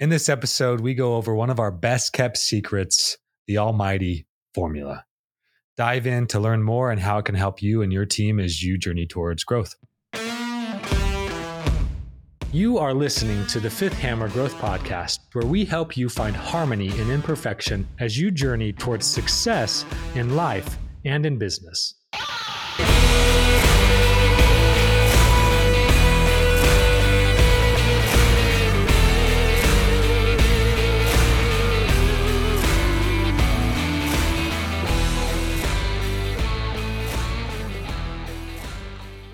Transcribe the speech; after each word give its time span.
In 0.00 0.08
this 0.08 0.30
episode, 0.30 0.80
we 0.80 0.94
go 0.94 1.16
over 1.16 1.34
one 1.34 1.50
of 1.50 1.60
our 1.60 1.70
best 1.70 2.14
kept 2.14 2.38
secrets, 2.38 3.18
the 3.46 3.58
almighty 3.58 4.26
formula. 4.54 5.04
Dive 5.76 6.06
in 6.06 6.26
to 6.28 6.40
learn 6.40 6.62
more 6.62 6.90
and 6.90 6.98
how 6.98 7.18
it 7.18 7.26
can 7.26 7.34
help 7.34 7.60
you 7.60 7.82
and 7.82 7.92
your 7.92 8.06
team 8.06 8.40
as 8.40 8.62
you 8.62 8.78
journey 8.78 9.06
towards 9.06 9.44
growth. 9.44 9.74
You 12.50 12.78
are 12.78 12.94
listening 12.94 13.46
to 13.48 13.60
the 13.60 13.68
Fifth 13.68 13.98
Hammer 13.98 14.30
Growth 14.30 14.54
Podcast, 14.54 15.18
where 15.34 15.44
we 15.44 15.66
help 15.66 15.98
you 15.98 16.08
find 16.08 16.34
harmony 16.34 16.98
in 16.98 17.10
imperfection 17.10 17.86
as 17.98 18.18
you 18.18 18.30
journey 18.30 18.72
towards 18.72 19.04
success 19.04 19.84
in 20.14 20.34
life 20.34 20.78
and 21.04 21.26
in 21.26 21.36
business. 21.36 21.96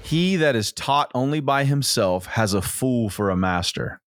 He 0.07 0.37
that 0.37 0.55
is 0.57 0.73
taught 0.73 1.11
only 1.15 1.41
by 1.41 1.65
himself 1.65 2.27
has 2.27 2.55
a 2.55 2.63
fool 2.63 3.09
for 3.11 3.31
a 3.31 3.37
master. 3.37 4.01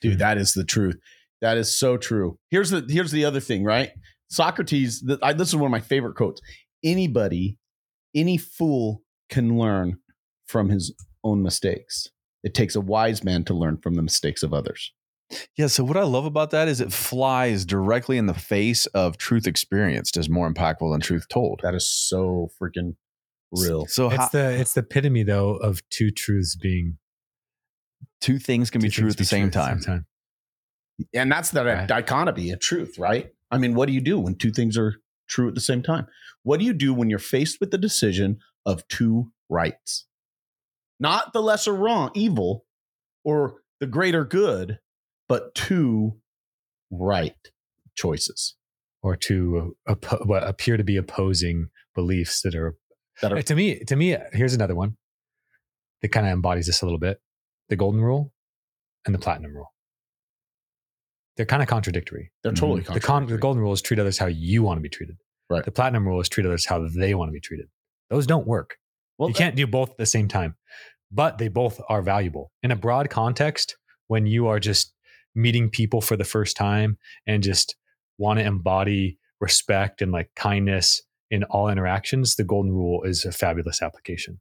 dude 0.00 0.14
hmm. 0.14 0.18
that 0.18 0.38
is 0.38 0.52
the 0.52 0.64
truth 0.64 0.96
that 1.40 1.56
is 1.56 1.76
so 1.76 1.96
true 1.96 2.38
here's 2.50 2.70
the 2.70 2.84
here's 2.88 3.12
the 3.12 3.24
other 3.24 3.40
thing 3.40 3.64
right 3.64 3.90
socrates 4.28 5.02
th- 5.02 5.18
I, 5.22 5.32
this 5.32 5.48
is 5.48 5.56
one 5.56 5.66
of 5.66 5.70
my 5.70 5.80
favorite 5.80 6.16
quotes 6.16 6.40
anybody 6.84 7.58
any 8.14 8.36
fool 8.36 9.02
can 9.30 9.58
learn 9.58 9.98
from 10.46 10.68
his 10.70 10.94
own 11.24 11.42
mistakes 11.42 12.08
it 12.42 12.54
takes 12.54 12.76
a 12.76 12.80
wise 12.80 13.24
man 13.24 13.44
to 13.44 13.54
learn 13.54 13.78
from 13.78 13.94
the 13.94 14.02
mistakes 14.02 14.42
of 14.42 14.52
others 14.52 14.92
Yeah. 15.56 15.66
So 15.66 15.82
what 15.82 15.96
I 15.96 16.04
love 16.04 16.24
about 16.24 16.50
that 16.50 16.68
is 16.68 16.80
it 16.80 16.92
flies 16.92 17.64
directly 17.64 18.16
in 18.16 18.26
the 18.26 18.34
face 18.34 18.86
of 18.86 19.16
truth 19.16 19.46
experienced 19.46 20.16
is 20.16 20.28
more 20.28 20.48
impactful 20.48 20.92
than 20.92 21.00
truth 21.00 21.26
told. 21.28 21.60
that 21.62 21.74
is 21.74 21.88
so 21.88 22.48
freaking 22.60 22.94
real. 23.62 23.86
So 23.86 24.08
how, 24.08 24.24
It's 24.24 24.32
the 24.32 24.50
it's 24.60 24.74
the 24.74 24.80
epitome 24.80 25.22
though 25.22 25.56
of 25.56 25.80
two 25.90 26.10
truths 26.10 26.56
being 26.56 26.98
two 28.20 28.38
things 28.38 28.70
can 28.70 28.80
be 28.80 28.88
true 28.88 29.08
at 29.08 29.16
the 29.16 29.24
same 29.24 29.50
time. 29.50 29.80
and 31.14 31.30
that's 31.30 31.50
the 31.50 31.64
Right. 31.64 31.86
dichotomy 31.88 32.50
of 32.52 32.60
truth 32.60 32.98
right? 32.98 33.30
I 33.50 33.58
mean 33.58 33.74
what 33.74 33.86
do 33.86 33.92
you 33.92 34.00
do 34.00 34.18
when 34.18 34.34
two 34.36 34.50
things 34.50 34.76
are 34.78 34.96
true 35.28 35.48
at 35.48 35.54
the 35.54 35.60
same 35.60 35.82
time? 35.82 36.06
What 36.42 36.58
do 36.60 36.64
you 36.66 36.72
do 36.72 36.94
when 36.94 37.10
you're 37.10 37.18
faced 37.18 37.58
with 37.60 37.70
the 37.70 37.78
decision 37.78 38.38
of 38.64 38.86
two 38.88 39.32
rights? 39.48 40.06
Not 40.98 41.32
the 41.32 41.42
lesser 41.42 41.74
wrong 41.74 42.10
evil 42.14 42.64
or 43.24 43.62
the 43.80 43.86
greater 43.86 44.24
good 44.24 44.78
but 45.28 45.54
two 45.54 46.18
right 46.90 47.34
choices. 47.96 48.54
Or 49.02 49.16
two 49.16 49.74
uh, 49.86 49.94
oppo- 49.94 50.26
what 50.26 50.42
appear 50.46 50.76
to 50.76 50.84
be 50.84 50.96
opposing 50.96 51.68
beliefs 51.94 52.40
that 52.42 52.54
are 52.54 52.70
that 52.70 52.85
are 53.22 53.38
uh, 53.38 53.42
to 53.42 53.54
me 53.54 53.78
to 53.80 53.96
me 53.96 54.16
here's 54.32 54.54
another 54.54 54.74
one 54.74 54.96
that 56.02 56.08
kind 56.08 56.26
of 56.26 56.32
embodies 56.32 56.66
this 56.66 56.82
a 56.82 56.84
little 56.84 56.98
bit 56.98 57.20
the 57.68 57.76
golden 57.76 58.00
rule 58.00 58.32
and 59.04 59.14
the 59.14 59.18
platinum 59.18 59.54
rule. 59.54 59.72
They're 61.36 61.46
kind 61.46 61.62
of 61.62 61.68
contradictory. 61.68 62.32
They're 62.42 62.52
mm-hmm. 62.52 62.60
totally 62.60 62.80
the, 62.82 63.00
con- 63.00 63.26
the 63.26 63.38
golden 63.38 63.62
rule 63.62 63.72
is 63.72 63.82
treat 63.82 64.00
others 64.00 64.18
how 64.18 64.26
you 64.26 64.62
want 64.62 64.78
to 64.78 64.82
be 64.82 64.88
treated. 64.88 65.16
Right. 65.48 65.64
the 65.64 65.70
platinum 65.70 66.08
rule 66.08 66.20
is 66.20 66.28
treat 66.28 66.44
others 66.44 66.66
how 66.66 66.88
they 66.88 67.14
want 67.14 67.28
to 67.28 67.32
be 67.32 67.40
treated. 67.40 67.66
Those 68.10 68.26
don't 68.26 68.46
work. 68.46 68.78
Well 69.18 69.28
you 69.28 69.34
can't 69.34 69.54
do 69.54 69.66
both 69.66 69.90
at 69.90 69.98
the 69.98 70.06
same 70.06 70.28
time 70.28 70.56
but 71.12 71.38
they 71.38 71.48
both 71.48 71.80
are 71.88 72.02
valuable. 72.02 72.50
In 72.62 72.70
a 72.70 72.76
broad 72.76 73.10
context 73.10 73.76
when 74.08 74.26
you 74.26 74.46
are 74.48 74.60
just 74.60 74.92
meeting 75.34 75.68
people 75.68 76.00
for 76.00 76.16
the 76.16 76.24
first 76.24 76.56
time 76.56 76.98
and 77.26 77.42
just 77.42 77.76
want 78.18 78.38
to 78.38 78.44
embody 78.44 79.18
respect 79.40 80.00
and 80.00 80.12
like 80.12 80.30
kindness 80.34 81.02
in 81.30 81.44
all 81.44 81.68
interactions 81.68 82.36
the 82.36 82.44
golden 82.44 82.72
rule 82.72 83.02
is 83.02 83.24
a 83.24 83.32
fabulous 83.32 83.82
application. 83.82 84.40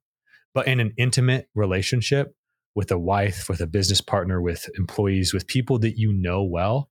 But 0.53 0.68
in 0.68 0.79
an 0.79 0.94
intimate 0.97 1.50
relationship 1.53 2.34
with 2.75 2.91
a 2.91 3.00
wife 3.00 3.47
with 3.50 3.62
a 3.62 3.68
business 3.68 4.01
partner 4.01 4.41
with 4.41 4.69
employees 4.78 5.34
with 5.34 5.47
people 5.47 5.79
that 5.79 5.97
you 5.97 6.13
know 6.13 6.44
well 6.44 6.90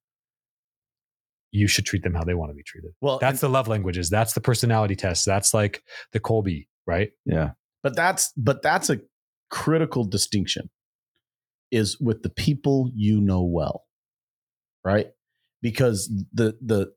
you 1.51 1.69
should 1.69 1.87
treat 1.87 2.03
them 2.03 2.15
how 2.15 2.25
they 2.25 2.35
want 2.35 2.51
to 2.51 2.55
be 2.55 2.63
treated. 2.63 2.93
Well 3.01 3.19
that's 3.19 3.41
the 3.41 3.49
love 3.49 3.69
languages. 3.69 4.11
That's 4.11 4.33
the 4.33 4.41
personality 4.41 4.97
test. 4.97 5.25
That's 5.25 5.55
like 5.55 5.83
the 6.13 6.21
Kolbe 6.21 6.67
right? 6.87 7.11
Yeah. 7.25 7.53
but 7.83 7.97
that's 7.97 8.33
but 8.37 8.63
that's 8.63 8.91
a 8.91 9.01
critical 9.51 10.05
distinction 10.05 10.71
is 11.71 11.99
with 12.01 12.23
the 12.23 12.31
people 12.31 12.91
you 12.95 13.21
know 13.21 13.43
well 13.43 13.85
right? 14.85 15.09
Because 15.63 16.13
the 16.33 16.57
the 16.61 16.93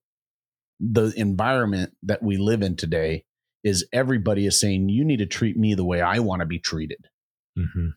the 0.80 1.14
environment 1.16 1.94
that 2.04 2.22
we 2.22 2.38
live 2.38 2.62
in 2.62 2.76
today 2.76 3.24
is 3.64 3.86
everybody 3.92 4.46
is 4.46 4.60
saying 4.60 4.90
you 4.90 5.04
need 5.04 5.18
to 5.18 5.26
treat 5.26 5.58
me 5.58 5.74
the 5.74 5.84
way 5.86 6.02
i 6.02 6.20
want 6.20 6.40
to 6.42 6.46
be 6.46 6.60
treated 6.60 7.08
mm-hmm. 7.58 7.90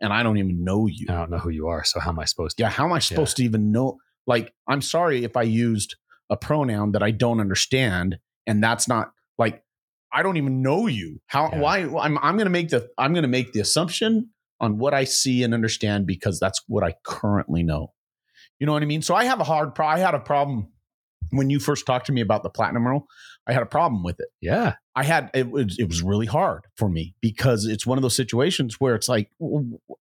and 0.00 0.12
i 0.12 0.22
don't 0.22 0.38
even 0.38 0.64
know 0.64 0.86
you 0.86 1.06
I 1.08 1.14
don't 1.14 1.30
know 1.30 1.38
who 1.38 1.50
you 1.50 1.68
are, 1.68 1.84
so 1.84 2.00
how 2.00 2.10
am 2.10 2.18
I 2.18 2.24
supposed 2.24 2.56
to? 2.56 2.62
yeah 2.64 2.70
how 2.70 2.84
am 2.84 2.92
i 2.92 2.98
supposed 2.98 3.36
to 3.36 3.44
even 3.44 3.70
know 3.72 3.98
like 4.26 4.52
i'm 4.68 4.80
sorry 4.82 5.24
if 5.24 5.36
i 5.36 5.42
used 5.42 5.96
a 6.30 6.36
pronoun 6.36 6.92
that 6.92 7.02
i 7.02 7.10
don't 7.10 7.40
understand 7.40 8.18
and 8.46 8.62
that's 8.62 8.88
not 8.88 9.12
like 9.38 9.62
i 10.12 10.22
don't 10.22 10.36
even 10.36 10.62
know 10.62 10.86
you 10.86 11.20
how 11.26 11.50
Yeah. 11.52 11.60
why 11.60 11.78
i'm, 12.00 12.18
I'm 12.18 12.36
going 12.36 12.46
to 12.46 12.50
make 12.50 12.70
the 12.70 12.88
i'm 12.98 13.12
going 13.12 13.22
to 13.22 13.28
make 13.28 13.52
the 13.52 13.60
assumption 13.60 14.30
on 14.60 14.78
what 14.78 14.94
i 14.94 15.04
see 15.04 15.42
and 15.42 15.54
understand 15.54 16.06
because 16.06 16.40
that's 16.40 16.62
what 16.66 16.82
i 16.82 16.94
currently 17.04 17.62
know 17.62 17.92
you 18.58 18.66
know 18.66 18.72
what 18.72 18.82
i 18.82 18.86
mean 18.86 19.02
so 19.02 19.14
i 19.14 19.24
have 19.24 19.40
a 19.40 19.44
hard 19.44 19.74
pro 19.74 19.86
i 19.86 19.98
had 19.98 20.14
a 20.14 20.18
problem 20.20 20.68
when 21.30 21.50
you 21.50 21.58
first 21.60 21.86
talked 21.86 22.06
to 22.06 22.12
me 22.12 22.20
about 22.20 22.42
the 22.42 22.50
platinum 22.50 22.86
rule 22.86 23.06
i 23.46 23.52
had 23.52 23.62
a 23.62 23.66
problem 23.66 24.02
with 24.02 24.18
it 24.20 24.28
Yeah, 24.40 24.74
I 24.96 25.04
had 25.04 25.30
it 25.34 25.50
was 25.50 25.76
it 25.78 25.88
was 25.88 26.02
really 26.02 26.26
hard 26.26 26.62
for 26.76 26.88
me 26.88 27.14
because 27.20 27.66
it's 27.66 27.86
one 27.86 27.98
of 27.98 28.02
those 28.02 28.16
situations 28.16 28.76
where 28.80 28.94
it's 28.94 29.08
like 29.08 29.30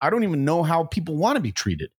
I 0.02 0.10
don't 0.10 0.24
even 0.24 0.44
know 0.46 0.64
how 0.64 0.86
people 0.86 1.16
want 1.16 1.36
to 1.36 1.42
be 1.42 1.52
treated. 1.52 1.92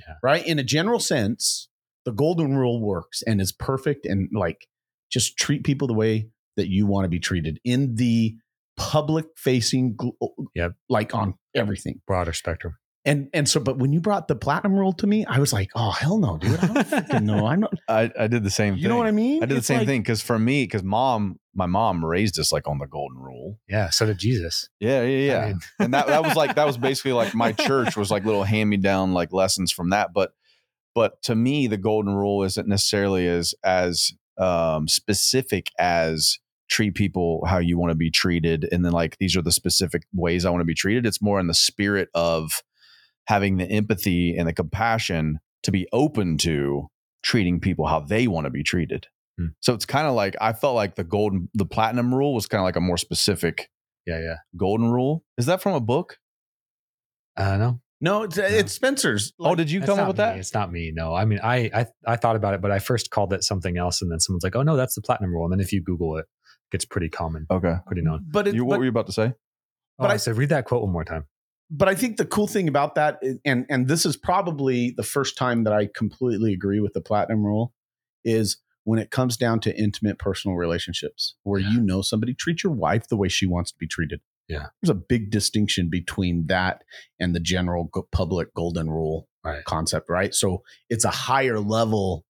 Yeah. 0.00 0.14
Right? 0.22 0.46
In 0.46 0.58
a 0.58 0.62
general 0.64 0.98
sense, 1.00 1.68
the 2.04 2.12
golden 2.12 2.56
rule 2.56 2.80
works 2.80 3.22
and 3.26 3.40
is 3.40 3.52
perfect 3.52 4.06
and 4.06 4.28
like 4.32 4.66
just 5.10 5.36
treat 5.36 5.62
people 5.64 5.86
the 5.88 5.94
way 5.94 6.30
that 6.56 6.68
you 6.68 6.86
want 6.86 7.04
to 7.04 7.08
be 7.08 7.20
treated 7.20 7.60
in 7.64 7.96
the 7.96 8.36
public 8.76 9.26
facing 9.36 9.96
Yep. 10.54 10.72
like 10.88 11.14
on 11.14 11.34
everything. 11.54 12.00
broader 12.06 12.32
spectrum. 12.32 12.74
And 13.04 13.28
and 13.32 13.48
so 13.48 13.60
but 13.60 13.78
when 13.78 13.92
you 13.92 14.00
brought 14.00 14.28
the 14.28 14.34
platinum 14.34 14.74
rule 14.74 14.92
to 14.94 15.06
me, 15.06 15.24
I 15.24 15.38
was 15.38 15.52
like, 15.52 15.70
"Oh, 15.74 15.92
hell 15.92 16.18
no, 16.18 16.36
dude. 16.36 16.58
I 16.58 16.66
don't 16.66 16.76
freaking 16.86 17.22
know. 17.22 17.46
I'm 17.46 17.60
not 17.60 17.72
I, 17.88 18.10
I 18.18 18.26
did 18.26 18.42
the 18.42 18.50
same 18.50 18.74
thing. 18.74 18.82
You 18.82 18.88
know 18.88 18.96
what 18.96 19.06
I 19.06 19.12
mean? 19.12 19.42
I 19.42 19.46
did 19.46 19.54
the 19.54 19.58
It's 19.58 19.66
same 19.66 19.78
like- 19.78 19.86
thing 19.86 20.02
because 20.02 20.20
for 20.20 20.38
me, 20.38 20.64
because 20.64 20.82
mom, 20.82 21.38
my 21.54 21.66
mom 21.66 22.04
raised 22.04 22.38
us 22.38 22.52
like 22.52 22.66
on 22.68 22.78
the 22.78 22.86
golden 22.86 23.18
rule. 23.18 23.58
Yeah, 23.68 23.88
so 23.90 24.04
did 24.04 24.18
Jesus. 24.18 24.68
Yeah, 24.80 25.02
yeah, 25.02 25.32
yeah. 25.32 25.38
I 25.38 25.46
mean, 25.46 25.60
and 25.78 25.94
that 25.94 26.08
that 26.08 26.22
was 26.22 26.36
like 26.36 26.56
that 26.56 26.66
was 26.66 26.76
basically 26.88 27.12
like 27.12 27.34
my 27.34 27.52
church 27.52 27.96
was 27.96 28.10
like 28.10 28.24
little 28.24 28.44
hand 28.44 28.68
me 28.68 28.76
down 28.76 29.12
like 29.14 29.32
lessons 29.32 29.72
from 29.72 29.90
that. 29.90 30.12
But 30.12 30.32
but 30.94 31.22
to 31.22 31.34
me, 31.36 31.66
the 31.68 31.78
golden 31.78 32.14
rule 32.14 32.42
isn't 32.42 32.68
necessarily 32.68 33.26
as 33.28 33.54
as 33.64 34.12
um, 34.38 34.86
specific 34.88 35.68
as 35.78 36.38
treat 36.68 36.94
people 36.94 37.42
how 37.46 37.58
you 37.58 37.78
want 37.78 37.90
to 37.90 37.96
be 37.96 38.10
treated, 38.10 38.68
and 38.70 38.84
then 38.84 38.92
like 38.92 39.16
these 39.18 39.36
are 39.36 39.42
the 39.42 39.52
specific 39.52 40.02
ways 40.12 40.44
I 40.44 40.50
want 40.50 40.60
to 40.60 40.66
be 40.66 40.74
treated. 40.74 41.06
It's 41.06 41.22
more 41.22 41.40
in 41.40 41.46
the 41.46 41.54
spirit 41.54 42.08
of 42.12 42.62
having 43.28 43.56
the 43.58 43.64
empathy 43.70 44.36
and 44.36 44.48
the 44.48 44.52
compassion 44.52 45.38
to 45.62 45.70
be 45.70 45.86
open 45.92 46.36
to 46.38 46.88
treating 47.22 47.60
people 47.60 47.86
how 47.86 48.00
they 48.00 48.26
want 48.26 48.44
to 48.46 48.50
be 48.50 48.62
treated. 48.62 49.06
Hmm. 49.38 49.46
So 49.60 49.74
it's 49.74 49.84
kind 49.86 50.06
of 50.06 50.14
like 50.14 50.34
I 50.40 50.52
felt 50.52 50.74
like 50.74 50.96
the 50.96 51.04
golden, 51.04 51.48
the 51.54 51.66
platinum 51.66 52.14
rule 52.14 52.34
was 52.34 52.46
kind 52.46 52.60
of 52.60 52.64
like 52.64 52.76
a 52.76 52.80
more 52.80 52.96
specific 52.98 53.68
yeah, 54.06 54.18
yeah. 54.18 54.36
golden 54.56 54.90
rule. 54.90 55.22
Is 55.36 55.46
that 55.46 55.60
from 55.62 55.74
a 55.74 55.80
book? 55.80 56.16
Uh, 57.36 57.56
no. 57.56 57.80
No, 58.00 58.22
it's 58.22 58.36
no. 58.36 58.44
it's 58.44 58.72
Spencer's. 58.72 59.32
oh, 59.40 59.56
did 59.56 59.70
you 59.72 59.80
come 59.80 59.98
up 59.98 60.06
with 60.06 60.16
me. 60.18 60.22
that? 60.24 60.38
It's 60.38 60.54
not 60.54 60.70
me. 60.70 60.92
No, 60.94 61.14
I 61.14 61.24
mean, 61.24 61.40
I, 61.42 61.68
I 61.74 61.86
I 62.06 62.14
thought 62.16 62.36
about 62.36 62.54
it, 62.54 62.60
but 62.60 62.70
I 62.70 62.78
first 62.78 63.10
called 63.10 63.32
it 63.32 63.42
something 63.42 63.76
else, 63.76 64.00
and 64.02 64.10
then 64.10 64.20
someone's 64.20 64.44
like, 64.44 64.54
"Oh 64.54 64.62
no, 64.62 64.76
that's 64.76 64.94
the 64.94 65.02
platinum 65.02 65.32
rule." 65.34 65.44
And 65.44 65.52
then 65.52 65.58
if 65.60 65.72
you 65.72 65.82
Google 65.82 66.16
it, 66.16 66.20
it 66.20 66.70
gets 66.70 66.84
pretty 66.84 67.08
common, 67.08 67.46
Okay. 67.50 67.74
pretty 67.86 68.02
known. 68.02 68.24
but 68.30 68.46
it, 68.46 68.54
You, 68.54 68.64
what 68.64 68.74
but- 68.74 68.78
were 68.78 68.84
you 68.84 68.90
about 68.90 69.06
to 69.06 69.12
say? 69.12 69.32
But 69.98 70.04
But 70.04 70.10
I 70.12 70.14
I- 70.14 70.18
said, 70.18 70.36
read 70.36 70.50
that 70.50 70.64
quote 70.64 70.82
one 70.84 70.92
more 70.92 71.02
time. 71.04 71.24
But 71.70 71.88
I 71.88 71.94
think 71.94 72.16
the 72.16 72.24
cool 72.26 72.46
thing 72.46 72.68
about 72.68 72.94
that, 72.96 73.18
is, 73.22 73.38
and 73.44 73.66
and 73.68 73.88
this 73.88 74.04
is 74.06 74.16
probably 74.16 74.90
the 74.96 75.02
first 75.02 75.36
time 75.36 75.64
that 75.64 75.72
I 75.72 75.88
completely 75.94 76.52
agree 76.52 76.80
with 76.80 76.92
the 76.94 77.00
platinum 77.00 77.44
rule, 77.44 77.72
is 78.24 78.58
when 78.84 78.98
it 78.98 79.10
comes 79.10 79.36
down 79.36 79.60
to 79.60 79.76
intimate 79.78 80.18
personal 80.18 80.56
relationships, 80.56 81.34
where 81.42 81.60
Yeah. 81.60 81.70
you 81.72 81.80
know 81.80 82.00
somebody 82.02 82.32
treat 82.34 82.62
your 82.62 82.72
wife 82.72 83.08
the 83.08 83.16
way 83.16 83.28
she 83.28 83.46
wants 83.46 83.70
to 83.72 83.78
be 83.78 83.86
treated. 83.86 84.20
Yeah. 84.48 84.68
there's 84.80 84.88
a 84.88 84.94
big 84.94 85.30
distinction 85.30 85.90
between 85.90 86.46
that 86.46 86.82
and 87.20 87.34
the 87.34 87.40
general 87.40 87.90
public 88.12 88.54
golden 88.54 88.88
rule 88.88 89.28
Right. 89.44 89.62
concept, 89.64 90.08
right? 90.08 90.34
So 90.34 90.62
it's 90.88 91.04
a 91.04 91.10
higher 91.10 91.60
level 91.60 92.24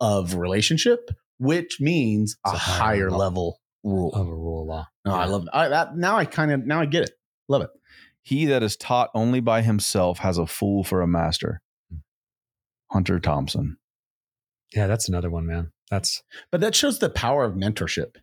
of 0.00 0.34
relationship, 0.34 1.10
which 1.38 1.80
means 1.80 2.36
a, 2.44 2.50
a 2.50 2.52
higher 2.56 2.78
higher 2.80 3.10
level 3.12 3.18
level 3.18 3.60
rule. 3.84 4.12
Of 4.14 4.26
a 4.26 4.34
rule 4.34 4.62
of 4.62 4.66
law. 4.68 4.88
no, 5.04 5.14
I 5.14 5.24
Yeah. 5.26 5.30
love 5.30 5.48
I, 5.52 5.68
that. 5.68 5.96
Now 5.96 6.16
I 6.18 6.24
kind 6.24 6.50
of 6.50 6.66
now 6.66 6.80
I 6.80 6.86
get 6.86 7.04
it. 7.04 7.12
Love 7.48 7.62
it. 7.62 7.70
He 8.22 8.46
that 8.46 8.62
is 8.62 8.76
taught 8.76 9.10
only 9.14 9.40
by 9.40 9.62
himself 9.62 10.18
has 10.18 10.38
a 10.38 10.46
fool 10.46 10.84
for 10.84 11.00
a 11.00 11.06
master. 11.06 11.62
Hmm. 11.90 11.98
Hunter 12.90 13.18
Thompson. 13.18 13.78
Yeah, 14.74 14.86
that's 14.86 15.08
another 15.08 15.30
one, 15.30 15.46
man. 15.46 15.72
That's 15.90 16.22
But 16.52 16.60
that 16.60 16.74
shows 16.74 16.98
the 16.98 17.10
power 17.10 17.44
of 17.44 17.54
mentorship, 17.54 18.16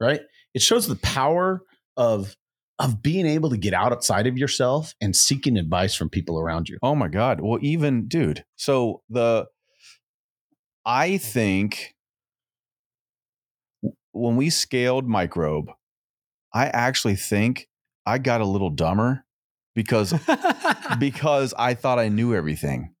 right? 0.00 0.20
It 0.54 0.62
shows 0.62 0.86
the 0.86 0.96
power 0.96 1.62
of 1.96 2.36
of 2.78 3.02
being 3.02 3.26
able 3.26 3.48
to 3.48 3.56
get 3.56 3.72
out 3.72 3.92
outside 3.92 4.26
of 4.26 4.36
yourself 4.36 4.94
and 5.00 5.16
seeking 5.16 5.56
advice 5.56 5.94
from 5.94 6.10
people 6.10 6.38
around 6.38 6.68
you. 6.68 6.76
Oh 6.82 6.94
my 6.94 7.08
God. 7.08 7.40
Well, 7.40 7.58
even 7.62 8.06
dude. 8.06 8.44
So 8.56 9.02
the 9.08 9.46
I 10.84 11.10
mm-hmm. 11.10 11.16
think 11.16 11.94
when 14.12 14.36
we 14.36 14.50
scaled 14.50 15.08
microbe, 15.08 15.70
I 16.52 16.66
actually 16.66 17.16
think 17.16 17.68
I 18.04 18.18
got 18.18 18.40
a 18.40 18.46
little 18.46 18.70
dumber 18.70 19.25
because 19.76 20.12
because 20.98 21.54
I 21.56 21.74
thought 21.74 22.00
I 22.00 22.08
knew 22.08 22.34
everything. 22.34 22.94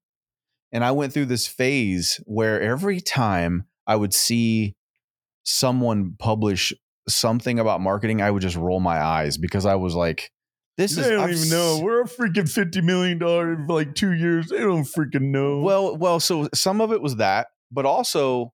And 0.70 0.84
I 0.84 0.92
went 0.92 1.12
through 1.12 1.26
this 1.26 1.48
phase 1.48 2.20
where 2.26 2.60
every 2.60 3.00
time 3.00 3.66
I 3.86 3.96
would 3.96 4.12
see 4.14 4.76
someone 5.44 6.14
publish 6.18 6.72
something 7.08 7.58
about 7.58 7.80
marketing, 7.80 8.20
I 8.20 8.30
would 8.30 8.42
just 8.42 8.56
roll 8.56 8.78
my 8.80 9.00
eyes 9.00 9.38
because 9.38 9.64
I 9.64 9.76
was 9.76 9.94
like, 9.94 10.30
this 10.76 10.92
is 10.92 11.04
They 11.04 11.10
don't 11.10 11.20
I've 11.20 11.30
s- 11.30 11.80
We're 11.80 12.02
a 12.02 12.04
freaking 12.04 12.48
fifty 12.48 12.82
million 12.82 13.18
dollar 13.18 13.54
in 13.54 13.66
like 13.66 13.94
two 13.94 14.12
years. 14.12 14.48
They 14.48 14.58
don't 14.58 14.84
freaking 14.84 15.30
know. 15.30 15.60
Well, 15.60 15.96
well, 15.96 16.20
so 16.20 16.48
some 16.54 16.80
of 16.80 16.92
it 16.92 17.00
was 17.00 17.16
that, 17.16 17.46
but 17.72 17.86
also, 17.86 18.52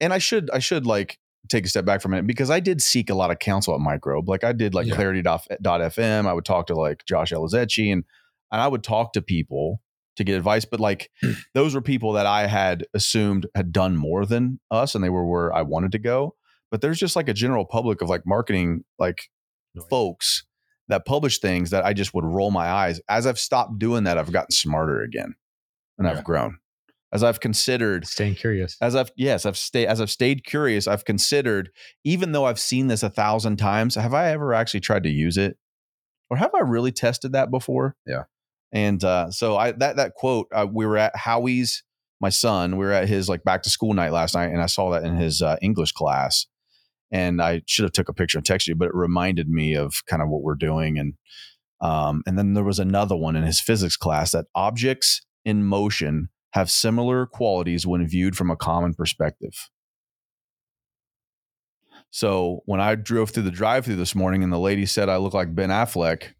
and 0.00 0.12
I 0.12 0.18
should 0.18 0.48
I 0.50 0.60
should 0.60 0.86
like 0.86 1.18
take 1.48 1.66
a 1.66 1.68
step 1.68 1.84
back 1.84 2.00
for 2.00 2.08
a 2.08 2.10
minute 2.10 2.26
because 2.26 2.50
I 2.50 2.60
did 2.60 2.82
seek 2.82 3.10
a 3.10 3.14
lot 3.14 3.30
of 3.30 3.38
counsel 3.38 3.74
at 3.74 3.80
Microbe. 3.80 4.28
Like 4.28 4.44
I 4.44 4.52
did 4.52 4.74
like 4.74 4.86
Yeah. 4.86 4.94
Clarity 4.94 5.22
dot 5.22 5.46
dot 5.60 5.80
FM. 5.80 6.26
I 6.26 6.32
would 6.32 6.44
talk 6.44 6.66
to 6.68 6.74
like 6.74 7.04
Josh 7.06 7.32
Elizetti 7.32 7.92
and 7.92 8.04
and 8.50 8.60
I 8.60 8.68
would 8.68 8.82
talk 8.82 9.12
to 9.12 9.22
people 9.22 9.82
to 10.16 10.24
get 10.24 10.36
advice. 10.36 10.64
But 10.64 10.80
like 10.80 11.10
mm. 11.22 11.36
those 11.54 11.74
were 11.74 11.80
people 11.80 12.12
that 12.12 12.26
I 12.26 12.46
had 12.46 12.86
assumed 12.94 13.46
had 13.54 13.72
done 13.72 13.96
more 13.96 14.26
than 14.26 14.60
us, 14.70 14.94
and 14.94 15.02
they 15.02 15.10
were 15.10 15.26
where 15.26 15.52
I 15.54 15.62
wanted 15.62 15.92
to 15.92 15.98
go. 15.98 16.34
But 16.70 16.82
there's 16.82 16.98
just 16.98 17.16
like 17.16 17.28
a 17.28 17.34
general 17.34 17.64
public 17.64 18.02
of 18.02 18.08
like 18.08 18.22
marketing 18.26 18.84
like 18.98 19.30
folks 19.88 20.44
that 20.88 21.06
publish 21.06 21.38
things 21.38 21.70
that 21.70 21.84
I 21.84 21.92
just 21.92 22.14
would 22.14 22.24
roll 22.24 22.50
my 22.50 22.66
eyes. 22.68 23.00
As 23.08 23.26
I've 23.26 23.38
stopped 23.38 23.78
doing 23.78 24.04
that, 24.04 24.18
I've 24.18 24.32
gotten 24.32 24.50
smarter 24.50 25.02
again, 25.02 25.34
and 25.96 26.06
Yeah. 26.06 26.12
I've 26.12 26.24
grown. 26.24 26.58
As 27.10 27.22
I've 27.22 27.40
considered 27.40 28.06
staying 28.06 28.34
curious. 28.34 28.76
as 28.82 28.94
I've 28.94 29.10
yes, 29.16 29.46
I've 29.46 29.56
stayed 29.56 29.86
as 29.86 30.00
I've 30.00 30.10
stayed 30.10 30.44
curious, 30.44 30.86
I've 30.86 31.06
considered, 31.06 31.70
even 32.04 32.32
though 32.32 32.44
I've 32.44 32.60
seen 32.60 32.88
this 32.88 33.02
a 33.02 33.08
thousand 33.08 33.56
times, 33.56 33.94
have 33.94 34.12
I 34.12 34.30
ever 34.30 34.52
actually 34.52 34.80
tried 34.80 35.04
to 35.04 35.10
use 35.10 35.38
it? 35.38 35.56
Or 36.30 36.36
have 36.36 36.54
I 36.54 36.60
really 36.60 36.92
tested 36.92 37.32
that 37.32 37.50
before? 37.50 37.96
Yeah. 38.06 38.24
And 38.72 39.02
uh, 39.02 39.30
so 39.30 39.56
I 39.56 39.72
that 39.72 39.96
that 39.96 40.14
quote, 40.14 40.48
uh, 40.52 40.66
we 40.70 40.84
were 40.84 40.98
at 40.98 41.16
Howie's, 41.16 41.82
my 42.20 42.28
son, 42.28 42.76
we 42.76 42.84
were 42.84 42.92
at 42.92 43.08
his 43.08 43.28
like 43.28 43.42
back 43.42 43.62
to 43.62 43.70
school 43.70 43.94
night 43.94 44.12
last 44.12 44.34
night, 44.34 44.50
and 44.50 44.60
I 44.60 44.66
saw 44.66 44.90
that 44.90 45.04
in 45.04 45.16
his 45.16 45.40
uh, 45.40 45.56
English 45.62 45.92
class. 45.92 46.46
And 47.10 47.40
I 47.40 47.62
should 47.66 47.84
have 47.84 47.92
took 47.92 48.10
a 48.10 48.12
picture 48.12 48.36
and 48.36 48.46
texted 48.46 48.66
you, 48.66 48.74
but 48.74 48.88
it 48.88 48.94
reminded 48.94 49.48
me 49.48 49.74
of 49.74 50.04
kind 50.06 50.20
of 50.20 50.28
what 50.28 50.42
we're 50.42 50.54
doing. 50.54 50.98
And 50.98 51.14
um, 51.80 52.22
and 52.26 52.38
then 52.38 52.52
there 52.52 52.64
was 52.64 52.78
another 52.78 53.16
one 53.16 53.36
in 53.36 53.44
his 53.44 53.60
physics 53.60 53.96
class 53.96 54.32
that 54.32 54.46
objects 54.54 55.22
in 55.44 55.64
motion 55.64 56.28
have 56.52 56.70
similar 56.70 57.26
qualities 57.26 57.86
when 57.86 58.06
viewed 58.06 58.36
from 58.36 58.50
a 58.50 58.56
common 58.56 58.94
perspective. 58.94 59.68
So 62.10 62.60
when 62.64 62.80
I 62.80 62.94
drove 62.94 63.30
through 63.30 63.42
the 63.42 63.50
drive-through 63.50 63.96
this 63.96 64.14
morning 64.14 64.42
and 64.42 64.52
the 64.52 64.58
lady 64.58 64.86
said 64.86 65.08
I 65.08 65.18
look 65.18 65.34
like 65.34 65.54
Ben 65.54 65.68
Affleck, 65.68 66.32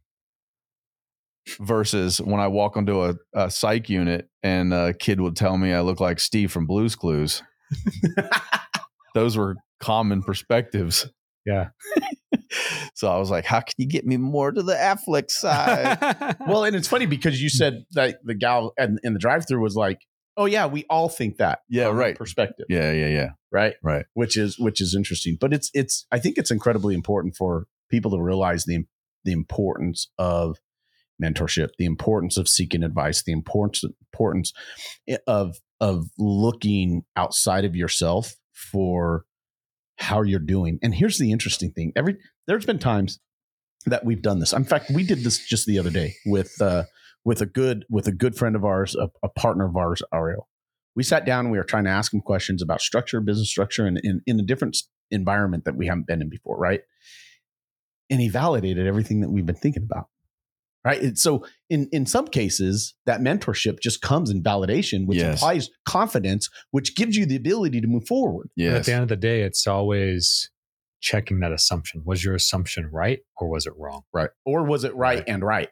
versus 1.60 2.20
when 2.20 2.40
I 2.40 2.48
walk 2.48 2.76
into 2.76 3.04
a, 3.04 3.14
a 3.34 3.50
psych 3.50 3.88
unit 3.88 4.28
and 4.42 4.72
a 4.74 4.92
kid 4.92 5.20
would 5.20 5.36
tell 5.36 5.56
me 5.56 5.72
I 5.72 5.80
look 5.80 6.00
like 6.00 6.20
Steve 6.20 6.52
from 6.52 6.66
Blue's 6.66 6.96
Clues. 6.96 7.42
Those 9.14 9.36
were 9.36 9.56
common 9.80 10.22
perspectives. 10.22 11.08
Yeah. 11.46 11.68
so 12.94 13.08
I 13.10 13.18
was 13.18 13.30
like, 13.30 13.44
how 13.44 13.60
can 13.60 13.74
you 13.78 13.86
get 13.86 14.06
me 14.06 14.16
more 14.16 14.50
to 14.52 14.62
the 14.62 14.74
Affleck 14.74 15.30
side? 15.30 16.36
well, 16.46 16.64
and 16.64 16.74
it's 16.76 16.88
funny 16.88 17.06
because 17.06 17.42
you 17.42 17.48
said 17.48 17.84
that 17.92 18.18
the 18.24 18.34
gal 18.34 18.72
in, 18.78 18.98
in 19.02 19.12
the 19.12 19.18
drive-through 19.18 19.60
was 19.62 19.74
like, 19.76 20.00
"Oh 20.36 20.46
yeah, 20.46 20.66
we 20.66 20.84
all 20.88 21.08
think 21.08 21.36
that." 21.38 21.60
Yeah, 21.68 21.86
right. 21.86 22.16
Perspective, 22.16 22.66
yeah, 22.68 22.92
yeah, 22.92 23.08
yeah. 23.08 23.28
right, 23.52 23.74
Right. 23.82 24.06
which 24.14 24.36
is 24.36 24.58
which 24.58 24.80
is 24.80 24.94
interesting. 24.94 25.36
But 25.40 25.52
it's 25.52 25.70
it's 25.74 26.06
I 26.10 26.18
think 26.18 26.38
it's 26.38 26.50
incredibly 26.50 26.94
important 26.94 27.36
for 27.36 27.66
people 27.90 28.10
to 28.12 28.20
realize 28.22 28.64
the 28.64 28.84
the 29.24 29.32
importance 29.32 30.08
of 30.18 30.56
mentorship, 31.22 31.70
the 31.78 31.84
importance 31.84 32.36
of 32.36 32.48
seeking 32.48 32.82
advice, 32.82 33.22
the 33.22 33.32
importance 33.32 33.82
importance 33.84 34.52
of 35.26 35.56
of 35.80 36.06
looking 36.18 37.02
outside 37.16 37.64
of 37.64 37.74
yourself 37.76 38.34
for 38.52 39.24
how 39.96 40.22
you're 40.22 40.38
doing. 40.40 40.78
And 40.82 40.94
here's 40.94 41.18
the 41.18 41.32
interesting 41.32 41.72
thing: 41.72 41.92
every 41.96 42.16
there's 42.48 42.66
been 42.66 42.80
times 42.80 43.20
that 43.86 44.04
we've 44.04 44.22
done 44.22 44.40
this. 44.40 44.52
In 44.52 44.64
fact, 44.64 44.90
we 44.92 45.04
did 45.04 45.22
this 45.22 45.46
just 45.46 45.66
the 45.66 45.78
other 45.78 45.90
day 45.90 46.14
with 46.26 46.60
uh, 46.60 46.84
with 47.24 47.40
a 47.40 47.46
good 47.46 47.84
with 47.88 48.08
a 48.08 48.12
good 48.12 48.34
friend 48.36 48.56
of 48.56 48.64
ours, 48.64 48.96
a, 48.96 49.08
a 49.22 49.28
partner 49.28 49.66
of 49.66 49.76
ours, 49.76 50.02
Ariel. 50.12 50.48
We 50.96 51.04
sat 51.04 51.24
down 51.24 51.44
and 51.44 51.52
we 51.52 51.58
were 51.58 51.64
trying 51.64 51.84
to 51.84 51.90
ask 51.90 52.12
him 52.12 52.20
questions 52.20 52.60
about 52.60 52.80
structure, 52.80 53.20
business 53.20 53.48
structure, 53.48 53.86
and 53.86 54.00
in, 54.02 54.20
in 54.26 54.40
a 54.40 54.42
different 54.42 54.76
environment 55.12 55.64
that 55.64 55.76
we 55.76 55.86
haven't 55.86 56.08
been 56.08 56.20
in 56.20 56.28
before, 56.28 56.58
right? 56.58 56.80
And 58.10 58.20
he 58.20 58.28
validated 58.28 58.86
everything 58.86 59.20
that 59.20 59.30
we've 59.30 59.46
been 59.46 59.54
thinking 59.54 59.84
about. 59.84 60.08
Right. 60.84 61.02
And 61.02 61.18
so 61.18 61.44
in 61.68 61.88
in 61.92 62.06
some 62.06 62.28
cases, 62.28 62.94
that 63.04 63.20
mentorship 63.20 63.80
just 63.80 64.00
comes 64.00 64.30
in 64.30 64.42
validation, 64.42 65.06
which 65.06 65.18
Yes. 65.18 65.34
implies 65.34 65.70
confidence, 65.84 66.48
which 66.70 66.96
gives 66.96 67.14
you 67.16 67.26
the 67.26 67.36
ability 67.36 67.80
to 67.80 67.86
move 67.86 68.06
forward. 68.06 68.48
And 68.56 68.76
at 68.76 68.84
the 68.86 68.92
end 68.94 69.02
of 69.02 69.08
the 69.08 69.16
day, 69.16 69.42
it's 69.42 69.66
always 69.66 70.50
checking 71.00 71.40
that 71.40 71.52
assumption. 71.52 72.02
Was 72.04 72.24
your 72.24 72.34
assumption 72.34 72.88
right 72.92 73.20
or 73.36 73.48
was 73.48 73.66
it 73.66 73.72
wrong? 73.76 74.02
Right. 74.12 74.30
Or 74.44 74.64
was 74.64 74.84
it 74.84 74.94
right, 74.94 75.18
Right. 75.18 75.28
and 75.28 75.42
right? 75.44 75.68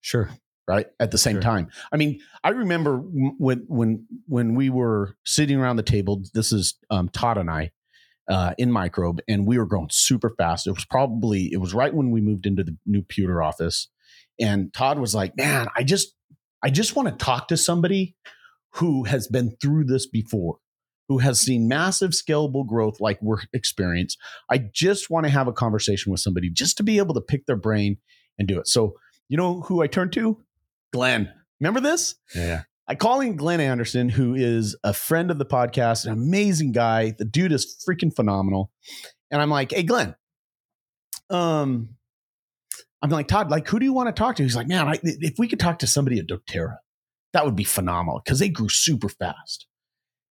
Sure. 0.00 0.30
right 0.68 0.86
at 1.00 1.10
the 1.12 1.18
same 1.18 1.34
Sure. 1.34 1.42
time 1.42 1.68
i 1.92 1.96
mean 1.96 2.18
i 2.44 2.48
remember 2.50 2.98
when 2.98 3.64
when 3.68 4.04
when 4.26 4.54
we 4.56 4.68
were 4.68 5.16
sitting 5.24 5.58
around 5.60 5.76
the 5.76 5.82
table 5.84 6.22
this 6.34 6.52
is 6.52 6.74
um, 6.90 7.08
todd 7.08 7.38
and 7.38 7.48
i 7.50 7.70
uh, 8.28 8.52
in 8.58 8.70
microbe 8.72 9.20
and 9.28 9.46
we 9.46 9.58
were 9.58 9.66
growing 9.66 9.88
super 9.92 10.30
fast 10.36 10.66
it 10.66 10.72
was 10.72 10.84
probably 10.84 11.48
it 11.52 11.58
was 11.58 11.72
right 11.72 11.94
when 11.94 12.10
we 12.10 12.20
moved 12.20 12.46
into 12.46 12.64
the 12.64 12.76
new 12.84 13.02
pewter 13.02 13.40
office 13.42 13.88
and 14.40 14.72
todd 14.74 14.98
was 14.98 15.14
like 15.14 15.36
man 15.36 15.68
i 15.76 15.84
just 15.84 16.14
i 16.64 16.68
just 16.70 16.96
want 16.96 17.08
to 17.08 17.24
talk 17.24 17.46
to 17.48 17.56
somebody 17.56 18.16
who 18.74 19.04
has 19.04 19.28
been 19.28 19.56
through 19.62 19.84
this 19.84 20.06
before 20.08 20.58
who 21.08 21.18
has 21.18 21.40
seen 21.40 21.68
massive 21.68 22.10
scalable 22.10 22.66
growth 22.66 23.00
like 23.00 23.18
we're 23.20 23.42
experienced 23.52 24.18
i 24.50 24.58
just 24.58 25.10
want 25.10 25.24
to 25.24 25.30
have 25.30 25.48
a 25.48 25.52
conversation 25.52 26.10
with 26.10 26.20
somebody 26.20 26.50
just 26.50 26.76
to 26.76 26.82
be 26.82 26.98
able 26.98 27.14
to 27.14 27.20
pick 27.20 27.46
their 27.46 27.56
brain 27.56 27.96
and 28.38 28.48
do 28.48 28.58
it 28.58 28.66
so 28.66 28.94
you 29.28 29.36
know 29.36 29.60
who 29.62 29.82
i 29.82 29.86
turned 29.86 30.12
to 30.12 30.40
Glenn. 30.96 31.30
Remember 31.60 31.80
this? 31.80 32.14
Yeah. 32.34 32.62
I 32.88 32.94
call 32.94 33.20
in 33.20 33.36
Glenn 33.36 33.60
Anderson, 33.60 34.08
who 34.08 34.34
is 34.34 34.76
a 34.84 34.94
friend 34.94 35.30
of 35.30 35.38
the 35.38 35.44
podcast, 35.44 36.06
an 36.06 36.12
amazing 36.12 36.72
guy. 36.72 37.14
The 37.18 37.24
dude 37.24 37.52
is 37.52 37.84
freaking 37.86 38.14
phenomenal. 38.14 38.70
And 39.30 39.42
I'm 39.42 39.50
like, 39.50 39.72
hey, 39.72 39.82
Glenn, 39.82 40.14
um, 41.30 41.90
I'm 43.02 43.10
like, 43.10 43.28
Todd, 43.28 43.50
like, 43.50 43.68
who 43.68 43.78
do 43.78 43.84
you 43.84 43.92
want 43.92 44.08
to 44.08 44.12
talk 44.12 44.36
to? 44.36 44.42
He's 44.42 44.56
like, 44.56 44.68
man, 44.68 44.88
I, 44.88 44.98
if 45.02 45.34
we 45.36 45.48
could 45.48 45.60
talk 45.60 45.80
to 45.80 45.86
somebody 45.86 46.18
at 46.18 46.28
doTERRA, 46.28 46.76
that 47.32 47.44
would 47.44 47.56
be 47.56 47.64
phenomenal 47.64 48.22
because 48.24 48.38
they 48.38 48.48
grew 48.48 48.68
super 48.68 49.08
fast. 49.08 49.66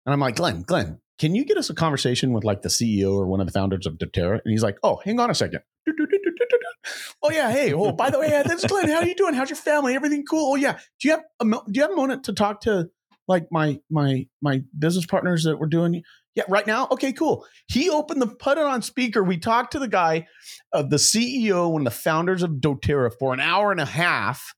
And 0.04 0.12
I'm 0.12 0.20
like, 0.20 0.36
Glenn, 0.36 0.62
Glenn, 0.62 1.00
can 1.18 1.34
you 1.34 1.44
get 1.44 1.56
us 1.56 1.70
a 1.70 1.74
conversation 1.74 2.32
with 2.32 2.44
like 2.44 2.62
the 2.62 2.68
CEO 2.68 3.14
or 3.14 3.26
one 3.26 3.40
of 3.40 3.46
the 3.46 3.52
founders 3.52 3.86
of 3.86 3.94
doTERRA? 3.94 4.40
And 4.44 4.50
he's 4.50 4.62
like, 4.62 4.78
oh, 4.82 5.00
hang 5.04 5.20
on 5.20 5.30
a 5.30 5.34
second. 5.34 5.60
Oh 7.22 7.30
yeah, 7.30 7.52
hey. 7.52 7.72
Oh, 7.72 7.92
by 7.92 8.10
the 8.10 8.18
way, 8.18 8.34
uh, 8.34 8.42
that's 8.42 8.66
Glenn. 8.66 8.88
How 8.88 8.96
are 8.96 9.06
you 9.06 9.14
doing? 9.14 9.34
How's 9.34 9.50
your 9.50 9.56
family? 9.56 9.94
Everything 9.94 10.24
cool? 10.28 10.52
Oh 10.52 10.56
yeah. 10.56 10.78
Do 11.00 11.08
you 11.08 11.10
have 11.12 11.22
a 11.40 11.44
do 11.44 11.60
you 11.72 11.82
have 11.82 11.92
a 11.92 11.96
moment 11.96 12.24
to 12.24 12.32
talk 12.32 12.62
to 12.62 12.90
like 13.28 13.46
my 13.52 13.80
my 13.88 14.26
my 14.40 14.62
business 14.76 15.06
partners 15.06 15.44
that 15.44 15.58
we're 15.58 15.68
doing? 15.68 16.02
Yeah, 16.34 16.44
right 16.48 16.66
now. 16.66 16.88
Okay, 16.90 17.12
cool. 17.12 17.46
He 17.68 17.90
opened 17.90 18.20
the 18.20 18.26
put 18.26 18.58
it 18.58 18.64
on 18.64 18.82
speaker. 18.82 19.22
We 19.22 19.38
talked 19.38 19.72
to 19.72 19.78
the 19.78 19.86
guy, 19.86 20.26
of 20.72 20.90
the 20.90 20.96
CEO 20.96 21.76
and 21.76 21.86
the 21.86 21.90
founders 21.90 22.42
of 22.42 22.52
doTERRA 22.52 23.12
for 23.18 23.32
an 23.32 23.40
hour 23.40 23.70
and 23.70 23.80
a 23.80 23.86
half 23.86 24.54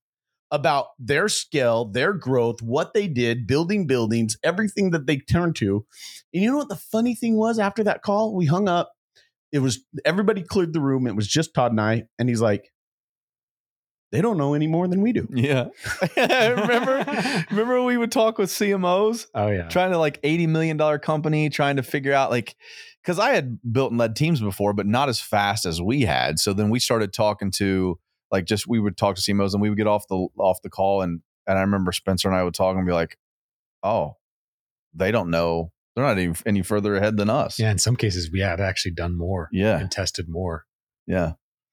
about 0.54 0.86
their 1.00 1.28
scale, 1.28 1.84
their 1.84 2.12
growth, 2.12 2.62
what 2.62 2.94
they 2.94 3.08
did, 3.08 3.44
building 3.44 3.88
buildings, 3.88 4.36
everything 4.44 4.90
that 4.90 5.04
they 5.04 5.16
turned 5.16 5.56
to. 5.56 5.84
And 6.32 6.44
you 6.44 6.50
know 6.50 6.58
what 6.58 6.68
the 6.68 6.76
funny 6.76 7.16
thing 7.16 7.36
was 7.36 7.58
after 7.58 7.82
that 7.82 8.02
call? 8.02 8.36
We 8.36 8.46
hung 8.46 8.68
up. 8.68 8.92
It 9.50 9.58
was 9.58 9.84
everybody 10.04 10.42
cleared 10.42 10.72
the 10.72 10.80
room. 10.80 11.08
It 11.08 11.16
was 11.16 11.26
just 11.26 11.54
Todd 11.54 11.72
and 11.72 11.80
I. 11.80 12.04
And 12.20 12.28
he's 12.28 12.40
like, 12.40 12.70
they 14.12 14.20
don't 14.20 14.38
know 14.38 14.54
any 14.54 14.68
more 14.68 14.86
than 14.86 15.02
we 15.02 15.12
do. 15.12 15.26
Yeah. 15.34 15.70
remember 16.16 17.04
remember 17.50 17.82
we 17.82 17.96
would 17.96 18.12
talk 18.12 18.38
with 18.38 18.48
CMOs 18.48 19.26
Oh 19.34 19.48
yeah. 19.48 19.68
trying 19.68 19.90
to 19.90 19.98
like 19.98 20.20
80 20.22 20.46
million 20.46 20.76
dollar 20.76 21.00
company 21.00 21.50
trying 21.50 21.76
to 21.76 21.82
figure 21.82 22.12
out 22.12 22.30
like 22.30 22.54
cuz 23.02 23.18
I 23.18 23.30
had 23.30 23.58
built 23.72 23.90
and 23.90 23.98
led 23.98 24.14
teams 24.14 24.40
before 24.40 24.72
but 24.72 24.86
not 24.86 25.08
as 25.08 25.18
fast 25.18 25.66
as 25.66 25.82
we 25.82 26.02
had. 26.02 26.38
So 26.38 26.52
then 26.52 26.70
we 26.70 26.78
started 26.78 27.12
talking 27.12 27.50
to 27.52 27.98
like 28.30 28.44
just 28.46 28.66
we 28.66 28.78
would 28.80 28.96
talk 28.96 29.16
to 29.16 29.22
CMOs 29.22 29.52
and 29.52 29.62
we 29.62 29.68
would 29.68 29.78
get 29.78 29.86
off 29.86 30.06
the 30.08 30.26
off 30.38 30.58
the 30.62 30.70
call 30.70 31.02
and 31.02 31.20
and 31.46 31.58
I 31.58 31.60
remember 31.62 31.92
Spencer 31.92 32.28
and 32.28 32.36
I 32.36 32.42
would 32.42 32.54
talk 32.54 32.76
and 32.76 32.86
be 32.86 32.92
like, 32.92 33.18
"Oh, 33.82 34.16
they 34.94 35.10
don't 35.10 35.30
know. 35.30 35.72
They're 35.94 36.04
not 36.04 36.18
even 36.18 36.36
any 36.46 36.62
further 36.62 36.96
ahead 36.96 37.16
than 37.16 37.30
us. 37.30 37.58
Yeah, 37.58 37.70
in 37.70 37.78
some 37.78 37.96
cases, 37.96 38.30
we 38.32 38.40
had 38.40 38.60
actually 38.60 38.92
done 38.92 39.16
more 39.16 39.48
Yeah. 39.52 39.78
and 39.78 39.90
tested 39.90 40.26
more 40.28 40.64
Yeah. 41.06 41.32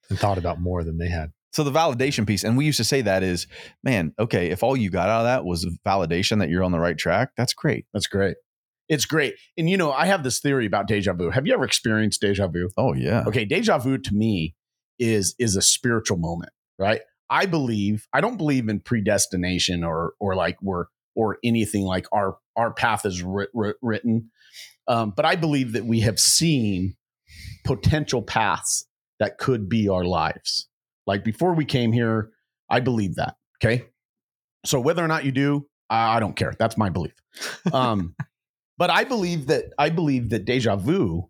and 0.10 0.20
thought 0.20 0.38
about 0.38 0.60
more 0.60 0.84
than 0.84 0.98
they 0.98 1.08
had. 1.10 1.32
So 1.54 1.64
the 1.64 1.72
validation 1.72 2.28
piece, 2.28 2.44
and 2.44 2.56
we 2.58 2.66
used 2.66 2.78
to 2.78 2.84
say 2.84 3.02
that 3.02 3.24
is, 3.24 3.48
man, 3.84 4.14
okay, 4.20 4.52
if 4.52 4.62
all 4.64 4.78
you 4.78 4.90
got 4.90 5.10
out 5.10 5.22
of 5.22 5.26
that 5.26 5.44
was 5.46 5.66
validation 5.86 6.40
that 6.40 6.50
you're 6.50 6.64
on 6.64 6.72
the 6.72 6.80
right 6.80 6.98
track, 6.98 7.32
that's 7.36 7.54
great. 7.54 7.86
That's 7.94 8.08
great. 8.08 8.36
It's 8.90 9.06
great. 9.06 9.36
And 9.58 9.70
you 9.70 9.78
know, 9.78 9.92
I 9.92 10.06
have 10.06 10.24
this 10.24 10.40
theory 10.40 10.66
about 10.66 10.88
deja 10.88 11.14
vu. 11.14 11.30
Have 11.30 11.48
you 11.48 11.54
ever 11.54 11.64
experienced 11.66 12.22
deja 12.22 12.48
vu? 12.48 12.70
Oh 12.78 12.94
yeah. 12.94 13.24
Okay, 13.26 13.46
deja 13.46 13.78
vu 13.80 13.98
to 13.98 14.14
me 14.14 14.56
is 15.02 15.36
is 15.40 15.56
a 15.56 15.62
spiritual 15.62 16.18
moment, 16.18 16.54
right? 16.78 17.02
I 17.30 17.48
believe 17.48 18.08
I 18.14 18.22
don't 18.22 18.38
believe 18.38 18.70
in 18.70 18.80
predestination 18.80 19.84
or 19.84 20.14
or 20.20 20.36
like 20.36 20.58
we're 20.62 20.86
or 21.16 21.40
anything 21.44 21.84
like 21.84 22.06
our 22.14 22.38
our 22.56 22.72
path 22.72 23.06
is 23.06 23.22
writ, 23.22 23.50
writ, 23.54 23.76
written, 23.82 24.30
um, 24.88 25.12
but 25.16 25.26
I 25.26 25.36
believe 25.36 25.74
that 25.74 25.86
we 25.86 26.02
have 26.02 26.20
seen 26.20 26.96
potential 27.66 28.22
paths 28.22 28.86
that 29.20 29.38
could 29.38 29.68
be 29.68 29.90
our 29.90 30.06
lives. 30.06 30.68
Like 31.08 31.24
before 31.24 31.54
we 31.54 31.66
came 31.66 31.92
here, 31.92 32.32
I 32.70 32.80
believe 32.80 33.16
that. 33.16 33.36
Okay, 33.62 33.86
so 34.66 34.80
whether 34.80 35.04
or 35.04 35.08
not 35.08 35.26
you 35.26 35.32
do, 35.32 35.68
I, 35.90 36.18
I 36.18 36.20
don't 36.20 36.36
care. 36.36 36.54
That's 36.60 36.78
my 36.78 36.90
belief. 36.90 37.16
Um, 37.74 38.16
but 38.78 38.92
I 38.92 39.04
believe 39.04 39.48
that 39.48 39.66
I 39.80 39.90
believe 39.90 40.30
that 40.30 40.46
deja 40.46 40.76
vu 40.76 41.30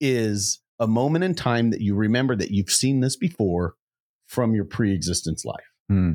is 0.00 0.60
a 0.78 0.86
moment 0.86 1.24
in 1.24 1.34
time 1.34 1.70
that 1.70 1.80
you 1.80 1.94
remember 1.94 2.36
that 2.36 2.50
you've 2.50 2.70
seen 2.70 3.00
this 3.00 3.16
before 3.16 3.74
from 4.26 4.54
your 4.54 4.64
pre-existence 4.64 5.44
life. 5.44 5.64
Hmm. 5.88 6.12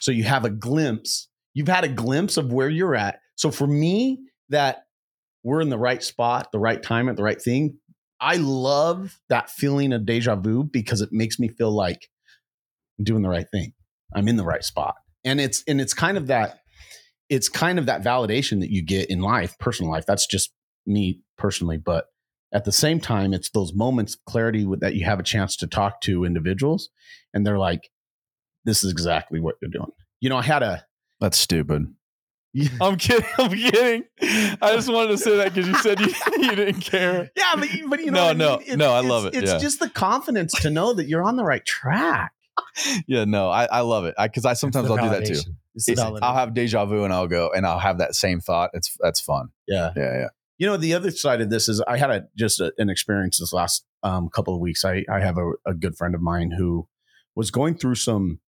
So 0.00 0.12
you 0.12 0.24
have 0.24 0.44
a 0.44 0.50
glimpse. 0.50 1.28
You've 1.54 1.68
had 1.68 1.84
a 1.84 1.88
glimpse 1.88 2.36
of 2.36 2.52
where 2.52 2.68
you're 2.68 2.94
at. 2.94 3.20
So 3.36 3.50
for 3.50 3.66
me, 3.66 4.20
that 4.50 4.84
we're 5.42 5.60
in 5.60 5.70
the 5.70 5.78
right 5.78 6.02
spot, 6.02 6.52
the 6.52 6.58
right 6.58 6.82
time, 6.82 7.08
at 7.08 7.16
the 7.16 7.22
right 7.22 7.40
thing. 7.40 7.78
I 8.20 8.36
love 8.36 9.18
that 9.30 9.50
feeling 9.50 9.92
of 9.92 10.04
deja 10.04 10.36
vu 10.36 10.64
because 10.64 11.00
it 11.00 11.10
makes 11.12 11.38
me 11.38 11.48
feel 11.48 11.70
like 11.70 12.08
I'm 12.98 13.04
doing 13.04 13.22
the 13.22 13.30
right 13.30 13.46
thing. 13.50 13.72
I'm 14.14 14.28
in 14.28 14.36
the 14.36 14.44
right 14.44 14.64
spot. 14.64 14.96
And 15.24 15.40
it's 15.40 15.62
and 15.66 15.80
it's 15.80 15.94
kind 15.94 16.16
of 16.16 16.26
that 16.26 16.60
it's 17.28 17.48
kind 17.48 17.78
of 17.78 17.86
that 17.86 18.02
validation 18.02 18.60
that 18.60 18.70
you 18.70 18.82
get 18.82 19.08
in 19.08 19.20
life, 19.20 19.56
personal 19.58 19.90
life. 19.90 20.04
That's 20.06 20.26
just 20.26 20.52
me 20.86 21.20
personally, 21.38 21.78
but 21.78 22.06
at 22.52 22.64
the 22.64 22.72
same 22.72 23.00
time, 23.00 23.32
it's 23.32 23.50
those 23.50 23.72
moments 23.74 24.14
of 24.14 24.24
clarity 24.24 24.64
with, 24.64 24.80
that 24.80 24.94
you 24.94 25.04
have 25.04 25.20
a 25.20 25.22
chance 25.24 25.56
to 25.58 25.66
talk 25.66 26.00
to 26.02 26.24
individuals, 26.24 26.90
and 27.32 27.46
they're 27.46 27.58
like, 27.58 27.90
"This 28.64 28.82
is 28.84 28.90
exactly 28.90 29.40
what 29.40 29.56
you're 29.62 29.70
doing." 29.70 29.90
You 30.20 30.28
know, 30.30 30.36
I 30.38 30.42
had 30.42 30.62
a 30.62 30.84
That's 31.20 31.38
stupid. 31.38 31.86
I'm 32.80 32.96
kidding. 32.96 33.24
I'm 33.38 33.50
kidding. 33.50 34.04
I 34.20 34.74
just 34.74 34.88
wanted 34.92 35.10
to 35.12 35.18
say 35.18 35.36
that 35.36 35.54
because 35.54 35.68
you 35.68 35.74
said 35.76 36.00
you, 36.00 36.12
you 36.38 36.56
didn't 36.56 36.80
care. 36.80 37.30
yeah, 37.36 37.52
but, 37.56 37.72
you- 37.72 37.88
but 37.88 38.00
you 38.00 38.10
No, 38.10 38.12
know, 38.12 38.26
what 38.26 38.30
I 38.30 38.38
no, 38.38 38.50
mean? 38.52 38.60
It's- 38.62 38.76
no, 38.76 38.92
I 38.92 39.00
love 39.00 39.26
it, 39.26 39.34
It's 39.34 39.52
yeah. 39.52 39.58
just 39.58 39.78
the 39.78 39.88
confidence 39.88 40.52
to 40.62 40.70
know 40.70 40.92
that 40.94 41.06
you're 41.06 41.22
on 41.22 41.36
the 41.36 41.44
right 41.44 41.64
track. 41.64 42.32
Yeah, 43.06 43.24
no, 43.24 43.48
I, 43.48 43.64
I 43.66 43.80
love 43.80 44.04
it. 44.04 44.14
Because 44.20 44.44
I 44.44 44.52
sometimes 44.54 44.90
I'll 44.90 44.96
the 44.96 45.02
do 45.02 45.08
that 45.10 45.24
too. 45.26 45.40
It's 45.76 45.86
the 45.86 45.92
It's- 45.92 46.04
validation. 46.06 46.18
I'll 46.22 46.34
have 46.34 46.52
deja 46.52 46.84
vu 46.86 47.04
and 47.04 47.12
I'll 47.12 47.28
go 47.28 47.50
and 47.54 47.64
I'll 47.64 47.78
have 47.78 47.98
that 47.98 48.14
same 48.16 48.40
thought. 48.40 48.70
It's 48.74 48.96
that's 49.00 49.20
fun. 49.20 49.50
yeah. 49.68 49.92
Yeah, 49.96 50.18
yeah. 50.18 50.28
You 50.60 50.66
know, 50.66 50.76
the 50.76 50.92
other 50.92 51.10
side 51.10 51.40
of 51.40 51.48
this 51.48 51.70
is 51.70 51.80
I 51.88 51.96
had 51.96 52.10
a 52.10 52.26
just 52.36 52.60
a, 52.60 52.70
an 52.76 52.90
experience 52.90 53.38
this 53.38 53.54
last 53.54 53.86
um, 54.02 54.28
couple 54.28 54.54
of 54.54 54.60
weeks. 54.60 54.84
I, 54.84 55.06
I 55.10 55.20
have 55.20 55.38
a, 55.38 55.52
a 55.64 55.72
good 55.72 55.96
friend 55.96 56.14
of 56.14 56.20
mine 56.20 56.50
who 56.50 56.86
was 57.34 57.50
going 57.50 57.76
through 57.76 57.94
some 57.94 58.40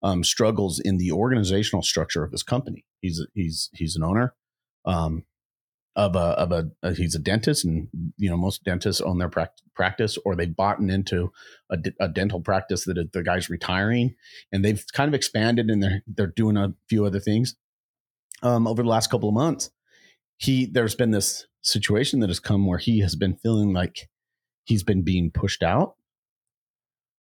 um, 0.00 0.22
struggles 0.22 0.78
in 0.78 0.98
the 0.98 1.10
organizational 1.10 1.82
structure 1.82 2.22
of 2.22 2.30
his 2.30 2.44
company. 2.44 2.84
He's 3.00 3.26
he's 3.34 3.70
he's 3.74 3.96
an 3.96 4.04
owner 4.04 4.34
um, 4.84 5.24
of 5.96 6.14
a 6.14 6.20
of 6.20 6.52
a, 6.52 6.70
a 6.84 6.94
he's 6.94 7.16
a 7.16 7.18
dentist, 7.18 7.64
and 7.64 7.88
you 8.16 8.30
know 8.30 8.36
most 8.36 8.62
dentists 8.62 9.00
own 9.00 9.18
their 9.18 9.28
prac- 9.28 9.58
practice, 9.74 10.16
or 10.24 10.36
they've 10.36 10.54
bought 10.54 10.78
into 10.78 11.32
a 12.00 12.08
dental 12.08 12.40
practice 12.40 12.84
that 12.84 13.12
the 13.12 13.22
guy's 13.24 13.50
retiring, 13.50 14.14
and 14.52 14.64
they've 14.64 14.84
kind 14.92 15.08
of 15.08 15.14
expanded 15.14 15.70
and 15.70 15.82
they're 15.82 16.02
they're 16.06 16.28
doing 16.28 16.56
a 16.56 16.74
few 16.88 17.04
other 17.04 17.18
things 17.18 17.56
um, 18.44 18.68
over 18.68 18.84
the 18.84 18.88
last 18.88 19.10
couple 19.10 19.28
of 19.28 19.34
months 19.34 19.70
he 20.38 20.66
there's 20.66 20.94
been 20.94 21.10
this 21.10 21.46
situation 21.62 22.20
that 22.20 22.30
has 22.30 22.40
come 22.40 22.66
where 22.66 22.78
he 22.78 23.00
has 23.00 23.14
been 23.14 23.36
feeling 23.36 23.72
like 23.72 24.08
he's 24.64 24.82
been 24.82 25.02
being 25.02 25.30
pushed 25.30 25.62
out 25.62 25.96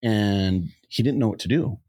and 0.01 0.69
he 0.89 1.01
didn't 1.01 1.19
know 1.19 1.29
what 1.29 1.39
to 1.39 1.47
do 1.47 1.79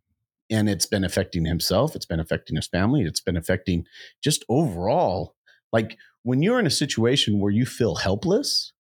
and 0.51 0.69
it's 0.69 0.87
been 0.87 1.05
affecting 1.05 1.45
himself 1.45 1.97
it's 1.97 2.07
been 2.07 2.21
affecting 2.21 2.57
his 2.57 2.69
family 2.69 3.03
it's 3.03 3.21
been 3.21 3.37
affecting 3.37 3.85
just 4.23 4.45
overall 4.49 5.35
like 5.73 5.97
when 6.23 6.43
you're 6.43 6.61
in 6.61 6.67
a 6.67 6.71
situation 6.71 7.41
where 7.41 7.51
you 7.51 7.67
feel 7.67 7.97
helpless 7.97 8.73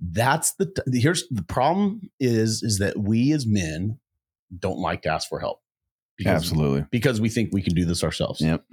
that's 0.00 0.54
the 0.54 0.72
here's 0.92 1.28
the 1.28 1.42
problem 1.42 2.00
is 2.18 2.62
is 2.62 2.78
that 2.78 2.98
we 2.98 3.32
as 3.32 3.46
men 3.46 3.98
don't 4.58 4.78
like 4.78 5.02
to 5.02 5.10
ask 5.10 5.28
for 5.28 5.38
help 5.38 5.60
Absolutely. 6.26 6.86
because 6.90 7.20
we 7.20 7.28
think 7.28 7.50
we 7.52 7.62
can 7.62 7.74
do 7.74 7.84
this 7.84 8.04
ourselves. 8.04 8.40
Yep. 8.40 8.64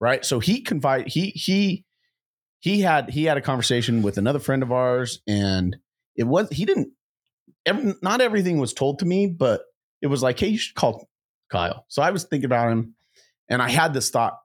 Right. 0.00 0.24
So 0.24 0.38
he 0.40 0.60
confide 0.60 1.08
he 1.08 1.30
he 1.30 1.84
he 2.64 2.80
had 2.80 3.10
he 3.10 3.24
had 3.24 3.36
a 3.36 3.42
conversation 3.42 4.00
with 4.00 4.16
another 4.16 4.38
friend 4.38 4.62
of 4.62 4.72
ours, 4.72 5.20
and 5.26 5.76
it 6.16 6.24
was 6.24 6.48
he 6.48 6.64
didn't. 6.64 6.92
Every, 7.66 7.92
not 8.00 8.22
everything 8.22 8.56
was 8.56 8.72
told 8.72 9.00
to 9.00 9.04
me, 9.04 9.26
but 9.26 9.60
it 10.00 10.06
was 10.06 10.22
like, 10.22 10.40
hey, 10.40 10.48
you 10.48 10.56
should 10.56 10.74
call 10.74 11.06
Kyle. 11.52 11.84
So 11.88 12.00
I 12.00 12.10
was 12.10 12.24
thinking 12.24 12.46
about 12.46 12.72
him, 12.72 12.94
and 13.50 13.60
I 13.60 13.68
had 13.68 13.92
this 13.92 14.08
thought 14.08 14.38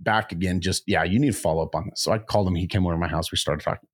back 0.00 0.32
again. 0.32 0.62
Just 0.62 0.84
yeah, 0.86 1.04
you 1.04 1.18
need 1.18 1.34
to 1.34 1.38
follow 1.38 1.62
up 1.62 1.74
on 1.74 1.90
this. 1.90 2.00
So 2.00 2.10
I 2.10 2.16
called 2.16 2.48
him. 2.48 2.54
He 2.54 2.68
came 2.68 2.86
over 2.86 2.94
to 2.94 2.98
my 2.98 3.06
house. 3.06 3.30
We 3.30 3.36
started 3.36 3.62
talking. 3.62 3.86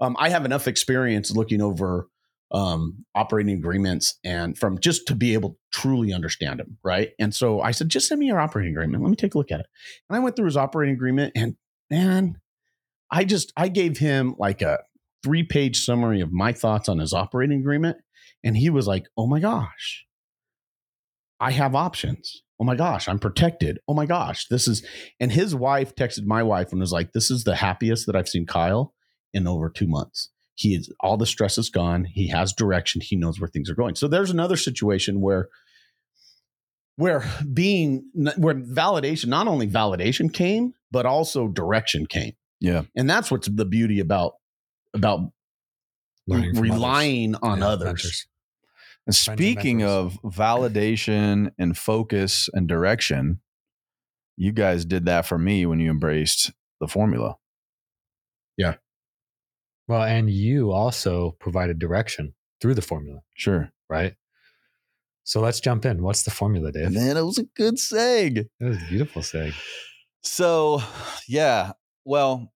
Um, 0.00 0.16
I 0.18 0.30
have 0.30 0.44
enough 0.44 0.66
experience 0.66 1.30
looking 1.30 1.62
over 1.62 2.08
um, 2.50 3.04
operating 3.14 3.56
agreements 3.58 4.18
and 4.24 4.58
from 4.58 4.80
just 4.80 5.06
to 5.06 5.14
be 5.14 5.34
able 5.34 5.50
to 5.50 5.56
truly 5.72 6.12
understand 6.12 6.58
them, 6.58 6.78
right? 6.82 7.10
And 7.20 7.32
so 7.32 7.60
I 7.60 7.70
said, 7.70 7.90
just 7.90 8.08
send 8.08 8.18
me 8.18 8.26
your 8.26 8.40
operating 8.40 8.72
agreement. 8.72 9.04
Let 9.04 9.10
me 9.10 9.14
take 9.14 9.36
a 9.36 9.38
look 9.38 9.52
at 9.52 9.60
it. 9.60 9.66
And 10.08 10.16
I 10.16 10.18
went 10.18 10.34
through 10.34 10.46
his 10.46 10.56
operating 10.56 10.96
agreement, 10.96 11.34
and 11.36 11.54
man, 11.90 12.38
I 13.10 13.24
just 13.24 13.52
I 13.56 13.68
gave 13.68 13.98
him 13.98 14.34
like 14.38 14.62
a 14.62 14.78
three 15.22 15.42
page 15.42 15.84
summary 15.84 16.20
of 16.20 16.32
my 16.32 16.52
thoughts 16.52 16.88
on 16.88 16.98
his 16.98 17.12
operating 17.12 17.60
agreement, 17.60 17.98
and 18.44 18.56
he 18.56 18.70
was 18.70 18.86
like, 18.86 19.06
"Oh 19.16 19.26
my 19.26 19.40
gosh, 19.40 20.06
I 21.38 21.50
have 21.50 21.74
options." 21.74 22.42
Oh 22.60 22.64
my 22.64 22.76
gosh, 22.76 23.08
I'm 23.08 23.18
protected. 23.18 23.78
Oh 23.88 23.94
my 23.94 24.04
gosh, 24.04 24.46
this 24.50 24.68
is. 24.68 24.84
And 25.18 25.32
his 25.32 25.54
wife 25.54 25.94
texted 25.94 26.26
my 26.26 26.42
wife 26.42 26.72
and 26.72 26.80
was 26.80 26.92
like, 26.92 27.12
"This 27.12 27.30
is 27.30 27.44
the 27.44 27.56
happiest 27.56 28.06
that 28.06 28.16
I've 28.16 28.28
seen 28.28 28.46
Kyle 28.46 28.94
in 29.32 29.46
over 29.46 29.70
two 29.70 29.86
months." 29.86 30.30
he 30.60 30.74
is 30.74 30.92
all 31.00 31.16
the 31.16 31.26
stress 31.26 31.56
is 31.56 31.70
gone 31.70 32.04
he 32.04 32.28
has 32.28 32.52
direction 32.52 33.00
he 33.00 33.16
knows 33.16 33.40
where 33.40 33.48
things 33.48 33.70
are 33.70 33.74
going 33.74 33.94
so 33.94 34.06
there's 34.06 34.30
another 34.30 34.56
situation 34.56 35.20
where 35.20 35.48
where 36.96 37.24
being 37.52 38.04
where 38.36 38.54
validation 38.54 39.26
not 39.26 39.48
only 39.48 39.66
validation 39.66 40.32
came 40.32 40.74
but 40.90 41.06
also 41.06 41.48
direction 41.48 42.06
came 42.06 42.32
Yeah. 42.60 42.82
and 42.96 43.08
that's 43.08 43.30
what's 43.30 43.48
the 43.48 43.64
beauty 43.64 44.00
about 44.00 44.32
about 44.94 45.20
Learning 46.26 46.54
from 46.54 46.64
others. 46.64 46.72
relying 46.76 47.34
on 47.36 47.58
Yeah, 47.60 47.68
others 47.68 47.84
mentors. 47.86 48.26
And 49.06 49.14
speaking 49.14 49.82
of 49.82 50.18
validation 50.22 51.52
and 51.58 51.76
focus 51.76 52.48
and 52.52 52.68
direction, 52.68 53.40
you 54.36 54.52
guys 54.52 54.84
did 54.84 55.06
that 55.06 55.26
for 55.26 55.38
me 55.38 55.64
when 55.66 55.80
you 55.80 55.90
embraced 55.90 56.52
the 56.80 56.86
formula. 56.86 57.36
Yeah 58.56 58.74
well, 59.88 60.04
and 60.04 60.30
you 60.30 60.70
also 60.70 61.32
provided 61.40 61.80
direction 61.80 62.34
through 62.60 62.74
the 62.74 62.82
formula, 62.82 63.22
Sure. 63.34 63.72
right? 63.88 64.14
So 65.24 65.40
let's 65.40 65.60
jump 65.60 65.84
in. 65.84 66.02
What's 66.02 66.22
the 66.22 66.30
formula, 66.30 66.72
Dave? 66.72 66.92
Man, 66.92 67.16
it 67.16 67.22
was 67.22 67.38
a 67.38 67.44
good 67.56 67.76
seg. 67.76 68.46
That 68.58 68.68
was 68.68 68.76
a 68.78 68.86
beautiful 68.88 69.22
say. 69.22 69.52
So, 70.22 70.82
yeah. 71.28 71.72
Well, 72.04 72.52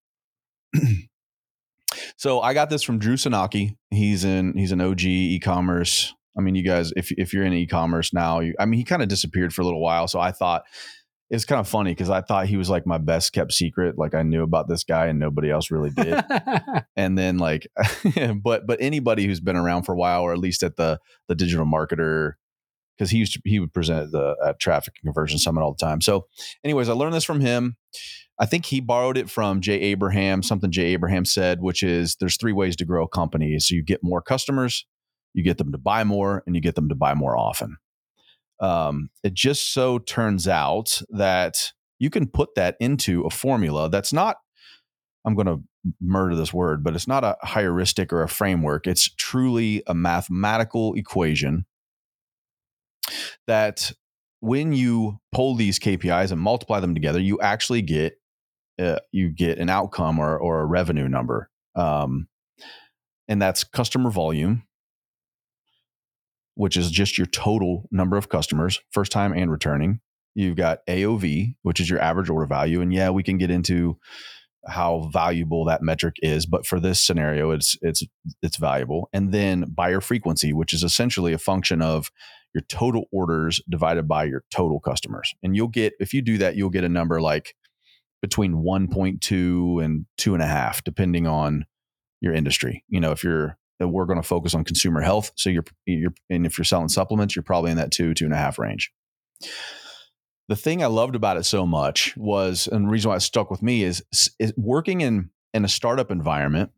so 2.16 2.40
I 2.40 2.54
got 2.54 2.70
this 2.70 2.82
from 2.82 2.98
Drew 2.98 3.16
Sanocki. 3.16 3.76
He's 3.90 4.24
in 4.24 4.56
he's 4.56 4.72
an 4.72 4.80
OG 4.80 5.02
e-commerce. 5.02 6.14
I 6.36 6.40
mean, 6.40 6.54
you 6.54 6.64
guys, 6.64 6.92
if 6.96 7.12
if 7.12 7.32
you're 7.32 7.44
in 7.44 7.52
e-commerce 7.52 8.12
now, 8.12 8.40
you, 8.40 8.54
I 8.58 8.66
mean, 8.66 8.78
he 8.78 8.84
kind 8.84 9.02
of 9.02 9.08
disappeared 9.08 9.54
for 9.54 9.62
a 9.62 9.64
little 9.64 9.80
while. 9.80 10.08
So 10.08 10.18
I 10.18 10.32
thought 10.32 10.64
it's 11.30 11.44
kind 11.44 11.60
of 11.60 11.68
funny 11.68 11.92
because 11.92 12.10
I 12.10 12.20
thought 12.20 12.46
he 12.46 12.56
was 12.56 12.68
like 12.68 12.86
my 12.86 12.98
best 12.98 13.32
kept 13.32 13.52
secret. 13.52 13.96
Like 13.98 14.14
I 14.14 14.22
knew 14.22 14.42
about 14.42 14.68
this 14.68 14.84
guy 14.84 15.06
and 15.06 15.18
nobody 15.18 15.50
else 15.50 15.70
really 15.70 15.90
did. 15.96 16.22
and 16.96 17.16
then 17.16 17.38
like, 17.38 17.66
but 18.42 18.66
but 18.66 18.78
anybody 18.80 19.26
who's 19.26 19.40
been 19.40 19.56
around 19.56 19.84
for 19.84 19.92
a 19.92 19.96
while, 19.96 20.22
or 20.22 20.32
at 20.32 20.38
least 20.38 20.62
at 20.62 20.76
the 20.76 20.98
the 21.28 21.34
digital 21.34 21.66
marketer, 21.66 22.32
because 22.96 23.10
he 23.10 23.18
used 23.18 23.32
to 23.34 23.40
he 23.44 23.60
would 23.60 23.72
present 23.72 24.12
the 24.12 24.36
at 24.44 24.58
traffic 24.58 24.94
conversion 25.02 25.38
summit 25.38 25.62
all 25.62 25.74
the 25.78 25.84
time. 25.84 26.00
So, 26.00 26.26
anyways, 26.62 26.88
I 26.88 26.92
learned 26.92 27.14
this 27.14 27.24
from 27.24 27.40
him. 27.40 27.76
I 28.38 28.46
think 28.46 28.66
he 28.66 28.80
borrowed 28.80 29.16
it 29.16 29.30
from 29.30 29.60
Jay 29.60 29.80
Abraham, 29.80 30.42
something 30.42 30.70
Jay 30.70 30.86
Abraham 30.86 31.24
said, 31.24 31.60
which 31.60 31.82
is 31.82 32.16
there's 32.18 32.36
three 32.36 32.52
ways 32.52 32.76
to 32.76 32.84
grow 32.84 33.04
a 33.04 33.08
company. 33.08 33.58
So 33.60 33.74
you 33.74 33.82
get 33.82 34.00
more 34.02 34.20
customers, 34.20 34.86
you 35.34 35.44
get 35.44 35.58
them 35.58 35.72
to 35.72 35.78
buy 35.78 36.04
more, 36.04 36.42
and 36.46 36.54
you 36.54 36.60
get 36.60 36.74
them 36.74 36.88
to 36.88 36.94
buy 36.94 37.14
more 37.14 37.36
often. 37.36 37.76
Um, 38.60 39.10
it 39.22 39.34
just 39.34 39.72
so 39.72 39.98
turns 39.98 40.48
out 40.48 41.00
that 41.10 41.72
you 41.98 42.10
can 42.10 42.26
put 42.26 42.54
that 42.56 42.76
into 42.80 43.22
a 43.22 43.30
formula 43.30 43.88
that's 43.88 44.12
not 44.12 44.36
I'm 45.24 45.34
going 45.34 45.46
to 45.46 45.62
murder 46.00 46.36
this 46.36 46.52
word, 46.52 46.84
but 46.84 46.94
it's 46.94 47.08
not 47.08 47.24
a 47.24 47.36
heuristic 47.46 48.12
or 48.12 48.22
a 48.22 48.28
framework. 48.28 48.86
It's 48.86 49.08
truly 49.14 49.82
a 49.86 49.94
mathematical 49.94 50.94
equation 50.94 51.64
that 53.46 53.92
when 54.40 54.72
you 54.72 55.18
pull 55.32 55.54
these 55.54 55.78
KPIs 55.78 56.30
and 56.30 56.40
multiply 56.40 56.80
them 56.80 56.94
together, 56.94 57.18
you 57.18 57.40
actually 57.40 57.82
get 57.82 58.18
uh, 58.78 58.98
you 59.12 59.30
get 59.30 59.58
an 59.58 59.70
outcome 59.70 60.18
or 60.18 60.36
or 60.36 60.60
a 60.60 60.66
revenue 60.66 61.08
number, 61.08 61.50
um, 61.76 62.28
and 63.28 63.40
that's 63.40 63.64
customer 63.64 64.10
volume, 64.10 64.64
which 66.56 66.76
is 66.76 66.90
just 66.90 67.16
your 67.16 67.26
total 67.26 67.88
number 67.90 68.16
of 68.16 68.28
customers, 68.28 68.80
first 68.90 69.12
time 69.12 69.32
and 69.32 69.50
returning. 69.50 70.00
You've 70.34 70.56
got 70.56 70.84
AOV, 70.88 71.54
which 71.62 71.80
is 71.80 71.88
your 71.88 72.00
average 72.00 72.28
order 72.28 72.46
value, 72.46 72.80
and 72.80 72.92
yeah, 72.92 73.10
we 73.10 73.22
can 73.22 73.38
get 73.38 73.50
into 73.50 73.98
how 74.66 75.10
valuable 75.12 75.64
that 75.66 75.82
metric 75.82 76.16
is 76.22 76.46
but 76.46 76.66
for 76.66 76.80
this 76.80 77.00
scenario 77.00 77.50
it's 77.50 77.76
it's 77.82 78.02
it's 78.42 78.56
valuable 78.56 79.08
and 79.12 79.32
then 79.32 79.64
buyer 79.68 80.00
frequency 80.00 80.52
which 80.52 80.72
is 80.72 80.82
essentially 80.82 81.32
a 81.32 81.38
function 81.38 81.82
of 81.82 82.10
your 82.54 82.62
total 82.68 83.04
orders 83.12 83.60
divided 83.68 84.06
by 84.06 84.24
your 84.24 84.44
total 84.50 84.80
customers 84.80 85.34
and 85.42 85.56
you'll 85.56 85.68
get 85.68 85.92
if 86.00 86.14
you 86.14 86.22
do 86.22 86.38
that 86.38 86.56
you'll 86.56 86.70
get 86.70 86.84
a 86.84 86.88
number 86.88 87.20
like 87.20 87.54
between 88.22 88.54
1.2 88.54 89.84
and 89.84 90.06
two 90.16 90.34
and 90.34 90.42
a 90.42 90.46
half 90.46 90.82
depending 90.84 91.26
on 91.26 91.66
your 92.20 92.32
industry 92.32 92.84
you 92.88 93.00
know 93.00 93.12
if 93.12 93.22
you're 93.24 93.58
we're 93.80 94.06
going 94.06 94.20
to 94.20 94.26
focus 94.26 94.54
on 94.54 94.64
consumer 94.64 95.02
health 95.02 95.32
so 95.34 95.50
you're 95.50 95.64
you're 95.84 96.14
and 96.30 96.46
if 96.46 96.56
you're 96.56 96.64
selling 96.64 96.88
supplements 96.88 97.36
you're 97.36 97.42
probably 97.42 97.70
in 97.70 97.76
that 97.76 97.90
two 97.90 98.14
two 98.14 98.24
and 98.24 98.32
a 98.32 98.36
half 98.36 98.58
range 98.58 98.92
the 100.48 100.56
thing 100.56 100.82
I 100.82 100.86
loved 100.86 101.16
about 101.16 101.36
it 101.36 101.44
so 101.44 101.66
much 101.66 102.16
was, 102.16 102.68
and 102.70 102.86
the 102.86 102.90
reason 102.90 103.10
why 103.10 103.16
it 103.16 103.20
stuck 103.20 103.50
with 103.50 103.62
me 103.62 103.82
is, 103.82 104.02
is 104.38 104.52
working 104.56 105.00
in 105.00 105.30
in 105.54 105.64
a 105.64 105.68
startup 105.68 106.10
environment. 106.10 106.70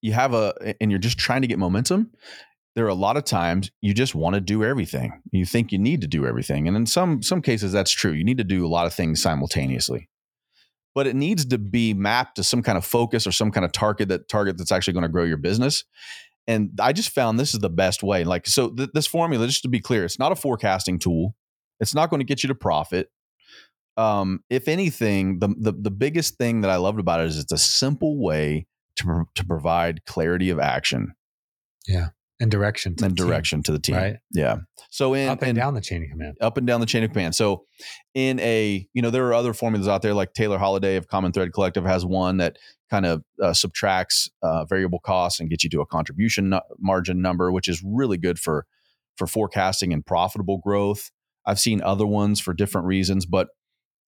You 0.00 0.12
have 0.12 0.34
a, 0.34 0.74
and 0.80 0.90
you're 0.90 0.98
just 0.98 1.18
trying 1.18 1.42
to 1.42 1.48
get 1.48 1.58
momentum. 1.58 2.10
There 2.76 2.84
are 2.84 2.88
a 2.88 2.94
lot 2.94 3.16
of 3.16 3.24
times 3.24 3.70
you 3.80 3.92
just 3.92 4.14
want 4.14 4.34
to 4.34 4.40
do 4.40 4.62
everything. 4.62 5.20
You 5.32 5.44
think 5.44 5.72
you 5.72 5.78
need 5.78 6.02
to 6.02 6.06
do 6.06 6.26
everything, 6.26 6.68
and 6.68 6.76
in 6.76 6.86
some 6.86 7.22
some 7.22 7.42
cases 7.42 7.72
that's 7.72 7.90
true. 7.90 8.12
You 8.12 8.24
need 8.24 8.38
to 8.38 8.44
do 8.44 8.64
a 8.64 8.68
lot 8.68 8.86
of 8.86 8.94
things 8.94 9.20
simultaneously, 9.20 10.08
but 10.94 11.08
it 11.08 11.16
needs 11.16 11.44
to 11.46 11.58
be 11.58 11.94
mapped 11.94 12.36
to 12.36 12.44
some 12.44 12.62
kind 12.62 12.78
of 12.78 12.84
focus 12.84 13.26
or 13.26 13.32
some 13.32 13.50
kind 13.50 13.64
of 13.64 13.72
target 13.72 14.08
that 14.10 14.28
target 14.28 14.58
that's 14.58 14.72
actually 14.72 14.92
going 14.92 15.02
to 15.02 15.08
grow 15.08 15.24
your 15.24 15.38
business 15.38 15.84
and 16.46 16.70
I 16.80 16.92
just 16.92 17.10
found 17.10 17.38
this 17.38 17.54
is 17.54 17.60
the 17.60 17.70
best 17.70 18.02
way. 18.02 18.24
Like, 18.24 18.46
so 18.46 18.70
th- 18.70 18.90
this 18.94 19.06
formula, 19.06 19.46
just 19.46 19.62
to 19.62 19.68
be 19.68 19.80
clear, 19.80 20.04
it's 20.04 20.18
not 20.18 20.32
a 20.32 20.36
forecasting 20.36 20.98
tool. 20.98 21.34
It's 21.80 21.94
not 21.94 22.08
going 22.08 22.20
to 22.20 22.24
get 22.24 22.42
you 22.42 22.48
to 22.48 22.54
profit. 22.54 23.10
Um, 23.96 24.40
if 24.50 24.68
anything, 24.68 25.38
the, 25.38 25.48
the 25.58 25.72
the 25.72 25.90
biggest 25.90 26.36
thing 26.36 26.60
that 26.60 26.70
I 26.70 26.76
loved 26.76 27.00
about 27.00 27.20
it 27.20 27.26
is 27.26 27.38
it's 27.38 27.52
a 27.52 27.58
simple 27.58 28.22
way 28.22 28.66
to 28.96 29.24
to 29.34 29.44
provide 29.44 30.04
clarity 30.04 30.50
of 30.50 30.58
action. 30.58 31.14
Yeah, 31.88 32.08
and 32.38 32.50
direction 32.50 32.94
and 33.02 33.16
direction 33.16 33.58
team, 33.58 33.62
to 33.64 33.72
the 33.72 33.78
team. 33.78 33.96
Right. 33.96 34.16
Yeah. 34.32 34.58
So 34.90 35.14
in 35.14 35.28
up 35.28 35.40
and 35.42 35.50
in, 35.50 35.56
down 35.56 35.74
the 35.74 35.80
chain 35.80 36.02
of 36.02 36.10
command. 36.10 36.36
Up 36.40 36.56
and 36.56 36.66
down 36.66 36.80
the 36.80 36.86
chain 36.86 37.02
of 37.02 37.10
command. 37.10 37.34
So 37.34 37.64
in 38.14 38.38
a 38.40 38.86
you 38.92 39.02
know 39.02 39.10
there 39.10 39.26
are 39.26 39.34
other 39.34 39.54
formulas 39.54 39.88
out 39.88 40.02
there 40.02 40.14
like 40.14 40.34
Taylor 40.34 40.58
Holiday 40.58 40.96
of 40.96 41.08
Common 41.08 41.32
Thread 41.32 41.52
Collective 41.52 41.84
has 41.84 42.04
one 42.04 42.36
that 42.38 42.58
kind 42.90 43.06
of 43.06 43.22
uh, 43.42 43.52
subtracts 43.52 44.30
uh, 44.42 44.64
variable 44.66 45.00
costs 45.00 45.40
and 45.40 45.50
gets 45.50 45.64
you 45.64 45.70
to 45.70 45.80
a 45.80 45.86
contribution 45.86 46.54
margin 46.78 47.20
number, 47.22 47.50
which 47.50 47.68
is 47.68 47.82
really 47.84 48.18
good 48.18 48.38
for 48.38 48.66
for 49.16 49.26
forecasting 49.26 49.92
and 49.92 50.04
profitable 50.04 50.58
growth. 50.58 51.10
I've 51.46 51.60
seen 51.60 51.80
other 51.80 52.06
ones 52.06 52.40
for 52.40 52.52
different 52.52 52.86
reasons, 52.86 53.24
but 53.24 53.48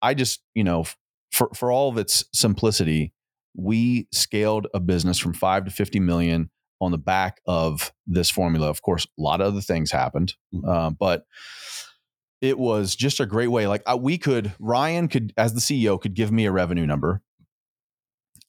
I 0.02 0.14
just, 0.14 0.40
you 0.54 0.64
know, 0.64 0.84
for 1.30 1.50
for 1.54 1.70
all 1.70 1.88
of 1.88 1.98
its 1.98 2.24
simplicity, 2.32 3.12
we 3.54 4.08
scaled 4.12 4.66
a 4.74 4.80
business 4.80 5.18
from 5.18 5.32
5 5.32 5.66
to 5.66 5.70
50 5.70 6.00
million 6.00 6.50
on 6.80 6.90
the 6.90 6.98
back 6.98 7.40
of 7.46 7.92
this 8.06 8.30
formula. 8.30 8.68
Of 8.68 8.82
course, 8.82 9.04
a 9.04 9.22
lot 9.22 9.40
of 9.40 9.48
other 9.48 9.60
things 9.60 9.90
happened, 9.90 10.34
mm-hmm. 10.54 10.68
uh, 10.68 10.90
but 10.90 11.24
it 12.40 12.58
was 12.58 12.94
just 12.94 13.20
a 13.20 13.26
great 13.26 13.48
way. 13.48 13.66
Like 13.66 13.82
uh, 13.86 13.96
we 14.00 14.18
could, 14.18 14.54
Ryan 14.58 15.08
could, 15.08 15.32
as 15.36 15.54
the 15.54 15.60
CEO, 15.60 16.00
could 16.00 16.14
give 16.14 16.30
me 16.30 16.46
a 16.46 16.52
revenue 16.52 16.86
number, 16.86 17.22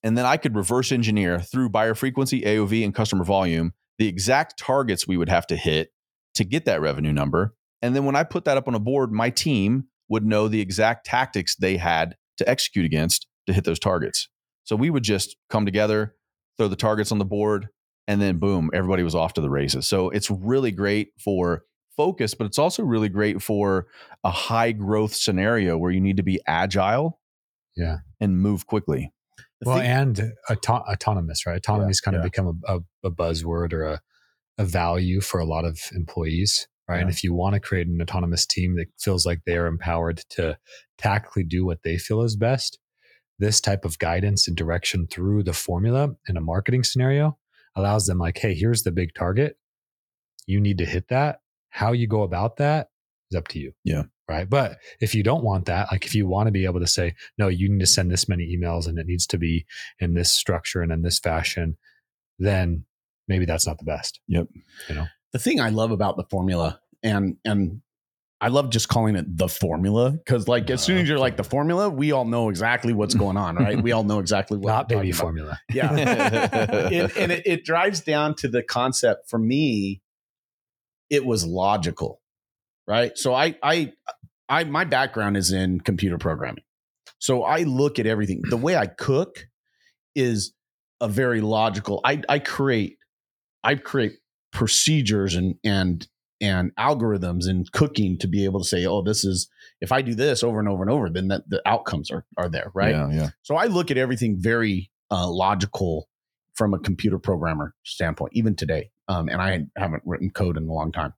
and 0.03 0.17
then 0.17 0.25
I 0.25 0.37
could 0.37 0.55
reverse 0.55 0.91
engineer 0.91 1.39
through 1.39 1.69
buyer 1.69 1.95
frequency, 1.95 2.41
AOV, 2.41 2.83
and 2.83 2.93
customer 2.93 3.23
volume 3.23 3.73
the 3.97 4.07
exact 4.07 4.57
targets 4.57 5.07
we 5.07 5.17
would 5.17 5.29
have 5.29 5.47
to 5.47 5.55
hit 5.55 5.91
to 6.35 6.43
get 6.43 6.65
that 6.65 6.81
revenue 6.81 7.11
number. 7.11 7.55
And 7.81 7.95
then 7.95 8.05
when 8.05 8.15
I 8.15 8.23
put 8.23 8.45
that 8.45 8.57
up 8.57 8.67
on 8.67 8.75
a 8.75 8.79
board, 8.79 9.11
my 9.11 9.29
team 9.29 9.85
would 10.09 10.25
know 10.25 10.47
the 10.47 10.61
exact 10.61 11.05
tactics 11.05 11.55
they 11.55 11.77
had 11.77 12.15
to 12.37 12.47
execute 12.47 12.85
against 12.85 13.27
to 13.47 13.53
hit 13.53 13.63
those 13.63 13.79
targets. 13.79 14.29
So 14.63 14.75
we 14.75 14.89
would 14.89 15.03
just 15.03 15.35
come 15.49 15.65
together, 15.65 16.15
throw 16.57 16.67
the 16.67 16.75
targets 16.75 17.11
on 17.11 17.17
the 17.17 17.25
board, 17.25 17.69
and 18.07 18.21
then 18.21 18.37
boom, 18.37 18.69
everybody 18.73 19.03
was 19.03 19.15
off 19.15 19.33
to 19.33 19.41
the 19.41 19.49
races. 19.49 19.87
So 19.87 20.09
it's 20.09 20.31
really 20.31 20.71
great 20.71 21.09
for 21.19 21.63
focus, 21.95 22.33
but 22.33 22.45
it's 22.45 22.59
also 22.59 22.83
really 22.83 23.09
great 23.09 23.41
for 23.41 23.87
a 24.23 24.31
high 24.31 24.71
growth 24.71 25.13
scenario 25.13 25.77
where 25.77 25.91
you 25.91 26.01
need 26.01 26.17
to 26.17 26.23
be 26.23 26.39
agile 26.47 27.19
yeah 27.77 27.97
and 28.19 28.41
move 28.41 28.65
quickly 28.65 29.13
well 29.63 29.77
thing- 29.77 29.85
and 29.85 30.33
auto- 30.49 30.83
autonomous 30.91 31.45
right 31.45 31.57
autonomy 31.57 31.87
has 31.87 32.01
kind 32.01 32.15
yeah. 32.15 32.19
of 32.19 32.23
become 32.23 32.59
a, 32.67 32.75
a, 32.75 32.79
a, 33.05 33.11
buzzword 33.11 33.71
or 33.71 33.83
a, 33.83 34.01
a 34.57 34.65
value 34.65 35.21
for 35.21 35.39
a 35.39 35.45
lot 35.45 35.63
of 35.63 35.79
employees 35.93 36.67
right? 36.87 36.95
Yeah. 36.95 37.01
And 37.01 37.09
if 37.09 37.23
you 37.23 37.33
want 37.33 37.53
to 37.53 37.59
create 37.59 37.87
an 37.87 38.01
autonomous 38.01 38.45
team 38.45 38.75
that 38.77 38.87
feels 38.97 39.25
like 39.25 39.41
they 39.45 39.57
are 39.57 39.67
empowered 39.67 40.23
to 40.31 40.57
tactically 40.97 41.43
do 41.43 41.65
what 41.65 41.83
they 41.83 41.97
feel 41.97 42.21
is 42.21 42.37
best, 42.37 42.79
this 43.39 43.59
type 43.59 43.83
of 43.83 43.99
guidance 43.99 44.47
and 44.47 44.55
direction 44.55 45.05
through 45.05 45.43
the 45.43 45.51
formula 45.51 46.15
in 46.29 46.37
a 46.37 46.41
marketing 46.41 46.85
scenario 46.85 47.37
allows 47.77 48.05
them 48.05 48.17
like, 48.17 48.37
hey, 48.37 48.53
here's 48.53 48.83
the 48.83 48.91
big 48.91 49.13
target. 49.13 49.57
You 50.45 50.59
need 50.59 50.79
to 50.79 50.85
hit 50.85 51.07
that. 51.09 51.39
How 51.69 51.91
you 51.91 52.07
go 52.07 52.23
about 52.23 52.57
that 52.57 52.89
is 53.31 53.37
up 53.37 53.47
to 53.49 53.59
you. 53.59 53.73
Yeah. 53.83 54.03
Right. 54.29 54.49
But 54.49 54.77
if 54.99 55.15
you 55.15 55.23
don't 55.23 55.43
want 55.43 55.65
that, 55.65 55.87
like 55.89 56.05
if 56.05 56.13
you 56.13 56.27
want 56.27 56.47
to 56.47 56.51
be 56.51 56.65
able 56.65 56.81
to 56.81 56.87
say, 56.87 57.15
no, 57.37 57.47
you 57.47 57.69
need 57.69 57.79
to 57.79 57.87
send 57.87 58.11
this 58.11 58.27
many 58.27 58.57
emails 58.57 58.85
and 58.87 58.99
it 58.99 59.05
needs 59.05 59.25
to 59.27 59.37
be 59.37 59.65
in 59.99 60.15
this 60.15 60.33
structure 60.33 60.81
and 60.81 60.91
in 60.91 61.01
this 61.01 61.19
fashion, 61.19 61.77
then 62.37 62.83
maybe 63.29 63.45
that's 63.45 63.65
not 63.65 63.77
the 63.77 63.85
best. 63.85 64.19
Yep. 64.27 64.47
You 64.89 64.95
know? 64.95 65.07
the 65.33 65.39
thing 65.39 65.59
I 65.59 65.69
love 65.69 65.91
about 65.91 66.17
the 66.17 66.25
formula 66.29 66.79
and 67.03 67.37
and 67.45 67.81
I 68.39 68.49
love 68.49 68.69
just 68.69 68.87
calling 68.87 69.15
it 69.15 69.25
the 69.37 69.47
formula 69.47 70.11
because, 70.11 70.47
like, 70.47 70.69
as 70.69 70.83
soon 70.83 70.97
as 70.97 71.03
oh, 71.03 71.07
you're 71.09 71.19
like 71.19 71.37
the 71.37 71.43
formula, 71.43 71.89
we 71.89 72.11
all 72.11 72.25
know 72.25 72.49
exactly 72.49 72.93
what's 72.93 73.15
going 73.15 73.35
on, 73.35 73.55
right? 73.55 73.81
we 73.81 73.91
all 73.91 74.03
know 74.03 74.19
exactly 74.19 74.57
what. 74.57 74.71
Not 74.71 74.89
baby 74.89 75.11
formula. 75.11 75.59
Yeah, 75.73 75.89
it, 75.95 77.17
and 77.17 77.31
it, 77.31 77.43
it 77.45 77.65
drives 77.65 78.01
down 78.01 78.35
to 78.35 78.47
the 78.47 78.61
concept. 78.61 79.29
For 79.29 79.39
me, 79.39 80.01
it 81.09 81.25
was 81.25 81.45
logical, 81.45 82.21
right? 82.87 83.17
So 83.17 83.33
I, 83.33 83.55
I, 83.63 83.93
I, 84.47 84.65
my 84.65 84.83
background 84.83 85.35
is 85.35 85.51
in 85.51 85.79
computer 85.81 86.19
programming, 86.19 86.63
so 87.17 87.43
I 87.43 87.63
look 87.63 87.97
at 87.97 88.05
everything. 88.05 88.41
The 88.47 88.57
way 88.57 88.75
I 88.75 88.85
cook 88.85 89.47
is 90.15 90.53
a 91.01 91.07
very 91.07 91.41
logical. 91.41 92.01
I, 92.03 92.21
I 92.29 92.37
create, 92.37 92.97
I 93.63 93.75
create 93.75 94.13
procedures 94.51 95.35
and 95.35 95.55
and 95.63 96.07
and 96.39 96.75
algorithms 96.75 97.47
and 97.47 97.71
cooking 97.71 98.17
to 98.19 98.27
be 98.27 98.45
able 98.45 98.61
to 98.61 98.67
say, 98.67 98.85
oh, 98.85 99.01
this 99.01 99.23
is 99.23 99.49
if 99.81 99.91
I 99.91 100.01
do 100.01 100.15
this 100.15 100.43
over 100.43 100.59
and 100.59 100.69
over 100.69 100.83
and 100.83 100.91
over, 100.91 101.09
then 101.09 101.27
that 101.29 101.49
the 101.49 101.61
outcomes 101.65 102.11
are 102.11 102.25
are 102.37 102.49
there, 102.49 102.71
right? 102.73 102.91
Yeah, 102.91 103.09
yeah. 103.11 103.29
So 103.43 103.55
I 103.55 103.65
look 103.65 103.91
at 103.91 103.97
everything 103.97 104.37
very 104.39 104.89
uh, 105.11 105.29
logical 105.29 106.09
from 106.55 106.73
a 106.73 106.79
computer 106.79 107.19
programmer 107.19 107.75
standpoint, 107.83 108.31
even 108.33 108.55
today. 108.55 108.89
Um, 109.07 109.29
and 109.29 109.41
I 109.41 109.65
haven't 109.77 110.03
written 110.05 110.31
code 110.31 110.57
in 110.57 110.67
a 110.67 110.73
long 110.73 110.91
time. 110.91 111.13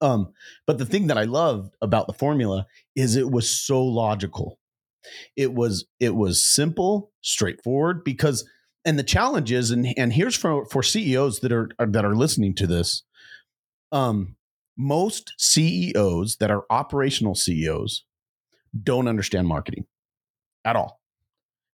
Um, 0.00 0.32
but 0.66 0.78
the 0.78 0.86
thing 0.86 1.08
that 1.08 1.18
I 1.18 1.24
loved 1.24 1.74
about 1.80 2.06
the 2.06 2.12
formula 2.12 2.66
is 2.94 3.16
it 3.16 3.30
was 3.30 3.50
so 3.50 3.82
logical. 3.82 4.58
It 5.36 5.54
was 5.54 5.86
it 6.00 6.14
was 6.14 6.44
simple, 6.44 7.12
straightforward 7.22 8.04
because 8.04 8.48
and 8.84 8.98
the 8.98 9.04
challenge 9.04 9.52
is 9.52 9.70
and 9.70 9.86
and 9.96 10.12
here's 10.12 10.36
for 10.36 10.66
for 10.66 10.82
CEOs 10.82 11.40
that 11.40 11.52
are 11.52 11.70
that 11.78 12.04
are 12.04 12.14
listening 12.14 12.54
to 12.56 12.66
this 12.66 13.02
um, 13.92 14.36
most 14.76 15.34
CEOs 15.38 16.36
that 16.36 16.50
are 16.50 16.64
operational 16.70 17.34
CEOs 17.34 18.04
don't 18.82 19.08
understand 19.08 19.48
marketing 19.48 19.84
at 20.64 20.76
all. 20.76 21.00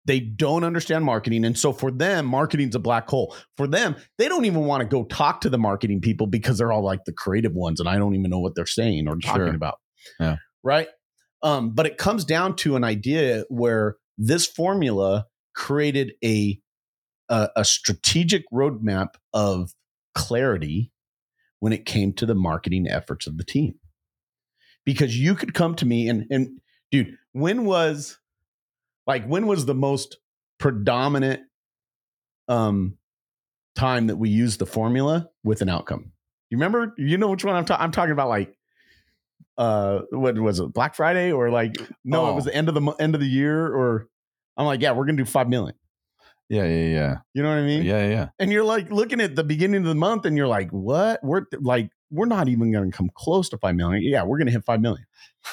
They 0.04 0.18
don't 0.18 0.64
understand 0.64 1.04
marketing. 1.04 1.44
And 1.44 1.56
so 1.56 1.72
for 1.72 1.90
them, 1.90 2.26
marketing's 2.26 2.74
a 2.74 2.80
black 2.80 3.08
hole. 3.08 3.36
For 3.56 3.68
them, 3.68 3.94
they 4.18 4.28
don't 4.28 4.44
even 4.44 4.64
want 4.64 4.82
to 4.82 4.88
go 4.88 5.04
talk 5.04 5.40
to 5.42 5.50
the 5.50 5.58
marketing 5.58 6.00
people 6.00 6.26
because 6.26 6.58
they're 6.58 6.72
all 6.72 6.82
like 6.82 7.04
the 7.04 7.12
creative 7.12 7.54
ones 7.54 7.78
and 7.78 7.88
I 7.88 7.98
don't 7.98 8.14
even 8.14 8.30
know 8.30 8.40
what 8.40 8.54
they're 8.54 8.66
saying 8.66 9.08
or 9.08 9.16
talking 9.16 9.46
sure. 9.46 9.54
about. 9.54 9.78
Yeah. 10.18 10.36
Right. 10.64 10.88
Um, 11.42 11.70
but 11.70 11.86
it 11.86 11.98
comes 11.98 12.24
down 12.24 12.56
to 12.56 12.76
an 12.76 12.84
idea 12.84 13.44
where 13.48 13.96
this 14.18 14.46
formula 14.46 15.26
created 15.54 16.12
a, 16.24 16.60
a, 17.28 17.50
a 17.56 17.64
strategic 17.64 18.44
roadmap 18.52 19.14
of 19.32 19.72
clarity 20.14 20.92
when 21.62 21.72
it 21.72 21.86
came 21.86 22.12
to 22.12 22.26
the 22.26 22.34
marketing 22.34 22.88
efforts 22.88 23.28
of 23.28 23.38
the 23.38 23.44
team. 23.44 23.72
Because 24.84 25.16
you 25.16 25.36
could 25.36 25.54
come 25.54 25.76
to 25.76 25.86
me 25.86 26.08
and 26.08 26.26
and 26.28 26.60
dude, 26.90 27.16
when 27.30 27.64
was 27.64 28.18
like 29.06 29.24
when 29.26 29.46
was 29.46 29.64
the 29.64 29.74
most 29.74 30.16
predominant 30.58 31.42
um 32.48 32.98
time 33.76 34.08
that 34.08 34.16
we 34.16 34.28
used 34.28 34.58
the 34.58 34.66
formula 34.66 35.28
with 35.44 35.62
an 35.62 35.68
outcome. 35.68 36.10
You 36.50 36.56
remember? 36.56 36.94
You 36.98 37.16
know 37.16 37.28
which 37.28 37.44
one 37.44 37.54
I'm 37.54 37.64
talking? 37.64 37.84
I'm 37.84 37.92
talking 37.92 38.10
about 38.10 38.28
like 38.28 38.58
uh 39.56 40.00
what 40.10 40.36
was 40.36 40.58
it 40.58 40.72
black 40.72 40.94
friday 40.96 41.30
or 41.30 41.48
like 41.50 41.76
no 42.04 42.28
it 42.30 42.34
was 42.34 42.46
Oh. 42.46 42.50
the 42.50 42.56
end 42.56 42.68
of 42.68 42.74
the 42.74 42.90
end 42.98 43.14
of 43.14 43.20
the 43.20 43.26
year 43.28 43.66
or 43.68 44.08
i'm 44.56 44.64
like 44.64 44.80
yeah 44.80 44.92
we're 44.92 45.04
gonna 45.04 45.18
do 45.18 45.26
five 45.26 45.46
million 45.46 45.74
Yeah, 46.52 46.64
yeah, 46.66 46.88
yeah. 46.88 47.16
you 47.34 47.42
know 47.42 47.48
what 47.48 47.58
i 47.58 47.62
mean 47.62 47.82
Yeah, 47.82 48.06
yeah. 48.08 48.28
and 48.38 48.52
you're 48.52 48.62
like 48.64 48.90
looking 48.90 49.20
at 49.22 49.34
the 49.36 49.42
beginning 49.44 49.80
of 49.82 49.86
the 49.88 49.94
month 49.94 50.26
and 50.26 50.36
you're 50.36 50.46
like 50.46 50.70
what 50.70 51.18
we're 51.24 51.46
like 51.60 51.90
we're 52.10 52.26
not 52.26 52.48
even 52.48 52.70
gonna 52.70 52.90
come 52.92 53.10
close 53.14 53.48
to 53.48 53.56
five 53.58 53.74
million 53.74 54.02
yeah 54.02 54.22
we're 54.22 54.36
gonna 54.38 54.50
hit 54.50 54.62
five 54.64 54.80
million 54.82 55.06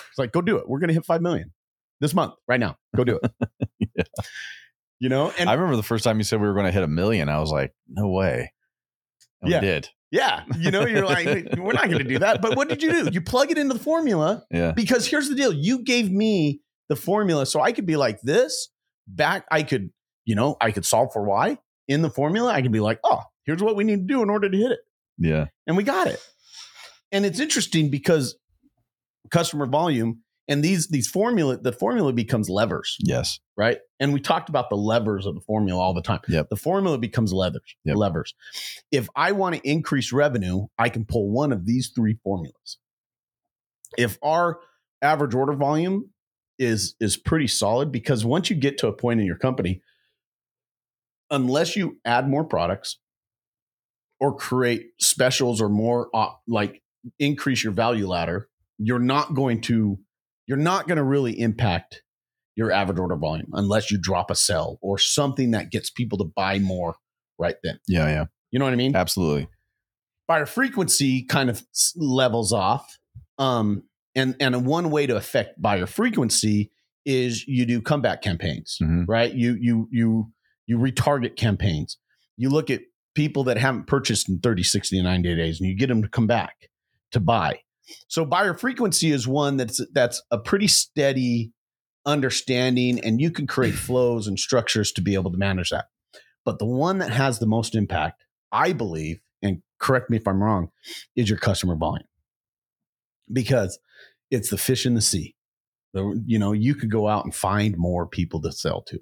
it's 0.10 0.18
like 0.20 0.32
go 0.34 0.42
do 0.42 0.58
it 0.58 0.68
we're 0.68 0.80
gonna 0.80 0.92
hit 0.94 1.06
five 1.06 1.22
million 1.22 1.54
this 2.02 2.14
month 2.14 2.34
right 2.50 2.60
now 2.60 2.76
go 2.98 3.04
do 3.06 3.18
it 3.24 3.32
Yeah. 3.96 4.04
you 5.00 5.08
know 5.10 5.32
and 5.40 5.50
I 5.50 5.54
remember 5.54 5.78
the 5.78 5.84
first 5.84 6.04
time 6.04 6.18
you 6.18 6.24
said 6.26 6.42
we 6.42 6.48
were 6.48 6.54
going 6.54 6.66
to 6.66 6.72
hit 6.72 6.84
a 6.84 6.88
million. 6.88 7.30
I 7.30 7.40
was 7.40 7.52
like, 7.52 7.74
no 7.88 8.10
way. 8.10 8.52
And 9.42 9.50
Yeah. 9.52 9.62
We 9.62 9.68
did. 9.68 9.90
yeah 10.12 10.44
you 10.58 10.70
know 10.72 10.86
you're 10.86 11.06
like 11.06 11.26
we're 11.58 11.72
not 11.74 11.90
gonna 11.90 12.04
do 12.04 12.20
that 12.20 12.42
but 12.42 12.58
what 12.58 12.68
did 12.68 12.84
you 12.84 12.92
do 13.06 13.10
you 13.14 13.22
plug 13.22 13.52
it 13.52 13.58
into 13.58 13.74
the 13.74 13.80
formula 13.80 14.44
Yeah. 14.52 14.72
because 14.74 15.08
here's 15.08 15.30
the 15.30 15.36
deal 15.36 15.54
you 15.54 15.82
gave 15.84 16.12
me 16.12 16.60
the 16.90 16.96
formula 16.98 17.46
so 17.46 17.62
i 17.62 17.72
could 17.72 17.86
be 17.86 17.96
like 17.96 18.20
this 18.22 18.70
back 19.08 19.46
i 19.52 19.64
could 19.64 19.92
you 20.30 20.36
know 20.36 20.56
i 20.62 20.70
could 20.72 20.86
solve 20.86 21.12
for 21.12 21.24
y 21.24 21.58
in 21.88 22.02
the 22.04 22.10
formula 22.10 22.52
i 22.54 22.62
could 22.62 22.72
be 22.72 22.80
like 22.80 23.00
oh 23.04 23.22
here's 23.46 23.64
what 23.64 23.76
we 23.76 23.84
need 23.84 24.08
to 24.08 24.14
do 24.14 24.22
in 24.22 24.30
order 24.30 24.48
to 24.50 24.56
hit 24.58 24.72
it 24.72 24.80
Yeah. 25.18 25.46
and 25.66 25.76
we 25.76 25.84
got 25.84 26.06
it 26.08 26.20
and 27.12 27.26
it's 27.26 27.40
interesting 27.40 27.90
because 27.90 28.38
customer 29.32 29.66
volume 29.66 30.22
and 30.48 30.64
these 30.64 30.88
these 30.90 31.08
formula 31.08 31.58
the 31.58 31.72
formula 31.72 32.14
becomes 32.14 32.48
levers 32.50 32.96
Yes. 33.00 33.40
right 33.58 33.80
and 34.00 34.14
we 34.14 34.20
talked 34.20 34.50
about 34.50 34.70
the 34.70 34.78
levers 34.78 35.26
of 35.26 35.34
the 35.34 35.42
formula 35.42 35.82
all 35.82 35.94
the 35.96 36.02
time 36.04 36.20
Yep. 36.28 36.50
the 36.50 36.56
formula 36.56 36.98
becomes 37.00 37.34
levers 37.34 37.76
Yep. 37.86 37.96
levers 37.98 38.34
if 38.92 39.10
i 39.16 39.32
want 39.32 39.56
to 39.56 39.62
increase 39.68 40.12
revenue 40.14 40.68
i 40.78 40.90
can 40.90 41.06
pull 41.06 41.32
one 41.32 41.52
of 41.52 41.66
these 41.66 41.92
three 41.96 42.18
formulas 42.24 42.78
if 43.98 44.18
our 44.22 44.60
average 45.02 45.34
order 45.34 45.54
volume 45.54 46.10
is 46.60 46.96
is 47.00 47.18
pretty 47.18 47.48
solid 47.48 47.92
because 47.92 48.26
once 48.26 48.50
you 48.50 48.56
get 48.56 48.78
to 48.78 48.88
a 48.88 48.94
point 48.94 49.20
in 49.20 49.26
your 49.26 49.38
company 49.38 49.82
unless 51.32 51.76
you 51.76 51.98
add 52.06 52.28
more 52.28 52.44
products 52.44 52.98
or 54.20 54.36
create 54.36 54.88
specials 55.00 55.62
or 55.62 55.70
more 55.70 56.10
op- 56.14 56.42
like 56.48 56.82
increase 57.20 57.64
your 57.64 57.74
value 57.74 58.08
ladder 58.08 58.50
you're 58.78 59.00
not 59.00 59.34
going 59.34 59.62
to 59.62 59.98
you're 60.48 60.58
not 60.58 60.88
going 60.88 60.98
to 60.98 61.04
really 61.04 61.40
impact 61.40 62.02
your 62.56 62.72
average 62.72 63.00
order 63.00 63.16
volume 63.16 63.50
unless 63.54 63.90
you 63.92 63.98
drop 63.98 64.30
a 64.30 64.36
sell 64.36 64.78
or 64.82 64.98
something 64.98 65.52
that 65.52 65.72
gets 65.72 65.90
people 65.90 66.18
to 66.18 66.26
buy 66.36 66.60
more 66.60 66.96
right 67.38 67.56
then 67.64 67.80
Yeah. 67.88 68.08
Yeah. 68.08 68.26
you 68.52 68.60
know 68.60 68.66
what 68.66 68.74
i 68.74 68.78
mean 68.78 68.96
Absolutely. 68.96 69.48
buyer 70.28 70.46
frequency 70.46 71.24
kind 71.24 71.50
of 71.50 71.64
levels 71.96 72.52
off. 72.54 72.98
Um, 73.38 73.84
and 74.16 74.36
and 74.42 74.66
one 74.66 74.90
way 74.92 75.06
to 75.08 75.16
affect 75.16 75.62
buyer 75.62 75.86
frequency 75.86 76.72
is 77.06 77.48
you 77.48 77.66
do 77.66 77.82
comeback 77.82 78.22
campaigns, 78.22 78.78
Mhm. 78.82 79.06
right? 79.08 79.34
You 79.34 79.56
you 79.62 79.88
you 79.92 80.34
you 80.70 80.78
retarget 80.78 81.36
campaigns. 81.36 81.98
You 82.38 82.52
look 82.52 82.70
at 82.70 82.82
people 83.16 83.44
that 83.46 83.58
haven't 83.58 83.88
purchased 83.88 84.30
in 84.30 84.40
30, 84.40 84.62
60, 84.62 85.00
and 85.00 85.06
90 85.06 85.36
days, 85.36 85.60
and 85.60 85.68
you 85.68 85.76
get 85.76 85.88
them 85.88 86.04
to 86.04 86.08
come 86.08 86.28
back 86.28 86.70
to 87.12 87.20
buy. 87.20 87.62
So 88.08 88.24
buyer 88.24 88.54
frequency 88.54 89.10
is 89.12 89.28
one 89.28 89.58
that's 89.58 89.82
that's 89.94 90.22
a 90.30 90.38
pretty 90.38 90.68
steady 90.68 91.52
understanding, 92.06 93.00
and 93.04 93.20
you 93.20 93.32
can 93.32 93.48
create 93.48 93.74
flows 93.88 94.28
and 94.28 94.38
structures 94.40 94.92
to 94.92 95.02
be 95.02 95.16
able 95.16 95.32
to 95.32 95.40
manage 95.40 95.72
that. 95.72 95.86
But 96.46 96.60
the 96.60 96.68
one 96.68 97.00
that 97.00 97.10
has 97.10 97.40
the 97.40 97.48
most 97.48 97.74
impact, 97.74 98.24
I 98.52 98.74
believe, 98.74 99.22
and 99.42 99.64
correct 99.80 100.12
me 100.12 100.18
if 100.18 100.28
I'm 100.28 100.44
wrong, 100.44 100.70
is 101.16 101.30
your 101.30 101.40
customer 101.40 101.76
volume. 101.76 102.08
Because 103.34 103.80
it's 104.30 104.52
the 104.52 104.58
fish 104.58 104.86
in 104.86 104.94
the 104.94 105.02
sea. 105.02 105.36
The- 105.94 106.24
you 106.28 106.38
know, 106.38 106.52
you 106.52 106.76
could 106.76 106.92
go 106.92 107.08
out 107.08 107.26
and 107.26 107.34
find 107.34 107.76
more 107.76 108.06
people 108.06 108.40
to 108.42 108.52
sell 108.52 108.84
to. 108.84 109.00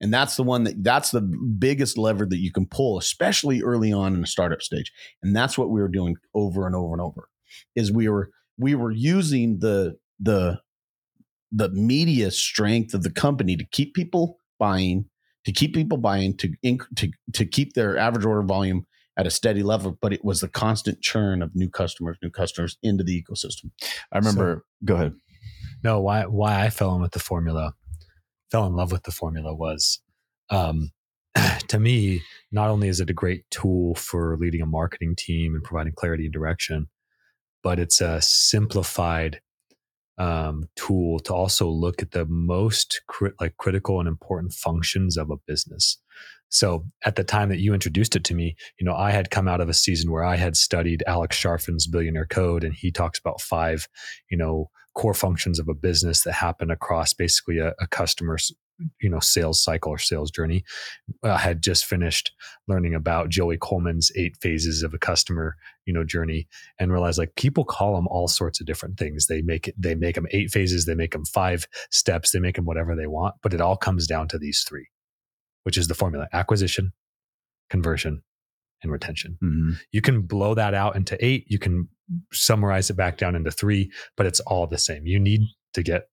And 0.00 0.14
that's 0.14 0.36
the 0.36 0.44
one 0.44 0.64
that 0.64 0.82
that's 0.84 1.10
the 1.10 1.20
biggest 1.20 1.98
lever 1.98 2.24
that 2.26 2.38
you 2.38 2.52
can 2.52 2.66
pull, 2.66 2.98
especially 2.98 3.62
early 3.62 3.92
on 3.92 4.14
in 4.14 4.20
the 4.20 4.26
startup 4.26 4.62
stage. 4.62 4.92
And 5.22 5.34
that's 5.34 5.58
what 5.58 5.70
we 5.70 5.80
were 5.80 5.88
doing 5.88 6.16
over 6.34 6.66
and 6.66 6.76
over 6.76 6.92
and 6.92 7.00
over. 7.00 7.28
Is 7.74 7.90
we 7.90 8.08
were 8.08 8.30
we 8.58 8.74
were 8.74 8.92
using 8.92 9.58
the 9.58 9.96
the 10.20 10.60
the 11.50 11.70
media 11.70 12.30
strength 12.30 12.94
of 12.94 13.02
the 13.02 13.10
company 13.10 13.56
to 13.56 13.64
keep 13.64 13.94
people 13.94 14.38
buying, 14.58 15.06
to 15.44 15.52
keep 15.52 15.74
people 15.74 15.98
buying, 15.98 16.36
to 16.36 16.52
inc- 16.64 16.94
to 16.96 17.10
to 17.32 17.44
keep 17.44 17.72
their 17.72 17.96
average 17.96 18.24
order 18.24 18.42
volume 18.42 18.86
at 19.16 19.26
a 19.26 19.30
steady 19.30 19.62
level. 19.62 19.98
But 20.00 20.12
it 20.12 20.24
was 20.24 20.40
the 20.40 20.48
constant 20.48 21.00
churn 21.00 21.42
of 21.42 21.54
new 21.54 21.68
customers, 21.68 22.18
new 22.22 22.30
customers 22.30 22.78
into 22.82 23.02
the 23.02 23.20
ecosystem. 23.20 23.70
I 24.12 24.18
remember. 24.18 24.64
go 24.84 24.94
ahead. 24.94 25.14
No, 25.82 26.00
why 26.00 26.22
why 26.26 26.64
I 26.64 26.70
fell 26.70 26.94
in 26.94 27.02
with 27.02 27.12
the 27.12 27.18
formula, 27.18 27.74
fell 28.50 28.66
in 28.66 28.74
love 28.74 28.92
with 28.92 29.04
the 29.04 29.10
formula 29.10 29.54
was, 29.54 30.00
um, 30.50 30.90
to 31.68 31.78
me, 31.78 32.22
not 32.50 32.70
only 32.70 32.88
is 32.88 33.00
it 33.00 33.10
a 33.10 33.14
great 33.14 33.44
tool 33.50 33.94
for 33.94 34.36
leading 34.38 34.62
a 34.62 34.66
marketing 34.66 35.14
team 35.16 35.54
and 35.54 35.64
providing 35.64 35.92
clarity 35.94 36.24
and 36.24 36.32
direction, 36.32 36.88
but 37.62 37.78
it's 37.78 38.00
a 38.00 38.20
simplified 38.20 39.40
um, 40.18 40.68
tool 40.74 41.20
to 41.20 41.32
also 41.32 41.68
look 41.68 42.02
at 42.02 42.10
the 42.10 42.26
most 42.26 43.02
cri- 43.06 43.32
like 43.40 43.56
critical 43.56 44.00
and 44.00 44.08
important 44.08 44.52
functions 44.52 45.16
of 45.16 45.30
a 45.30 45.36
business. 45.46 45.98
So 46.50 46.86
at 47.04 47.16
the 47.16 47.24
time 47.24 47.50
that 47.50 47.60
you 47.60 47.74
introduced 47.74 48.16
it 48.16 48.24
to 48.24 48.34
me, 48.34 48.56
you 48.80 48.84
know, 48.86 48.94
I 48.94 49.10
had 49.10 49.30
come 49.30 49.46
out 49.46 49.60
of 49.60 49.68
a 49.68 49.74
season 49.74 50.10
where 50.10 50.24
I 50.24 50.36
had 50.36 50.56
studied 50.56 51.04
Alex 51.06 51.38
Charfen's 51.38 51.86
Billionaire 51.86 52.26
Code, 52.26 52.64
and 52.64 52.74
he 52.74 52.90
talks 52.90 53.18
about 53.18 53.40
five, 53.40 53.86
you 54.30 54.36
know, 54.36 54.70
core 54.98 55.14
functions 55.14 55.58
of 55.58 55.68
a 55.68 55.74
business 55.74 56.22
that 56.22 56.32
happen 56.32 56.70
across 56.70 57.14
basically 57.14 57.58
a, 57.58 57.72
a 57.80 57.86
customer's, 57.86 58.52
you 59.00 59.08
know, 59.08 59.20
sales 59.20 59.62
cycle 59.62 59.92
or 59.92 59.98
sales 59.98 60.30
journey. 60.30 60.64
I 61.22 61.38
had 61.38 61.62
just 61.62 61.86
finished 61.86 62.32
learning 62.66 62.94
about 62.94 63.28
Joey 63.28 63.56
Coleman's 63.56 64.10
eight 64.16 64.36
phases 64.40 64.82
of 64.82 64.92
a 64.94 64.98
customer, 64.98 65.56
you 65.86 65.94
know, 65.94 66.04
journey, 66.04 66.48
and 66.78 66.92
realized 66.92 67.18
like 67.18 67.34
people 67.36 67.64
call 67.64 67.94
them 67.94 68.08
all 68.08 68.28
sorts 68.28 68.60
of 68.60 68.66
different 68.66 68.98
things. 68.98 69.26
They 69.26 69.40
make 69.40 69.68
it, 69.68 69.74
they 69.78 69.94
make 69.94 70.16
them 70.16 70.26
eight 70.32 70.50
phases, 70.50 70.84
they 70.84 70.94
make 70.94 71.12
them 71.12 71.24
five 71.24 71.66
steps, 71.90 72.32
they 72.32 72.40
make 72.40 72.56
them 72.56 72.66
whatever 72.66 72.94
they 72.94 73.06
want, 73.06 73.36
but 73.42 73.54
it 73.54 73.60
all 73.60 73.76
comes 73.76 74.06
down 74.06 74.28
to 74.28 74.38
these 74.38 74.64
three 74.68 74.88
which 75.64 75.76
is 75.76 75.88
the 75.88 75.94
formula 75.94 76.26
acquisition, 76.32 76.92
conversion, 77.68 78.22
and 78.82 78.90
retention. 78.90 79.36
Mhm. 79.42 79.78
You 79.92 80.00
can 80.00 80.22
blow 80.22 80.54
that 80.54 80.72
out 80.72 80.96
into 80.96 81.22
eight. 81.22 81.44
You 81.48 81.58
can 81.58 81.88
summarize 82.32 82.90
it 82.90 82.96
back 82.96 83.18
down 83.18 83.34
into 83.34 83.50
three, 83.50 83.90
but 84.16 84.26
it's 84.26 84.40
all 84.40 84.66
the 84.66 84.78
same. 84.78 85.06
You 85.06 85.18
need 85.20 85.42
to 85.74 85.82
get 85.82 86.08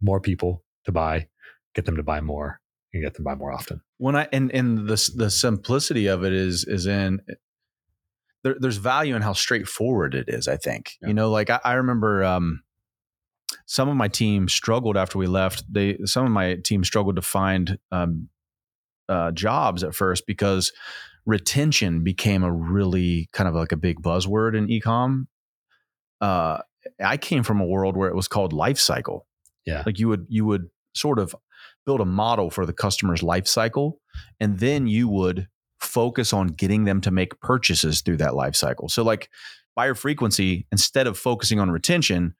more 0.00 0.20
people 0.20 0.64
to 0.84 0.92
buy, 0.92 1.28
get 1.74 1.84
them 1.84 1.96
to 1.96 2.02
buy 2.02 2.20
more, 2.20 2.60
and 2.92 3.02
get 3.02 3.14
them 3.14 3.24
to 3.24 3.30
buy 3.30 3.34
more 3.34 3.52
often. 3.52 3.80
when 3.98 4.16
I 4.16 4.28
and 4.32 4.50
and 4.52 4.88
the 4.88 5.12
the 5.16 5.30
simplicity 5.30 6.06
of 6.08 6.24
it 6.24 6.32
is 6.32 6.64
is 6.64 6.86
in 6.86 7.20
there, 8.44 8.56
there's 8.58 8.76
value 8.78 9.14
in 9.14 9.22
how 9.22 9.32
straightforward 9.32 10.14
it 10.14 10.24
is. 10.28 10.48
I 10.48 10.56
think 10.56 10.92
Yeah. 11.00 11.08
you 11.08 11.14
know, 11.14 11.30
like 11.30 11.48
I, 11.50 11.60
I 11.64 11.74
remember 11.74 12.24
um, 12.24 12.62
some 13.66 13.88
of 13.88 13.96
my 13.96 14.08
team 14.08 14.48
struggled 14.48 14.96
after 14.96 15.18
we 15.18 15.26
left. 15.28 15.62
They 15.72 15.98
some 16.04 16.26
of 16.26 16.32
my 16.32 16.56
team 16.56 16.82
struggled 16.84 17.16
to 17.16 17.22
find 17.22 17.78
um, 17.92 18.28
uh, 19.08 19.30
jobs 19.30 19.84
at 19.84 19.94
first 19.94 20.26
because 20.26 20.72
retention 21.26 22.02
became 22.02 22.42
a 22.42 22.52
really 22.52 23.28
kind 23.32 23.48
of 23.48 23.54
like 23.54 23.72
a 23.72 23.76
big 23.76 24.00
buzzword 24.00 24.56
in 24.56 24.66
ecom. 24.66 25.26
Uh, 26.20 26.58
I 27.02 27.16
came 27.16 27.42
from 27.42 27.60
a 27.60 27.66
world 27.66 27.96
where 27.96 28.08
it 28.08 28.16
was 28.16 28.28
called 28.28 28.52
life 28.52 28.78
cycle. 28.78 29.26
Yeah. 29.64 29.84
like 29.86 30.00
you 30.00 30.08
would 30.08 30.26
you 30.28 30.44
would 30.44 30.68
sort 30.94 31.20
of 31.20 31.36
build 31.86 32.00
a 32.00 32.04
model 32.04 32.50
for 32.50 32.66
the 32.66 32.72
customer's 32.72 33.22
life 33.22 33.46
cycle 33.46 34.00
and 34.40 34.58
then 34.58 34.88
you 34.88 35.08
would 35.08 35.46
focus 35.80 36.32
on 36.32 36.48
getting 36.48 36.82
them 36.82 37.00
to 37.02 37.12
make 37.12 37.40
purchases 37.40 38.00
through 38.00 38.16
that 38.16 38.34
life 38.34 38.56
cycle 38.56 38.88
so 38.88 39.04
like 39.04 39.28
buyer 39.76 39.94
frequency 39.94 40.66
instead 40.72 41.06
of 41.06 41.16
focusing 41.16 41.60
on 41.60 41.70
retention 41.70 42.34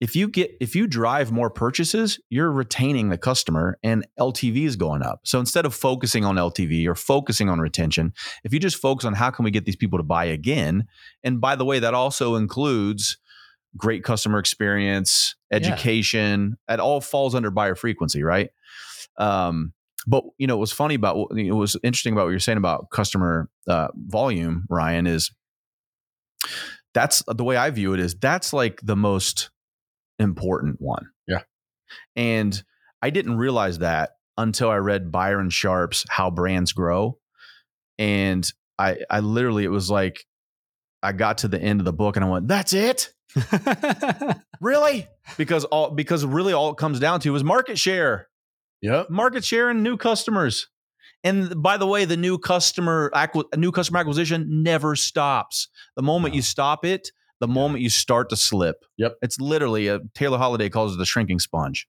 if 0.00 0.14
you 0.14 0.28
get 0.28 0.50
if 0.60 0.76
you 0.76 0.86
drive 0.86 1.32
more 1.32 1.50
purchases 1.50 2.20
you're 2.28 2.50
retaining 2.50 3.08
the 3.08 3.18
customer 3.18 3.78
and 3.82 4.06
ltv 4.18 4.64
is 4.64 4.76
going 4.76 5.02
up 5.02 5.20
so 5.24 5.40
instead 5.40 5.64
of 5.64 5.74
focusing 5.74 6.24
on 6.24 6.36
ltv 6.36 6.86
or 6.86 6.94
focusing 6.94 7.48
on 7.48 7.60
retention 7.60 8.12
if 8.44 8.52
you 8.52 8.58
just 8.58 8.76
focus 8.76 9.04
on 9.04 9.14
how 9.14 9.30
can 9.30 9.44
we 9.44 9.50
get 9.50 9.64
these 9.64 9.76
people 9.76 9.98
to 9.98 10.04
buy 10.04 10.24
again 10.24 10.86
and 11.24 11.40
by 11.40 11.56
the 11.56 11.64
way 11.64 11.78
that 11.78 11.94
also 11.94 12.34
includes 12.34 13.18
great 13.76 14.04
customer 14.04 14.38
experience 14.38 15.34
education 15.50 16.56
It 16.68 16.80
all 16.80 17.00
falls 17.00 17.34
under 17.34 17.50
buyer 17.50 17.74
frequency 17.74 18.22
right 18.22 18.50
um, 19.18 19.72
but 20.06 20.24
you 20.38 20.46
know, 20.46 20.56
what 20.56 20.62
was 20.62 20.72
funny 20.72 20.94
about 20.94 21.16
what 21.16 21.38
it 21.38 21.52
was 21.52 21.76
interesting 21.82 22.12
about 22.12 22.26
what 22.26 22.30
you're 22.30 22.38
saying 22.38 22.58
about 22.58 22.90
customer 22.90 23.48
uh, 23.66 23.88
volume, 23.94 24.66
Ryan, 24.68 25.06
is 25.06 25.32
that's 26.94 27.22
the 27.26 27.44
way 27.44 27.56
I 27.56 27.70
view 27.70 27.92
it. 27.92 28.00
Is 28.00 28.14
that's 28.14 28.52
like 28.52 28.80
the 28.82 28.96
most 28.96 29.50
important 30.18 30.80
one. 30.80 31.06
Yeah. 31.26 31.42
and 32.14 32.62
I 33.02 33.10
didn't 33.10 33.36
realize 33.36 33.78
that 33.78 34.10
until 34.38 34.70
I 34.70 34.76
read 34.76 35.12
Byron 35.12 35.50
Sharp's 35.50 36.04
How 36.08 36.30
Brands 36.30 36.72
Grow. 36.72 37.18
And 37.98 38.50
I 38.78 38.98
I 39.10 39.20
literally 39.20 39.64
it 39.64 39.68
was 39.70 39.90
like 39.90 40.24
I 41.02 41.12
got 41.12 41.38
to 41.38 41.48
the 41.48 41.60
end 41.60 41.80
of 41.80 41.84
the 41.84 41.92
book 41.92 42.16
and 42.16 42.24
I 42.24 42.28
went, 42.28 42.48
"That's 42.48 42.72
it? 42.72 43.12
Really?" 44.60 45.06
Because 45.36 45.64
all 45.66 45.90
because 45.90 46.24
really 46.24 46.52
all 46.52 46.70
it 46.70 46.76
comes 46.78 46.98
down 46.98 47.20
to 47.20 47.34
is 47.36 47.44
market 47.44 47.78
share. 47.78 48.28
Yep. 48.82 49.10
Market 49.10 49.44
share 49.44 49.68
and 49.70 49.82
new 49.82 49.96
customers. 49.96 50.68
And 51.24 51.62
by 51.62 51.76
the 51.76 51.86
way, 51.86 52.04
the 52.04 52.16
new 52.16 52.38
customer 52.38 53.10
new 53.56 53.72
customer 53.72 53.98
acquisition 53.98 54.62
never 54.62 54.96
stops. 54.96 55.68
The 55.96 56.02
moment 56.02 56.32
No. 56.34 56.36
you 56.36 56.42
stop 56.42 56.84
it, 56.84 57.10
the 57.40 57.48
moment 57.48 57.82
you 57.82 57.90
start 57.90 58.30
to 58.30 58.36
slip. 58.36 58.84
Yep. 58.98 59.16
It's 59.22 59.38
literally 59.40 59.88
a 59.88 60.00
Taylor 60.14 60.38
Holiday 60.38 60.68
calls 60.68 60.94
it 60.94 60.98
the 60.98 61.04
shrinking 61.06 61.38
sponge. 61.38 61.86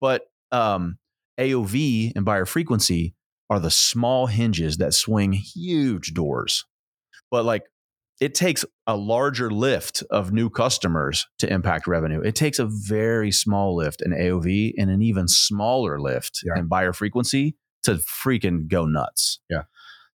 But 0.00 0.22
um, 0.52 0.98
AOV 1.38 2.12
and 2.14 2.24
buyer 2.24 2.46
frequency 2.46 3.14
are 3.50 3.60
the 3.60 3.70
small 3.70 4.26
hinges 4.26 4.76
that 4.78 4.94
swing 4.94 5.32
huge 5.32 6.14
doors. 6.14 6.64
But 7.30 7.44
like 7.44 7.62
it 8.20 8.34
takes 8.34 8.64
a 8.86 8.96
larger 8.96 9.50
lift 9.50 10.02
of 10.10 10.32
new 10.32 10.48
customers 10.48 11.26
to 11.38 11.52
impact 11.52 11.86
revenue. 11.86 12.20
It 12.20 12.34
takes 12.34 12.58
a 12.58 12.66
very 12.66 13.30
small 13.30 13.76
lift 13.76 14.00
in 14.00 14.12
AOV 14.12 14.72
and 14.78 14.90
an 14.90 15.02
even 15.02 15.28
smaller 15.28 16.00
lift 16.00 16.40
Yeah. 16.44 16.58
in 16.58 16.66
buyer 16.68 16.92
frequency 16.92 17.56
to 17.82 17.94
freaking 17.96 18.68
go 18.68 18.86
nuts. 18.86 19.40
Yeah. 19.50 19.62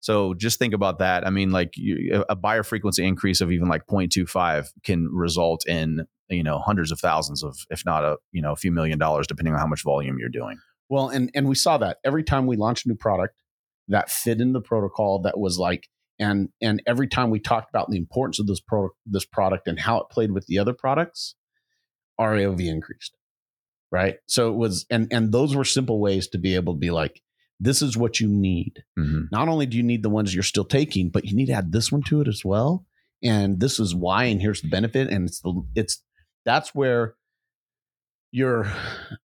So 0.02 0.34
just 0.34 0.60
think 0.60 0.74
about 0.74 1.00
that. 1.00 1.26
I 1.26 1.30
mean, 1.30 1.52
like 1.52 1.78
you, 1.78 2.26
a 2.28 2.36
buyer 2.36 2.64
frequency 2.64 3.06
increase 3.06 3.40
of 3.40 3.52
even 3.52 3.70
like 3.70 3.86
0.25 3.88 4.70
can 4.84 5.08
result 5.12 5.66
in 5.68 6.06
you 6.30 6.44
know 6.44 6.60
hundreds 6.60 6.92
of 6.92 7.00
thousands 7.00 7.44
of, 7.44 7.56
if 7.70 7.86
not 7.86 8.04
a 8.04 8.18
you 8.32 8.42
know 8.42 8.52
a 8.52 8.56
few 8.56 8.72
million 8.72 9.00
dollars, 9.00 9.28
depending 9.28 9.54
on 9.54 9.60
how 9.60 9.68
much 9.68 9.84
volume 9.84 10.18
you're 10.20 10.30
doing. 10.30 10.58
Well, 10.90 11.10
and 11.10 11.32
and 11.34 11.48
we 11.48 11.56
saw 11.56 11.78
that 11.78 11.98
every 12.04 12.24
time 12.24 12.48
we 12.48 12.58
launched 12.58 12.86
a 12.86 12.90
new 12.90 12.96
product 12.96 13.36
that 13.88 14.10
fit 14.10 14.42
in 14.42 14.54
the 14.54 14.62
protocol 14.62 15.22
that 15.22 15.40
was 15.40 15.60
like 15.60 15.88
and 16.20 16.50
and 16.62 16.82
every 16.88 17.08
time 17.08 17.30
we 17.30 17.40
talked 17.40 17.70
about 17.70 17.90
the 17.90 17.98
importance 17.98 18.40
of 18.40 18.48
this 18.48 18.60
pro 18.60 18.90
this 19.06 19.26
product 19.26 19.68
and 19.68 19.80
how 19.80 20.00
it 20.00 20.10
played 20.10 20.32
with 20.32 20.48
the 20.48 20.58
other 20.58 20.74
products, 20.74 21.36
our 22.18 22.34
AOV 22.34 22.68
increased. 22.68 23.16
Right. 23.92 24.18
So 24.28 24.50
it 24.50 24.56
was 24.56 24.86
and 24.90 25.08
and 25.12 25.32
those 25.32 25.56
were 25.56 25.66
simple 25.66 26.00
ways 26.00 26.28
to 26.30 26.40
be 26.40 26.56
able 26.56 26.74
to 26.74 26.80
be 26.80 26.92
like, 26.92 27.22
this 27.62 27.82
is 27.84 27.96
what 27.96 28.20
you 28.20 28.28
need. 28.28 28.84
Mhm. 28.98 29.32
Not 29.32 29.48
only 29.48 29.68
do 29.68 29.78
you 29.78 29.84
need 29.84 30.02
the 30.02 30.10
ones 30.10 30.34
you're 30.34 30.44
still 30.44 30.66
taking, 30.66 31.10
but 31.10 31.26
you 31.26 31.36
need 31.36 31.46
to 31.46 31.54
add 31.54 31.72
this 31.72 31.92
one 31.92 32.02
to 32.04 32.20
it 32.20 32.28
as 32.28 32.44
well. 32.44 32.86
And 33.24 33.60
this 33.60 33.80
is 33.80 33.94
why, 33.94 34.26
and 34.26 34.42
here's 34.42 34.62
the 34.62 34.68
benefit. 34.68 35.10
And 35.10 35.30
it's 35.30 35.40
the 35.42 35.64
it's 35.76 36.04
that's 36.44 36.74
where 36.74 37.16
your 38.32 38.66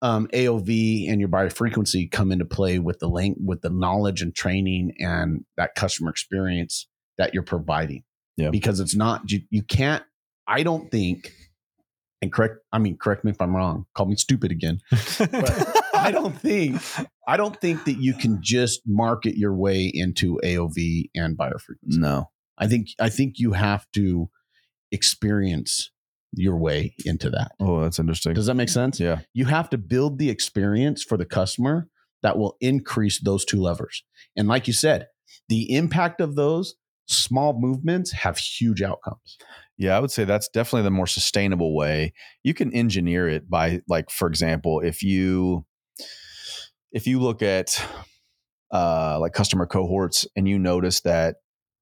um, 0.03 0.29
AOV 0.35 1.09
and 1.11 1.21
your 1.21 1.29
buyer 1.29 1.49
frequency 1.49 2.07
come 2.09 2.31
into 2.31 2.45
play 2.45 2.79
with 2.79 2.99
the 2.99 3.09
link 3.09 3.39
with 3.43 3.63
the 3.63 3.71
knowledge 3.71 4.21
and 4.21 4.35
training 4.35 4.95
and 4.99 5.45
that 5.57 5.75
customer 5.75 6.11
experience 6.11 6.89
that 7.17 7.33
you're 7.33 7.43
providing. 7.43 8.03
Yeah. 8.37 8.51
Because 8.51 8.81
it's 8.81 8.95
not 8.95 9.31
you, 9.31 9.41
you 9.49 9.63
can't. 9.63 10.05
I 10.47 10.63
don't 10.63 10.91
think. 10.91 11.33
And 12.21 12.33
correct. 12.33 12.57
I 12.73 12.79
mean, 12.79 12.99
correct 12.99 13.25
me 13.25 13.31
if 13.31 13.41
I'm 13.41 13.57
wrong. 13.57 13.87
Call 13.95 14.07
me 14.07 14.17
stupid 14.17 14.51
again. 14.51 14.81
But 15.19 15.76
I 16.07 16.11
don't 16.11 16.39
think 16.39 16.81
I 17.27 17.37
don't 17.37 17.61
think 17.61 17.85
that 17.85 18.01
you 18.01 18.15
can 18.15 18.39
just 18.41 18.83
market 18.87 19.37
your 19.37 19.55
way 19.55 19.91
into 19.93 20.39
AOV 20.45 21.11
and 21.15 21.37
buyer 21.37 21.59
frequency. 21.59 21.99
No. 21.99 22.31
I 22.59 22.67
think 22.67 22.89
I 23.01 23.09
think 23.09 23.39
you 23.39 23.53
have 23.53 23.87
to 23.95 24.29
experience 24.93 25.91
your 26.33 26.57
way 26.57 26.95
into 27.05 27.31
that. 27.31 27.53
Oh, 27.61 27.81
that's 27.81 27.99
interesting. 27.99 28.35
Does 28.35 28.47
that 28.47 28.55
make 28.55 28.69
sense? 28.69 29.01
yeah. 29.01 29.21
You 29.35 29.47
have 29.47 29.71
to 29.71 29.79
build 29.79 30.19
the 30.19 30.31
experience 30.31 31.03
for 31.03 31.17
the 31.17 31.25
customer 31.25 31.89
that 32.23 32.39
will 32.39 32.57
increase 32.61 33.21
those 33.21 33.45
two 33.45 33.61
levers. 33.61 34.05
And 34.37 34.49
like 34.49 34.67
you 34.67 34.73
said, 34.73 35.07
the 35.49 35.75
impact 35.75 36.21
of 36.21 36.35
those 36.35 36.75
small 37.07 37.59
movements 37.59 38.13
have 38.13 38.39
huge 38.39 38.83
outcomes. 38.83 39.39
Yeah, 39.79 39.97
I 39.97 40.01
would 40.01 40.11
say 40.11 40.25
that's 40.25 40.49
definitely 40.49 40.83
the 40.83 40.91
more 40.91 41.07
sustainable 41.07 41.75
way. 41.77 42.15
You 42.43 42.55
can 42.55 42.73
engineer 42.73 43.29
it 43.29 43.49
by 43.49 43.83
like 43.89 44.11
for 44.11 44.27
example, 44.29 44.81
if 44.81 45.03
you 45.03 45.67
if 46.97 47.07
you 47.07 47.21
look 47.21 47.43
at 47.43 47.79
uh 48.73 49.19
like 49.21 49.35
customer 49.35 49.67
cohorts 49.67 50.27
and 50.35 50.49
you 50.49 50.59
notice 50.59 51.03
that 51.03 51.37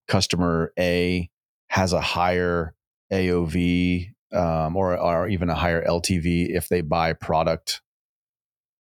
customer 0.09 0.73
A 0.79 1.31
has 1.69 1.93
a 1.93 2.01
higher 2.01 2.75
AOV 3.13 4.09
um, 4.33 4.75
or 4.77 4.99
or 4.99 5.29
even 5.29 5.49
a 5.49 5.55
higher 5.55 5.85
LTV 5.87 6.49
if 6.51 6.69
they 6.69 6.81
buy 6.81 7.13
product 7.13 7.81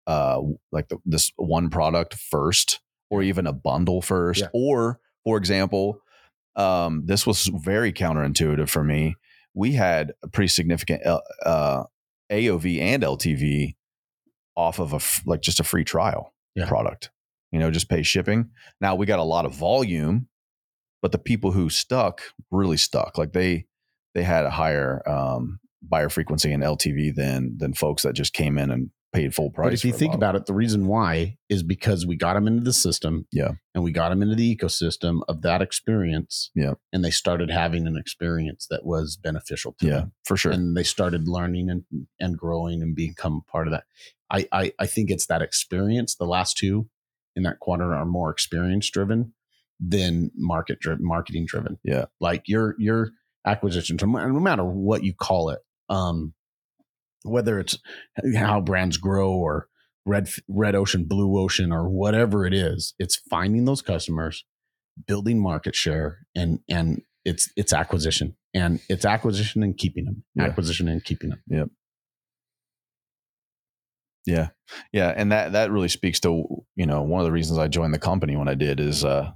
uh 0.07 0.41
like 0.73 0.89
the, 0.89 0.97
this 1.05 1.31
one 1.37 1.69
product 1.69 2.15
first 2.15 2.81
or 3.11 3.23
even 3.23 3.47
a 3.47 3.53
bundle 3.53 4.01
first 4.01 4.41
Yeah. 4.41 4.49
or 4.55 5.01
for 5.25 5.37
example 5.37 5.99
um, 6.57 7.03
this 7.07 7.27
was 7.27 7.47
very 7.47 7.95
counterintuitive 7.95 8.69
for 8.69 8.85
me. 8.85 9.17
We 9.55 9.73
had 9.73 10.13
a 10.23 10.29
pretty 10.29 10.49
significant 10.49 11.01
L- 11.03 11.23
uh, 11.47 11.85
AOV 12.31 12.79
and 12.79 13.03
LTV 13.03 13.75
off 14.57 14.79
of 14.79 14.93
a 14.93 14.97
f- 14.97 15.23
like 15.27 15.41
just 15.43 15.61
a 15.61 15.65
free 15.65 15.85
trial 15.85 16.35
Yeah. 16.55 16.67
product. 16.69 17.11
You 17.51 17.59
know, 17.59 17.71
just 17.71 17.89
pay 17.89 18.03
shipping. 18.03 18.51
Now 18.81 18.95
we 18.95 19.07
got 19.07 19.19
a 19.19 19.25
lot 19.25 19.45
of 19.47 19.55
volume, 19.55 20.29
but 21.03 21.13
the 21.13 21.19
people 21.19 21.53
who 21.53 21.69
stuck 21.69 22.23
really 22.51 22.77
stuck. 22.79 23.19
Like 23.19 23.33
they 23.33 23.67
they 24.15 24.23
had 24.23 24.45
a 24.47 24.51
higher 24.51 25.03
um, 25.09 25.59
buyer 25.83 26.09
frequency 26.09 26.53
and 26.53 26.63
LTV 26.63 27.15
than 27.15 27.57
than 27.59 27.75
folks 27.75 28.03
that 28.05 28.15
just 28.15 28.33
came 28.33 28.57
in 28.59 28.71
and 28.71 28.91
paid 29.13 29.35
full 29.35 29.51
price. 29.51 29.67
But 29.67 29.75
if 29.75 29.85
you 29.85 29.93
think 29.93 30.15
about 30.15 30.35
it, 30.37 30.47
the 30.47 30.55
reason 30.55 30.87
why 30.87 31.37
is 31.49 31.63
because 31.63 32.07
we 32.07 32.17
got 32.17 32.35
them 32.35 32.47
into 32.47 32.65
the 32.65 32.73
system. 32.73 33.27
Yeah. 33.31 33.53
And 33.75 33.85
we 33.85 33.93
got 33.93 34.09
them 34.09 34.23
into 34.23 34.35
the 34.35 34.57
ecosystem 34.57 35.21
of 35.29 35.43
that 35.43 35.61
experience. 35.61 36.51
Yeah. 36.55 36.75
And 36.93 37.05
they 37.05 37.11
started 37.11 37.51
having 37.51 37.87
an 37.87 37.97
experience 37.97 38.67
that 38.71 38.85
was 38.85 39.17
beneficial 39.17 39.75
to 39.81 39.87
yeah, 39.87 39.93
them. 39.93 40.13
for 40.25 40.37
sure. 40.37 40.53
And 40.53 40.77
they 40.77 40.83
started 40.83 41.29
learning 41.29 41.69
and, 41.71 41.85
and 42.19 42.39
growing 42.39 42.83
and 42.83 42.97
become 42.97 43.43
part 43.51 43.67
of 43.67 43.73
that. 43.73 43.85
I, 44.31 44.49
I, 44.51 44.73
I 44.79 44.87
think 44.87 45.11
it's 45.11 45.27
that 45.27 45.43
experience. 45.43 46.15
The 46.15 46.25
last 46.25 46.57
two 46.57 46.89
in 47.37 47.43
that 47.43 47.61
quadrant 47.61 47.93
are 47.93 48.07
more 48.07 48.31
experience 48.31 48.89
driven 48.89 49.35
than 49.79 50.31
market 50.37 50.81
driven, 50.81 51.05
marketing 51.07 51.45
driven. 51.47 51.79
Yeah. 51.85 52.07
Like 52.21 52.49
your, 52.49 52.77
your 52.79 53.11
acquisition, 53.47 53.99
no 54.01 54.07
matter 54.09 54.65
what 54.65 55.05
you 55.05 55.13
call 55.13 55.51
it, 55.51 55.61
um, 55.91 56.33
whether 57.25 57.59
it's 57.61 57.79
how 58.37 58.61
brands 58.61 58.97
grow 58.97 59.31
or 59.33 59.69
red 60.05 60.29
red 60.49 60.75
ocean 60.75 61.05
blue 61.05 61.39
ocean 61.39 61.73
or 61.73 61.89
whatever 61.89 62.45
it 62.45 62.53
is 62.53 62.95
it's 62.99 63.17
finding 63.31 63.65
those 63.65 63.81
customers 63.83 64.45
building 65.07 65.39
market 65.41 65.75
share 65.77 66.27
and 66.35 66.59
and 66.69 67.03
it's 67.25 67.51
it's 67.57 67.73
acquisition 67.73 68.35
and 68.53 68.81
it's 68.89 69.05
acquisition 69.05 69.63
and 69.63 69.79
keeping 69.79 70.05
them 70.05 70.25
Yeah. 70.35 70.45
acquisition 70.45 70.89
and 70.89 71.05
keeping 71.05 71.31
them 71.31 71.43
Yep. 71.49 71.69
Yeah. 74.27 74.49
Yeah. 74.93 75.13
And 75.17 75.33
that 75.33 75.53
that 75.53 75.71
really 75.73 75.89
speaks 75.89 76.21
to, 76.21 76.45
you 76.77 76.87
know, 76.87 77.03
one 77.03 77.21
of 77.21 77.25
the 77.27 77.33
reasons 77.33 77.59
I 77.59 77.67
joined 77.69 77.93
the 77.95 77.99
company 77.99 78.37
when 78.37 78.49
I 78.49 78.55
did 78.55 78.79
is 78.79 79.05
uh 79.05 79.33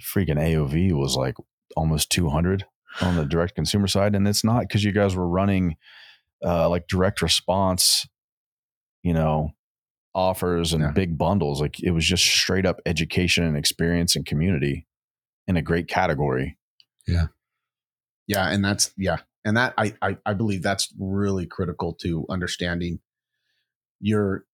freaking 0.00 0.38
AOV 0.38 0.92
was 0.92 1.16
like 1.16 1.34
almost 1.76 2.10
200 2.10 2.66
on 3.00 3.16
the 3.16 3.24
direct 3.24 3.54
consumer 3.54 3.86
side. 3.86 4.14
And 4.14 4.28
it's 4.28 4.44
not 4.44 4.60
because 4.68 4.84
you 4.84 4.92
guys 4.92 5.16
were 5.16 5.28
running 5.28 5.76
uh 6.44 6.68
like 6.68 6.86
direct 6.88 7.22
response, 7.22 8.06
you 9.02 9.12
know, 9.12 9.50
offers 10.14 10.72
and 10.72 10.82
Yeah. 10.82 10.90
big 10.92 11.16
bundles. 11.18 11.60
Like 11.60 11.82
it 11.82 11.90
was 11.92 12.04
just 12.06 12.24
straight 12.24 12.66
up 12.66 12.80
education 12.86 13.44
and 13.44 13.56
experience 13.56 14.16
and 14.16 14.26
community 14.26 14.86
in 15.46 15.56
a 15.56 15.62
great 15.62 15.88
category. 15.88 16.56
yeah 17.06 17.26
Yeah. 18.28 18.48
and 18.48 18.64
that's 18.64 18.92
yeah 18.96 19.18
and 19.44 19.56
that 19.56 19.74
I, 19.76 19.94
I 20.00 20.16
i 20.24 20.34
believe 20.34 20.62
that's 20.62 20.92
really 21.00 21.46
critical 21.46 21.92
to 22.02 22.24
understanding 22.30 23.00
your 24.00 24.44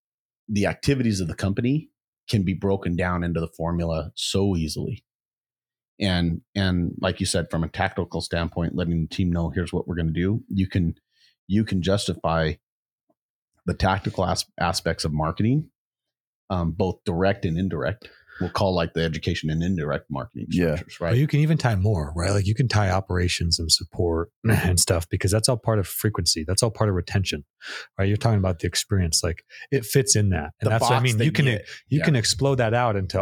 the 0.47 0.65
activities 0.65 1.19
of 1.21 1.27
the 1.27 1.35
company 1.35 1.89
can 2.27 2.43
be 2.43 2.53
broken 2.55 2.95
down 2.95 3.23
into 3.23 3.39
the 3.39 3.47
formula 3.47 4.11
so 4.15 4.55
easily 4.55 5.03
and 5.99 6.41
and 6.55 6.93
like 7.01 7.19
you 7.19 7.25
said 7.27 7.49
from 7.51 7.63
a 7.63 7.69
tactical 7.69 8.21
standpoint 8.21 8.75
letting 8.75 9.01
the 9.01 9.15
team 9.15 9.31
know 9.31 9.49
here's 9.49 9.71
what 9.73 9.87
we're 9.87 9.95
going 9.95 10.07
to 10.13 10.13
do 10.13 10.41
you 10.49 10.67
can 10.67 10.95
you 11.51 11.63
can 11.65 11.81
justify 11.81 12.53
the 13.65 13.73
tactical 13.73 14.25
as- 14.25 14.45
aspects 14.59 15.03
of 15.05 15.11
marketing 15.13 15.69
um, 16.49 16.71
both 16.71 16.99
direct 17.05 17.45
and 17.45 17.57
indirect 17.57 18.09
we'll 18.41 18.49
call 18.49 18.73
like 18.73 18.93
the 18.93 19.03
education 19.03 19.49
and 19.49 19.61
indirect 19.61 20.05
marketing 20.09 20.45
Yeah. 20.49 20.75
structures 20.75 20.97
But 20.99 21.05
right 21.07 21.17
you 21.17 21.27
can 21.27 21.41
even 21.41 21.57
tie 21.57 21.75
more, 21.75 22.13
right? 22.15 22.31
Like 22.31 22.47
you 22.47 22.55
can 22.55 22.67
tie 22.69 22.89
operations 22.89 23.59
and 23.59 23.69
support 23.69 24.29
and 24.49 24.79
stuff 24.79 25.07
because 25.09 25.29
that's 25.31 25.49
all 25.49 25.57
part 25.57 25.77
of 25.77 25.87
frequency. 25.87 26.45
That's 26.47 26.63
all 26.63 26.71
part 26.71 26.89
of 26.89 26.95
retention, 26.95 27.43
right? 27.97 28.07
You're 28.07 28.15
talking 28.17 28.39
about 28.39 28.59
the 28.59 28.67
experience, 28.67 29.21
like 29.23 29.43
it 29.71 29.83
fits 29.85 30.15
in 30.15 30.29
that, 30.29 30.51
and 30.61 30.67
The 30.67 30.69
that's 30.69 30.83
what 30.83 30.93
I 30.93 31.01
mean. 31.01 31.19
You 31.19 31.31
can 31.33 31.45
get. 31.45 31.67
you 31.89 31.99
Yeah. 31.99 32.05
can 32.05 32.15
explode 32.15 32.55
that 32.55 32.73
out 32.73 32.95
into 32.95 33.21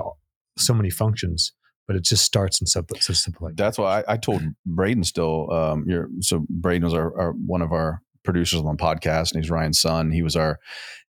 so 0.58 0.74
many 0.76 0.92
functions, 0.92 1.52
but 1.88 1.96
it 1.96 2.04
just 2.04 2.24
starts 2.24 2.62
in 2.62 2.68
simple, 2.68 2.98
so 3.00 3.13
simple. 3.13 3.48
Like 3.48 3.56
That's 3.56 3.80
why 3.80 4.02
I, 4.08 4.13
I 4.13 4.18
told 4.18 4.44
Braden 4.68 5.04
still. 5.04 5.52
Um, 5.52 5.84
you're, 5.88 6.10
so 6.22 6.46
Braden 6.48 6.84
was 6.84 6.94
our, 6.94 7.20
our 7.20 7.32
one 7.32 7.63
of 7.63 7.72
our 7.72 8.04
producers 8.28 8.60
on 8.60 8.66
the 8.66 8.84
podcast, 8.84 9.32
and 9.32 9.42
he's 9.42 9.50
Ryan's 9.50 9.80
son. 9.80 10.12
He 10.12 10.22
was 10.22 10.36
our 10.36 10.60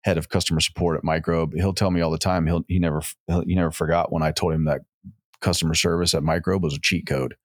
head 0.01 0.17
of 0.17 0.29
customer 0.29 0.61
support 0.61 0.97
at 0.97 1.03
Microbe. 1.03 1.53
He'll 1.53 1.73
tell 1.73 1.91
me 1.91 2.01
all 2.01 2.09
the 2.09 2.17
time. 2.17 2.47
He'll 2.47 2.63
he 2.67 2.79
never 2.79 3.01
he'll, 3.27 3.41
he 3.41 3.53
never 3.53 3.71
forgot 3.71 4.11
when 4.11 4.23
I 4.23 4.31
told 4.31 4.53
him 4.53 4.63
that 4.65 4.81
customer 5.41 5.73
service 5.73 6.13
at 6.13 6.23
Microbe 6.23 6.63
was 6.63 6.73
a 6.73 6.79
cheat 6.79 7.05
code 7.05 7.35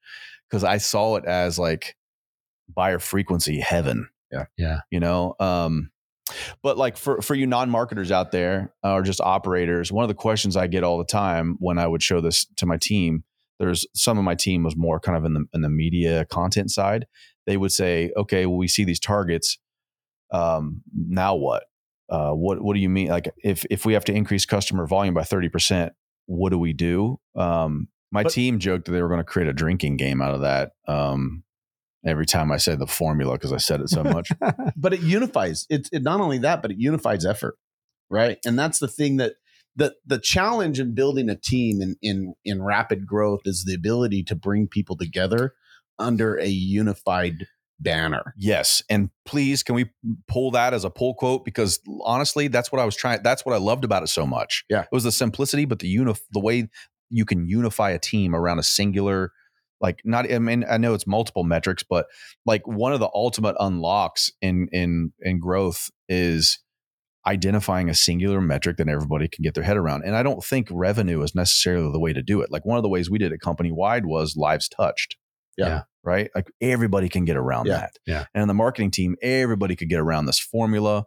because 0.49 0.65
I 0.65 0.79
saw 0.79 1.17
it 1.17 1.25
as 1.25 1.59
like 1.59 1.97
buyer 2.73 2.99
frequency 2.99 3.59
heaven. 3.61 4.09
Yeah. 4.33 4.45
Yeah. 4.57 4.81
You 4.91 5.01
know, 5.01 5.35
um, 5.41 5.91
but 6.63 6.79
like 6.79 6.97
for 6.97 7.21
for 7.21 7.35
you 7.35 7.47
non-marketers 7.47 8.11
out 8.11 8.33
there 8.33 8.73
uh, 8.85 8.95
or 8.95 9.03
just 9.03 9.21
operators, 9.21 9.93
one 9.93 10.05
of 10.05 10.09
the 10.09 10.15
questions 10.15 10.57
I 10.57 10.67
get 10.67 10.85
all 10.85 10.99
the 10.99 11.05
time 11.05 11.57
when 11.59 11.79
I 11.79 11.87
would 11.87 12.03
show 12.03 12.21
this 12.21 12.47
to 12.57 12.67
my 12.67 12.77
team, 12.77 13.25
there's 13.59 13.87
some 13.95 14.19
of 14.19 14.25
my 14.25 14.35
team 14.35 14.63
was 14.63 14.77
more 14.77 14.99
kind 14.99 15.19
of 15.19 15.25
in 15.25 15.35
the 15.35 15.45
in 15.53 15.61
the 15.61 15.69
media 15.69 16.25
content 16.27 16.71
side. 16.71 17.07
They 17.47 17.59
would 17.59 17.73
say, 17.73 18.11
"Okay, 18.17 18.47
well, 18.47 18.57
we 18.57 18.69
see 18.69 18.85
these 18.85 19.01
targets. 19.01 19.59
Um, 20.35 20.83
now 20.93 21.37
what? 21.37 21.65
Uh, 22.11 22.33
what 22.33 22.61
what 22.61 22.75
do 22.75 22.81
you 22.81 22.89
mean? 22.89 23.09
Like 23.09 23.33
if 23.43 23.65
if 23.71 23.87
we 23.87 23.95
have 23.95 24.05
to 24.07 24.13
increase 24.13 24.45
customer 24.45 24.87
volume 24.87 25.15
by 25.15 25.25
thirty 25.25 25.49
percent, 25.49 25.93
what 26.27 26.51
do 26.51 26.59
we 26.59 26.73
do?" 26.73 27.19
Um, 27.37 27.89
my 28.13 28.25
But- 28.25 28.33
team 28.33 28.59
joked 28.59 28.87
that 28.87 28.93
they 28.93 29.03
were 29.03 29.09
going 29.09 29.21
to 29.21 29.25
create 29.25 29.49
a 29.49 29.53
drinking 29.53 29.97
game 29.97 30.21
out 30.21 30.35
of 30.35 30.41
that. 30.43 30.73
Um, 30.87 31.45
every 32.07 32.27
time 32.27 32.53
I 32.53 32.59
said 32.59 32.79
the 32.79 32.87
formula 32.87 33.35
because 33.35 33.53
I 33.53 33.57
said 33.57 33.81
it 33.81 33.89
so 33.89 34.05
much. 34.05 34.29
but 34.77 34.93
it 34.93 35.01
unifies. 35.01 35.67
It's 35.71 35.89
it, 35.93 36.03
not 36.03 36.21
only 36.21 36.39
that, 36.39 36.63
but 36.63 36.71
it 36.71 36.79
unifies 36.79 37.25
effort, 37.25 37.57
right? 38.11 38.39
And 38.45 38.59
that's 38.59 38.79
the 38.79 38.89
thing 38.89 39.17
that 39.17 39.35
the 39.77 39.95
the 40.07 40.19
challenge 40.19 40.79
in 40.79 40.95
building 40.95 41.29
a 41.29 41.37
team 41.37 41.81
in 41.81 41.97
in 42.03 42.35
in 42.45 42.63
rapid 42.63 43.07
growth 43.07 43.41
is 43.45 43.65
the 43.65 43.75
ability 43.75 44.23
to 44.25 44.37
bring 44.37 44.69
people 44.69 44.97
together 44.97 45.55
under 45.99 46.37
a 46.39 46.47
unified 46.49 47.47
banner. 47.85 48.35
Yes. 48.37 48.83
And 48.91 49.11
please, 49.25 49.63
can 49.63 49.77
we 49.77 49.91
pull 50.27 50.51
that 50.53 50.75
as 50.75 50.85
a 50.85 50.91
pull 50.91 51.15
quote? 51.15 51.45
Because 51.45 51.79
honestly, 52.03 52.49
that's 52.49 52.73
what 52.73 52.81
I 52.81 52.85
was 52.85 52.97
trying. 52.97 53.23
That's 53.23 53.47
what 53.47 53.55
I 53.55 53.59
loved 53.59 53.85
about 53.85 54.03
it 54.03 54.09
so 54.09 54.27
much. 54.27 54.65
Yeah. 54.69 54.83
It 54.83 54.89
was 54.91 55.05
the 55.05 55.13
simplicity, 55.13 55.65
but 55.65 55.79
the 55.79 55.95
unif- 55.95 56.23
the 56.33 56.41
way 56.41 56.69
you 57.11 57.25
can 57.25 57.47
unify 57.47 57.91
a 57.91 57.99
team 57.99 58.35
around 58.35 58.59
a 58.59 58.65
singular, 58.65 59.31
like 59.81 60.01
not, 60.05 60.31
I 60.33 60.39
mean, 60.41 60.65
I 60.69 60.79
know 60.79 60.95
it's 60.95 61.07
multiple 61.07 61.45
metrics, 61.45 61.85
but 61.89 62.07
like 62.45 62.67
one 62.67 62.93
of 62.93 63.01
the 63.01 63.11
ultimate 63.15 63.55
unlocks 63.61 64.33
in, 64.43 64.69
in, 64.73 65.13
in 65.21 65.39
growth 65.39 65.91
is 66.09 66.59
identifying 67.27 67.89
a 67.89 67.95
singular 67.95 68.41
metric 68.41 68.77
that 68.77 68.89
everybody 68.89 69.29
can 69.29 69.43
get 69.43 69.55
their 69.55 69.65
head 69.65 69.77
around. 69.77 70.03
And 70.05 70.15
I 70.15 70.23
don't 70.23 70.45
think 70.45 70.69
revenue 70.71 71.23
is 71.23 71.35
necessarily 71.35 71.91
the 71.91 72.01
way 72.01 72.13
to 72.13 72.23
do 72.23 72.41
it. 72.43 72.51
Like 72.51 72.67
one 72.67 72.77
of 72.77 72.83
the 72.83 72.89
ways 72.89 73.11
we 73.11 73.19
did 73.19 73.33
it 73.33 73.41
company 73.41 73.73
wide 73.73 74.05
was 74.05 74.37
lives 74.37 74.69
touched. 74.69 75.17
Yeah. 75.57 75.67
Yeah. 75.67 75.83
Right. 76.03 76.31
Like 76.35 76.51
everybody 76.61 77.09
can 77.09 77.25
get 77.25 77.37
around 77.37 77.67
Yeah. 77.67 77.79
that. 77.79 77.93
Yeah. 78.07 78.25
And 78.35 78.49
the 78.51 78.55
marketing 78.55 78.91
team, 78.91 79.17
everybody 79.23 79.75
could 79.77 79.89
get 79.89 80.01
around 80.01 80.27
this 80.27 80.39
formula. 80.39 81.05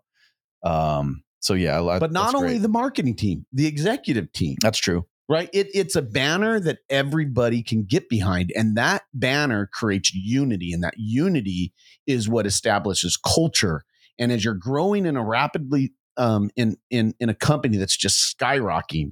Um, 0.64 1.24
so 1.40 1.54
yeah, 1.54 1.82
I- 1.84 2.00
But 2.00 2.12
not 2.12 2.34
only 2.36 2.50
great. 2.54 2.62
the 2.64 2.68
marketing 2.70 3.16
team, 3.16 3.46
the 3.54 3.68
executive 3.68 4.32
team. 4.32 4.58
that's 4.62 4.80
true. 4.80 5.06
right? 5.30 5.50
It, 5.52 5.68
it's 5.74 5.98
a 5.98 6.02
banner 6.02 6.58
that 6.62 6.80
everybody 6.90 7.62
can 7.62 7.84
get 7.84 8.08
behind, 8.08 8.50
and 8.56 8.78
that 8.78 9.02
banner 9.14 9.70
creates 9.74 10.14
unity, 10.14 10.72
and 10.72 10.82
that 10.86 10.94
unity 10.96 11.74
is 12.08 12.30
what 12.30 12.46
establishes 12.48 13.18
culture. 13.18 13.84
And 14.18 14.32
as 14.32 14.46
you're 14.46 14.54
growing 14.54 15.06
in 15.06 15.18
a 15.18 15.24
rapidly 15.26 15.92
um, 16.16 16.50
in 16.56 16.78
in 16.90 17.14
in 17.20 17.28
a 17.28 17.34
company 17.36 17.76
that's 17.76 17.98
just 17.98 18.38
skyrocketing, 18.40 19.12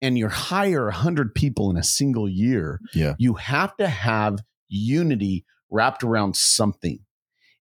and 0.00 0.16
you 0.16 0.28
hire 0.28 0.90
hundred 0.90 1.34
people 1.34 1.68
in 1.68 1.76
a 1.76 1.82
single 1.82 2.28
year, 2.28 2.78
Yeah. 2.94 3.14
you 3.18 3.34
have 3.34 3.76
to 3.78 3.88
have 3.88 4.38
unity 4.70 5.44
wrapped 5.70 6.02
around 6.02 6.36
something. 6.36 7.00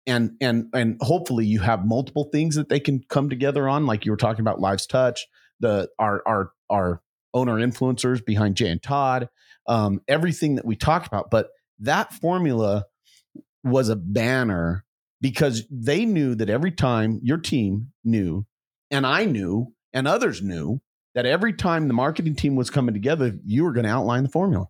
And 0.06 0.32
and 0.40 0.68
and 0.74 0.98
hopefully 1.02 1.46
you 1.46 1.60
have 1.60 1.86
multiple 1.86 2.30
things 2.32 2.56
that 2.56 2.70
they 2.70 2.80
can 2.80 3.04
come 3.10 3.30
together 3.30 3.68
on, 3.68 3.86
like 3.86 4.06
you 4.06 4.12
were 4.12 4.18
talking 4.18 4.42
about 4.42 4.62
Lives 4.62 4.88
Touch, 4.88 5.28
the 5.60 5.90
our 6.00 6.22
our 6.26 6.52
our 6.70 7.02
owner 7.34 7.56
influencers 7.56 8.26
behind 8.26 8.56
Jay 8.56 8.70
and 8.70 8.82
Todd, 8.82 9.28
um, 9.68 10.02
everything 10.08 10.56
that 10.56 10.66
we 10.66 10.78
talked 10.78 11.08
about. 11.08 11.30
But 11.30 11.50
that 11.80 12.14
formula 12.14 12.86
was 13.64 13.90
a 13.90 13.98
banner 13.98 14.86
because 15.20 15.64
they 15.70 16.06
knew 16.06 16.36
that 16.36 16.50
every 16.50 16.72
time 16.72 17.20
your 17.22 17.38
team 17.38 17.92
knew, 18.06 18.46
and 18.90 19.06
I 19.06 19.26
knew, 19.26 19.74
and 19.92 20.08
others 20.08 20.42
knew 20.42 20.80
that 21.16 21.26
every 21.26 21.52
time 21.52 21.88
the 21.88 21.94
marketing 21.94 22.36
team 22.36 22.56
was 22.56 22.70
coming 22.70 22.94
together, 22.94 23.34
you 23.44 23.66
were 23.66 23.74
going 23.74 23.86
to 23.86 23.92
outline 23.92 24.24
the 24.24 24.30
formula 24.30 24.68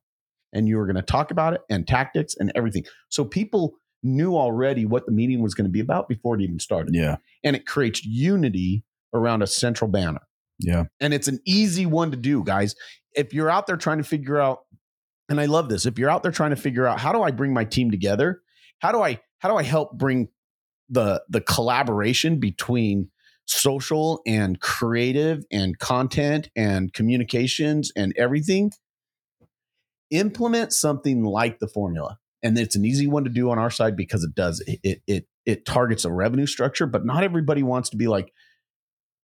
and 0.54 0.68
you 0.68 0.78
were 0.78 0.86
going 0.86 0.96
to 0.96 1.02
talk 1.02 1.32
about 1.32 1.54
it 1.54 1.62
and 1.70 1.88
tactics 1.88 2.36
and 2.38 2.52
everything. 2.56 2.84
So 3.10 3.26
people 3.26 3.76
knew 4.04 4.36
already 4.36 4.86
what 4.86 5.06
the 5.06 5.12
meeting 5.12 5.42
was 5.42 5.54
going 5.56 5.66
to 5.66 5.72
be 5.72 5.80
about 5.80 6.08
before 6.08 6.36
it 6.36 6.42
even 6.42 6.60
started. 6.60 6.94
Yeah. 6.96 7.18
And 7.44 7.56
it 7.56 7.66
creates 7.66 8.04
unity 8.06 8.84
around 9.14 9.42
a 9.42 9.48
central 9.48 9.90
banner 9.90 10.22
Yeah. 10.60 10.84
and 11.00 11.14
it's 11.14 11.28
an 11.28 11.40
easy 11.46 11.86
one 11.86 12.12
to 12.12 12.18
do 12.18 12.44
guys 12.44 12.76
if 13.14 13.34
you're 13.34 13.50
out 13.50 13.68
there 13.68 13.78
trying 13.78 13.98
to 14.00 14.04
figure 14.04 14.38
out 14.38 14.60
and 15.30 15.40
i 15.40 15.46
love 15.46 15.70
this 15.70 15.86
if 15.86 15.98
you're 15.98 16.10
out 16.10 16.24
there 16.24 16.32
trying 16.32 16.50
to 16.50 16.58
figure 16.58 16.86
out 16.86 17.00
how 17.00 17.14
do 17.14 17.24
i 17.24 17.32
bring 17.32 17.54
my 17.54 17.64
team 17.64 17.90
together 17.90 18.42
how 18.80 18.92
do 18.92 19.02
i 19.02 19.18
how 19.40 19.50
do 19.50 19.56
i 19.56 19.64
help 19.64 19.98
bring 19.98 20.28
the 20.90 21.24
the 21.30 21.40
collaboration 21.40 22.38
between 22.40 23.10
social 23.46 24.22
and 24.28 24.60
creative 24.60 25.44
and 25.52 25.80
content 25.80 26.50
and 26.56 26.94
communications 26.94 27.92
and 27.96 28.14
everything 28.18 28.70
implement 30.12 30.74
something 30.74 31.24
like 31.24 31.60
the 31.60 31.68
formula 31.68 32.18
and 32.44 32.58
it's 32.58 32.76
an 32.76 32.86
easy 32.86 33.08
one 33.08 33.24
to 33.24 33.30
do 33.30 33.50
on 33.50 33.60
our 33.60 33.72
side 33.72 33.96
because 33.96 34.24
it 34.24 34.34
does 34.36 34.64
it 34.68 35.02
it 35.08 35.28
it, 35.46 35.66
targets 35.66 36.06
a 36.06 36.12
revenue 36.12 36.46
structure 36.46 36.86
but 36.86 37.06
not 37.06 37.24
everybody 37.24 37.64
wants 37.64 37.90
to 37.90 37.98
be 37.98 38.08
like 38.08 38.32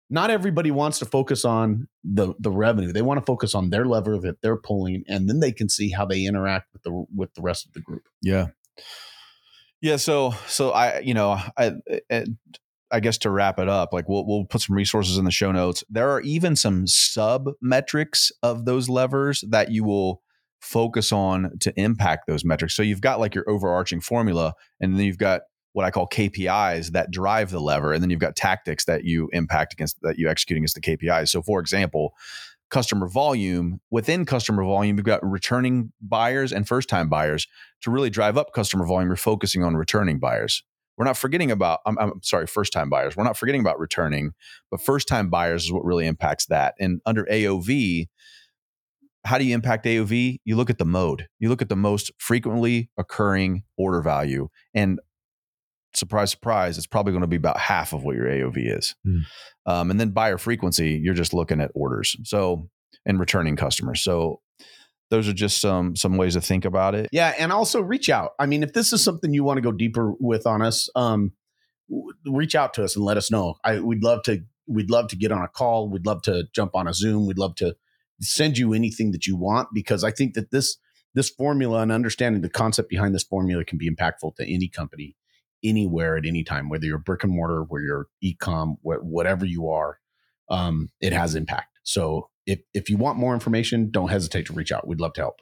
not 0.09 0.29
everybody 0.29 0.69
wants 0.69 0.99
to 0.99 1.05
focus 1.05 1.43
on 1.43 1.87
the 2.03 2.35
the 2.37 2.51
revenue. 2.51 2.91
They 2.91 3.01
want 3.01 3.19
to 3.19 3.25
focus 3.25 3.55
on 3.55 3.71
their 3.71 3.85
lever 3.85 4.19
that 4.19 4.43
they're 4.43 4.57
pulling, 4.57 5.03
and 5.07 5.27
then 5.27 5.39
they 5.39 5.51
can 5.51 5.69
see 5.69 5.89
how 5.89 6.05
they 6.05 6.25
interact 6.25 6.67
with 6.71 6.83
the 6.83 7.05
with 7.15 7.33
the 7.33 7.41
rest 7.41 7.65
of 7.65 7.73
the 7.73 7.81
group. 7.81 8.03
Yeah. 8.21 8.47
Yeah. 9.83 9.97
So, 9.97 10.33
so 10.47 10.71
I, 10.71 10.99
you 10.99 11.13
know, 11.13 11.37
I, 11.57 11.73
I, 12.09 12.25
I 12.89 12.99
guess 13.01 13.17
to 13.19 13.29
wrap 13.29 13.59
it 13.59 13.67
up, 13.67 13.91
like 13.91 14.07
we'll, 14.07 14.25
we'll 14.25 14.45
put 14.45 14.61
some 14.61 14.77
resources 14.77 15.17
in 15.17 15.25
the 15.25 15.31
show 15.31 15.51
notes. 15.51 15.83
There 15.89 16.09
are 16.09 16.21
even 16.21 16.55
some 16.55 16.87
sub 16.87 17.49
metrics 17.61 18.31
of 18.41 18.63
those 18.63 18.87
levers 18.87 19.43
that 19.49 19.71
you 19.71 19.83
will 19.83 20.22
focus 20.63 21.11
on 21.11 21.51
to 21.59 21.73
impact 21.79 22.25
those 22.27 22.45
metrics. 22.45 22.75
So 22.75 22.83
you've 22.83 23.01
got 23.01 23.19
like 23.19 23.35
your 23.35 23.49
overarching 23.49 24.01
formula, 24.01 24.53
and 24.79 24.95
then 24.95 25.05
you've 25.05 25.17
got 25.17 25.41
what 25.73 25.85
I 25.85 25.91
call 25.91 26.07
KPIs 26.07 26.91
that 26.91 27.11
drive 27.11 27.51
the 27.51 27.59
lever, 27.59 27.93
and 27.93 28.01
then 28.01 28.09
you've 28.09 28.19
got 28.19 28.35
tactics 28.35 28.85
that 28.85 29.03
you 29.03 29.29
impact 29.33 29.73
against 29.73 30.01
that 30.01 30.17
you 30.17 30.29
execute 30.29 30.57
against 30.57 30.75
the 30.75 30.81
KPIs. 30.81 31.29
So, 31.29 31.41
for 31.41 31.59
example, 31.59 32.13
customer 32.69 33.07
volume 33.07 33.81
within 33.91 34.25
customer 34.25 34.63
volume, 34.63 34.97
you've 34.97 35.05
got 35.05 35.23
returning 35.23 35.91
buyers 36.01 36.51
and 36.51 36.67
first 36.67 36.89
time 36.89 37.09
buyers. 37.09 37.47
To 37.81 37.91
really 37.91 38.09
drive 38.09 38.37
up 38.37 38.53
customer 38.53 38.85
volume, 38.85 39.09
you're 39.09 39.17
focusing 39.17 39.63
on 39.63 39.75
returning 39.75 40.19
buyers. 40.19 40.63
We're 40.97 41.05
not 41.05 41.17
forgetting 41.17 41.51
about, 41.51 41.79
I'm, 41.85 41.97
I'm 41.97 42.13
sorry, 42.21 42.47
first 42.47 42.71
time 42.71 42.89
buyers. 42.89 43.17
We're 43.17 43.23
not 43.23 43.35
forgetting 43.35 43.61
about 43.61 43.79
returning, 43.79 44.33
but 44.71 44.79
first 44.79 45.07
time 45.07 45.29
buyers 45.29 45.65
is 45.65 45.71
what 45.71 45.83
really 45.83 46.07
impacts 46.07 46.45
that. 46.45 46.75
And 46.79 47.01
under 47.05 47.25
AOV, 47.25 48.07
how 49.25 49.37
do 49.37 49.45
you 49.45 49.53
impact 49.53 49.85
AOV? 49.85 50.39
You 50.43 50.55
look 50.55 50.69
at 50.69 50.77
the 50.77 50.85
mode. 50.85 51.27
You 51.39 51.49
look 51.49 51.61
at 51.61 51.69
the 51.69 51.75
most 51.75 52.11
frequently 52.17 52.89
occurring 52.97 53.63
order 53.77 54.01
value. 54.01 54.49
And 54.73 54.99
surprise, 55.93 56.31
surprise, 56.31 56.77
it's 56.77 56.87
probably 56.87 57.13
going 57.13 57.21
to 57.21 57.27
be 57.27 57.37
about 57.37 57.57
half 57.57 57.93
of 57.93 58.03
what 58.03 58.15
your 58.15 58.25
AOV 58.25 58.77
is. 58.77 58.95
Hmm. 59.05 59.19
Um, 59.65 59.91
and 59.91 59.99
then 59.99 60.09
buyer 60.09 60.37
frequency, 60.37 60.99
you're 61.01 61.13
just 61.13 61.33
looking 61.33 61.61
at 61.61 61.71
orders. 61.73 62.15
So, 62.23 62.69
and 63.05 63.19
returning 63.19 63.55
customers. 63.55 64.03
So, 64.03 64.39
those 65.09 65.27
are 65.27 65.33
just 65.33 65.61
some 65.61 65.95
some 65.95 66.17
ways 66.17 66.33
to 66.33 66.41
think 66.41 66.65
about 66.65 66.95
it. 66.95 67.07
Yeah, 67.11 67.33
and 67.37 67.51
also 67.51 67.81
reach 67.81 68.09
out. 68.09 68.31
I 68.39 68.47
mean, 68.47 68.63
if 68.63 68.73
this 68.73 68.91
is 68.93 69.03
something 69.03 69.31
you 69.31 69.43
want 69.43 69.57
to 69.57 69.61
go 69.61 69.71
deeper 69.71 70.13
with 70.19 70.47
on 70.47 70.63
us, 70.63 70.89
um, 70.95 71.33
w- 71.87 72.13
reach 72.25 72.55
out 72.55 72.73
to 72.75 72.83
us 72.83 72.95
and 72.95 73.05
let 73.05 73.17
us 73.17 73.29
know. 73.29 73.55
I 73.63 73.79
we'd 73.79 74.03
love 74.03 74.23
to 74.23 74.43
we'd 74.65 74.89
love 74.89 75.09
to 75.09 75.15
get 75.15 75.31
on 75.31 75.43
a 75.43 75.47
call. 75.47 75.87
We'd 75.89 76.07
love 76.07 76.23
to 76.23 76.45
jump 76.55 76.75
on 76.75 76.87
a 76.87 76.93
Zoom. 76.93 77.27
We'd 77.27 77.37
love 77.37 77.53
to 77.55 77.75
send 78.21 78.57
you 78.57 78.73
anything 78.73 79.11
that 79.11 79.27
you 79.27 79.35
want 79.35 79.69
because 79.73 80.03
I 80.03 80.11
think 80.11 80.33
that 80.33 80.51
this 80.51 80.77
this 81.15 81.29
formula 81.29 81.81
and 81.81 81.91
understanding 81.91 82.41
the 82.41 82.49
concept 82.49 82.89
behind 82.89 83.13
this 83.13 83.23
formula 83.23 83.63
can 83.63 83.77
be 83.77 83.89
impactful 83.89 84.35
to 84.35 84.51
any 84.51 84.67
company 84.67 85.15
anywhere 85.63 86.17
at 86.17 86.25
any 86.25 86.43
time, 86.43 86.69
whether 86.69 86.85
you're 86.85 86.97
brick 86.97 87.23
and 87.23 87.31
mortar, 87.31 87.63
where 87.63 87.81
you're 87.81 88.07
e-com, 88.21 88.77
wh- 88.81 89.03
whatever 89.03 89.45
you 89.45 89.69
are, 89.69 89.99
um, 90.49 90.89
it 90.99 91.13
has 91.13 91.35
impact. 91.35 91.79
So 91.83 92.29
if 92.45 92.59
if 92.73 92.89
you 92.89 92.97
want 92.97 93.17
more 93.17 93.33
information, 93.33 93.89
don't 93.91 94.09
hesitate 94.09 94.47
to 94.47 94.53
reach 94.53 94.71
out. 94.71 94.87
We'd 94.87 94.99
love 94.99 95.13
to 95.13 95.21
help. 95.21 95.39